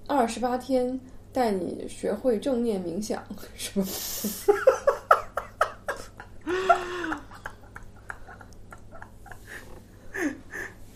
[0.08, 1.00] 二十八天
[1.32, 3.24] 带你学会正念冥想，
[3.56, 3.86] 什么。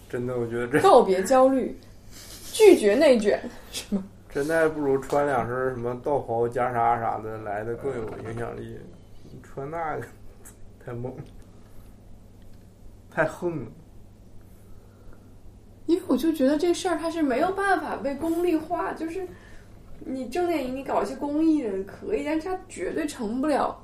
[0.10, 1.78] 真的，我觉得这告别焦虑，
[2.52, 3.40] 拒绝内卷，
[3.72, 4.04] 什么？
[4.32, 8.76] 真的还不如穿两身什么道袍、袈裟啥的来的更有影响力。
[9.66, 10.08] 那个
[10.84, 11.14] 太猛，
[13.10, 13.72] 太横了。
[15.86, 19.28] 因为我就觉得这事儿它是没有办法被功利化，就是
[20.00, 23.84] 你正电影你搞一些公益的可以，但是它绝对成不了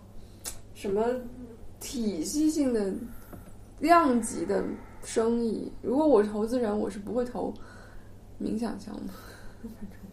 [0.74, 1.04] 什么
[1.80, 2.94] 体系性的
[3.80, 4.64] 量级的
[5.04, 5.72] 生意。
[5.82, 7.52] 如果我是投资人，我是不会投
[8.40, 9.10] 冥想项目。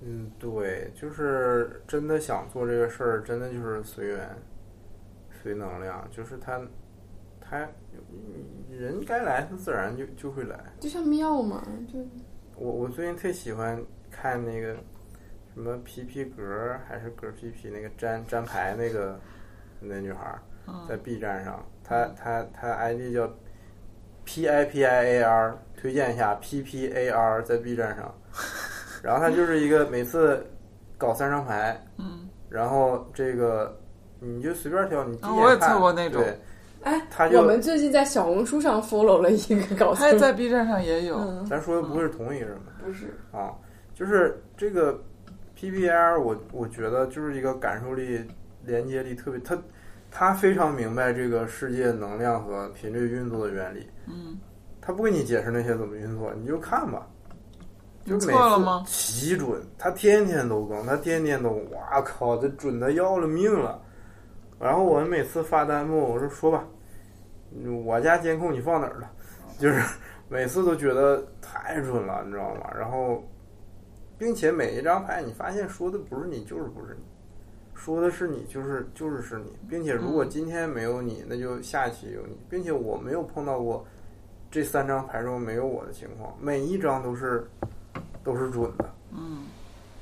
[0.00, 4.28] 嗯，对，就是真的想做这个事儿，真的就是随缘、
[5.42, 6.60] 随能量，就是他，
[7.40, 7.68] 他
[8.70, 10.58] 人该来，他自然就就会来。
[10.78, 11.98] 就像庙嘛，就
[12.56, 14.74] 我我最近特喜欢看那个
[15.52, 19.18] 什么皮皮格还是格皮皮那个粘粘牌那个
[19.80, 20.42] 那女孩儿，
[20.88, 23.32] 在 B 站上，她她她 ID 叫
[24.24, 28.14] P I P I A R，推荐一下 P P A R 在 B 站上，
[29.02, 30.44] 然后他就是一个每次
[30.96, 33.78] 搞三张牌， 嗯，然后这个
[34.20, 36.38] 你就随便挑，你第一啊我也看测过那种对，
[36.82, 41.16] 哎，他就我们最近在小红书上 follow 了一个搞他在 B 站上也有。
[41.18, 42.72] 嗯，咱说的不会是同一个人吧？
[42.84, 43.52] 不是，啊，
[43.94, 44.98] 就是这个
[45.58, 48.20] PBR，我我觉得就是一个感受力、
[48.64, 49.58] 连接力特别，他
[50.10, 53.86] 他非常明白这个世界能量和频率运作的原理。
[54.06, 54.38] 嗯，
[54.80, 57.06] 他不跟你解释那些怎么运作，你就看吧。
[58.08, 63.80] 就你每错了吗次奇准，他天天都更，他天天都，哇靠，这准的要了命了。
[64.58, 66.64] 然后我们每次发弹幕，我说说吧，
[67.52, 69.10] 嗯我家监控你放哪儿了？
[69.58, 69.80] 就是
[70.28, 72.70] 每次都觉得太准了，你知道吗？
[72.76, 73.22] 然后，
[74.18, 77.04] 并且每一张牌你发现说的不是你，就是不是你，
[77.74, 83.86] 说的是你，就是就是是你，并且如果今天没有你，那就下期有你，并且我没有碰到过
[84.50, 87.48] 这三张牌中没有我的情况，每一张都是
[88.28, 88.84] 都是准的。
[89.12, 89.46] 嗯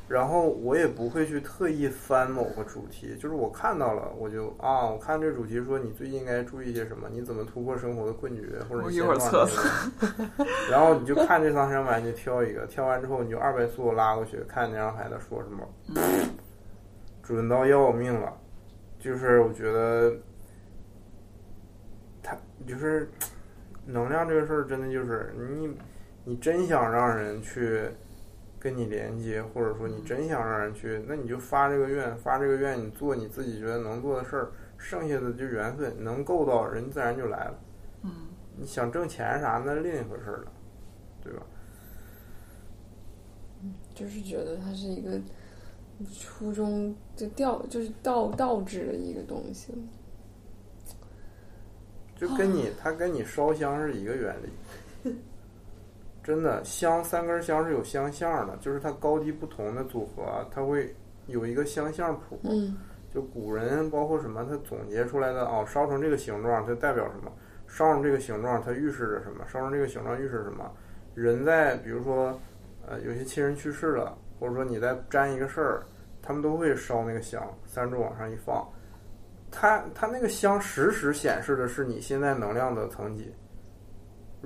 [0.08, 9.44] 然后我也不会去特意翻某个主题，就是我看到了，我就啊，我看这主题说你最近应该注意些什么，你怎么突破生活的困局，或者你我一会儿测
[10.70, 15.68] 然后你就看这三张牌，你就挑一个，挑完之后你就二倍速拉过去看那张牌他说什么，
[17.24, 18.32] 准到要命了。
[19.00, 20.14] 就是我觉得，
[22.22, 23.10] 他就是
[23.84, 25.76] 能量这个事儿，真的就是你，
[26.22, 27.90] 你真想让人去。
[28.66, 37.54] 跟你连接，或者说你真想让人去，那你就发这个愿，发这个愿，你做你自己觉得能做的事儿，剩下的就缘分，能够到人自然就来了。
[38.02, 38.10] 嗯，
[38.56, 40.52] 你想挣钱啥那另一回事儿了，
[41.22, 41.42] 对吧？
[43.94, 45.16] 就是觉得它是一个
[46.12, 49.72] 初衷就掉就是倒倒置的一个东西。
[52.16, 54.48] 就跟你它跟你烧香是一个原理。
[56.26, 60.92] 真的香三根香是有香相的，就是它高低不同的组合啊，它会
[61.26, 62.40] 有一个香相谱。
[62.42, 62.76] 嗯
[63.14, 67.32] 就古人包括什么，他总结出来的哦，烧成这个形状，它代表什么？
[67.68, 69.44] 烧成这个形状，它预示着什么？
[69.46, 70.68] 烧成这个形状预示什么？
[71.14, 72.38] 人在比如说，
[72.86, 75.86] 呃，有些亲人去世了，或者说你在沾一个事儿，
[76.20, 78.66] 他们都会烧那个香，三柱往上一放，
[79.50, 83.32] 它它那个香实时显示的是你现在能量的层级。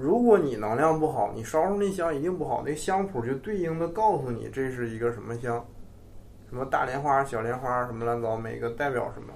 [0.01, 5.63] 如果你能量不好，你烧出那香一定不好，那香谱就对应的告诉你这是一个什么香。
[6.49, 9.33] 什么大莲花、小莲花，什么乱糟，每个代表什么，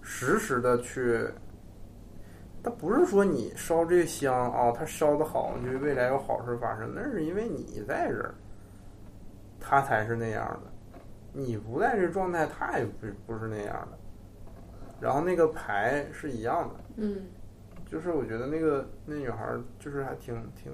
[0.00, 1.20] 实时的去。
[2.62, 8.34] 它不是说你烧这香啊、它烧的好，就未来有好事发生，那是因为你在这儿，
[9.60, 10.72] 它才是那样的。
[11.32, 13.98] 你不在这状态，它也不不是那样的。
[15.00, 17.22] 然后那个牌是一样的，嗯，
[17.90, 20.72] 就是我觉得那个那女孩儿就是还挺挺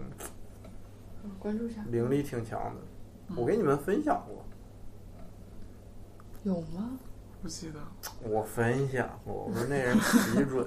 [1.22, 1.82] 嗯关注一下。
[1.88, 3.34] 灵力挺强的。
[3.36, 4.44] 我给你们分享过，
[6.42, 6.98] 有吗？
[7.40, 7.80] 不记得，
[8.22, 10.66] 我分享过，我说那人奇准。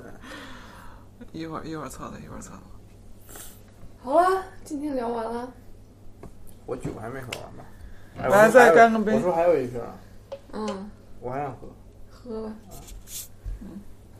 [1.33, 2.61] 一会儿一会儿测的，一会儿测的。
[4.01, 5.51] 好了，今天聊完了。
[6.65, 7.65] 我酒还没喝完吧？
[8.19, 9.81] 哎来再干个杯我说还有一瓶，
[10.53, 11.67] 嗯，我还想喝。
[12.09, 12.55] 喝吧。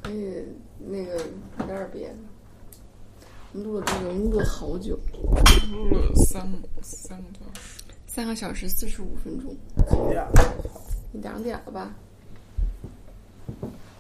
[0.03, 0.45] 可以
[0.89, 1.17] 那个
[1.57, 2.15] 聊点别的。
[3.53, 4.11] 录了这个？
[4.13, 4.97] 录了好久，
[5.71, 6.41] 录了三
[6.81, 7.83] 三个多小时。
[8.05, 9.49] 三个小时四十五分钟，
[9.89, 10.53] 几点了？
[11.11, 11.93] 你两点了吧？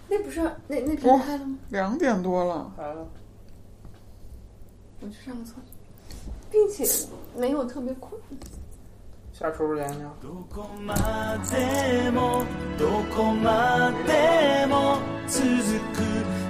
[0.09, 1.57] 那不是那那屏开了吗？
[1.69, 3.07] 两点多了，开了。
[5.01, 5.61] 我去上个厕所，
[6.51, 6.85] 并且
[7.37, 8.19] 没有特别困。
[9.33, 10.03] 下抽根烟去。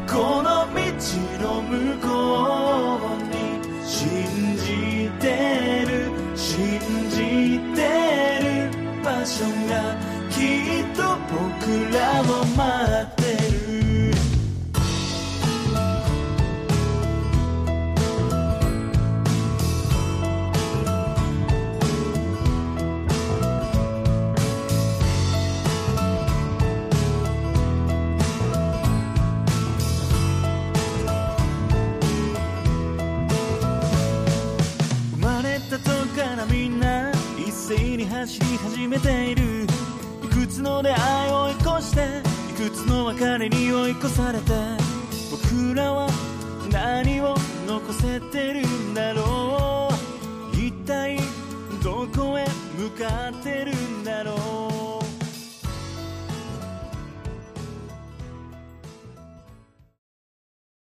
[0.08, 2.08] こまでもどこまでも続くこの道の向こ
[3.06, 6.80] うに信じてる信
[7.10, 7.18] じ
[7.76, 7.78] て
[8.42, 9.96] る場所が
[10.30, 10.36] き
[10.82, 11.02] っと
[11.32, 12.64] 僕らを待
[13.04, 13.22] って
[13.52, 13.67] る。
[38.98, 39.66] れている
[40.24, 42.02] いくつの出会いを追い越して
[42.64, 44.52] いくつの別れに追い越されて
[45.32, 46.10] 僕らは
[46.72, 47.36] 何を
[47.68, 51.18] 残せてるんだろう一体
[51.84, 52.46] どこへ
[52.78, 54.34] 向かってるんだろ
[54.84, 54.87] う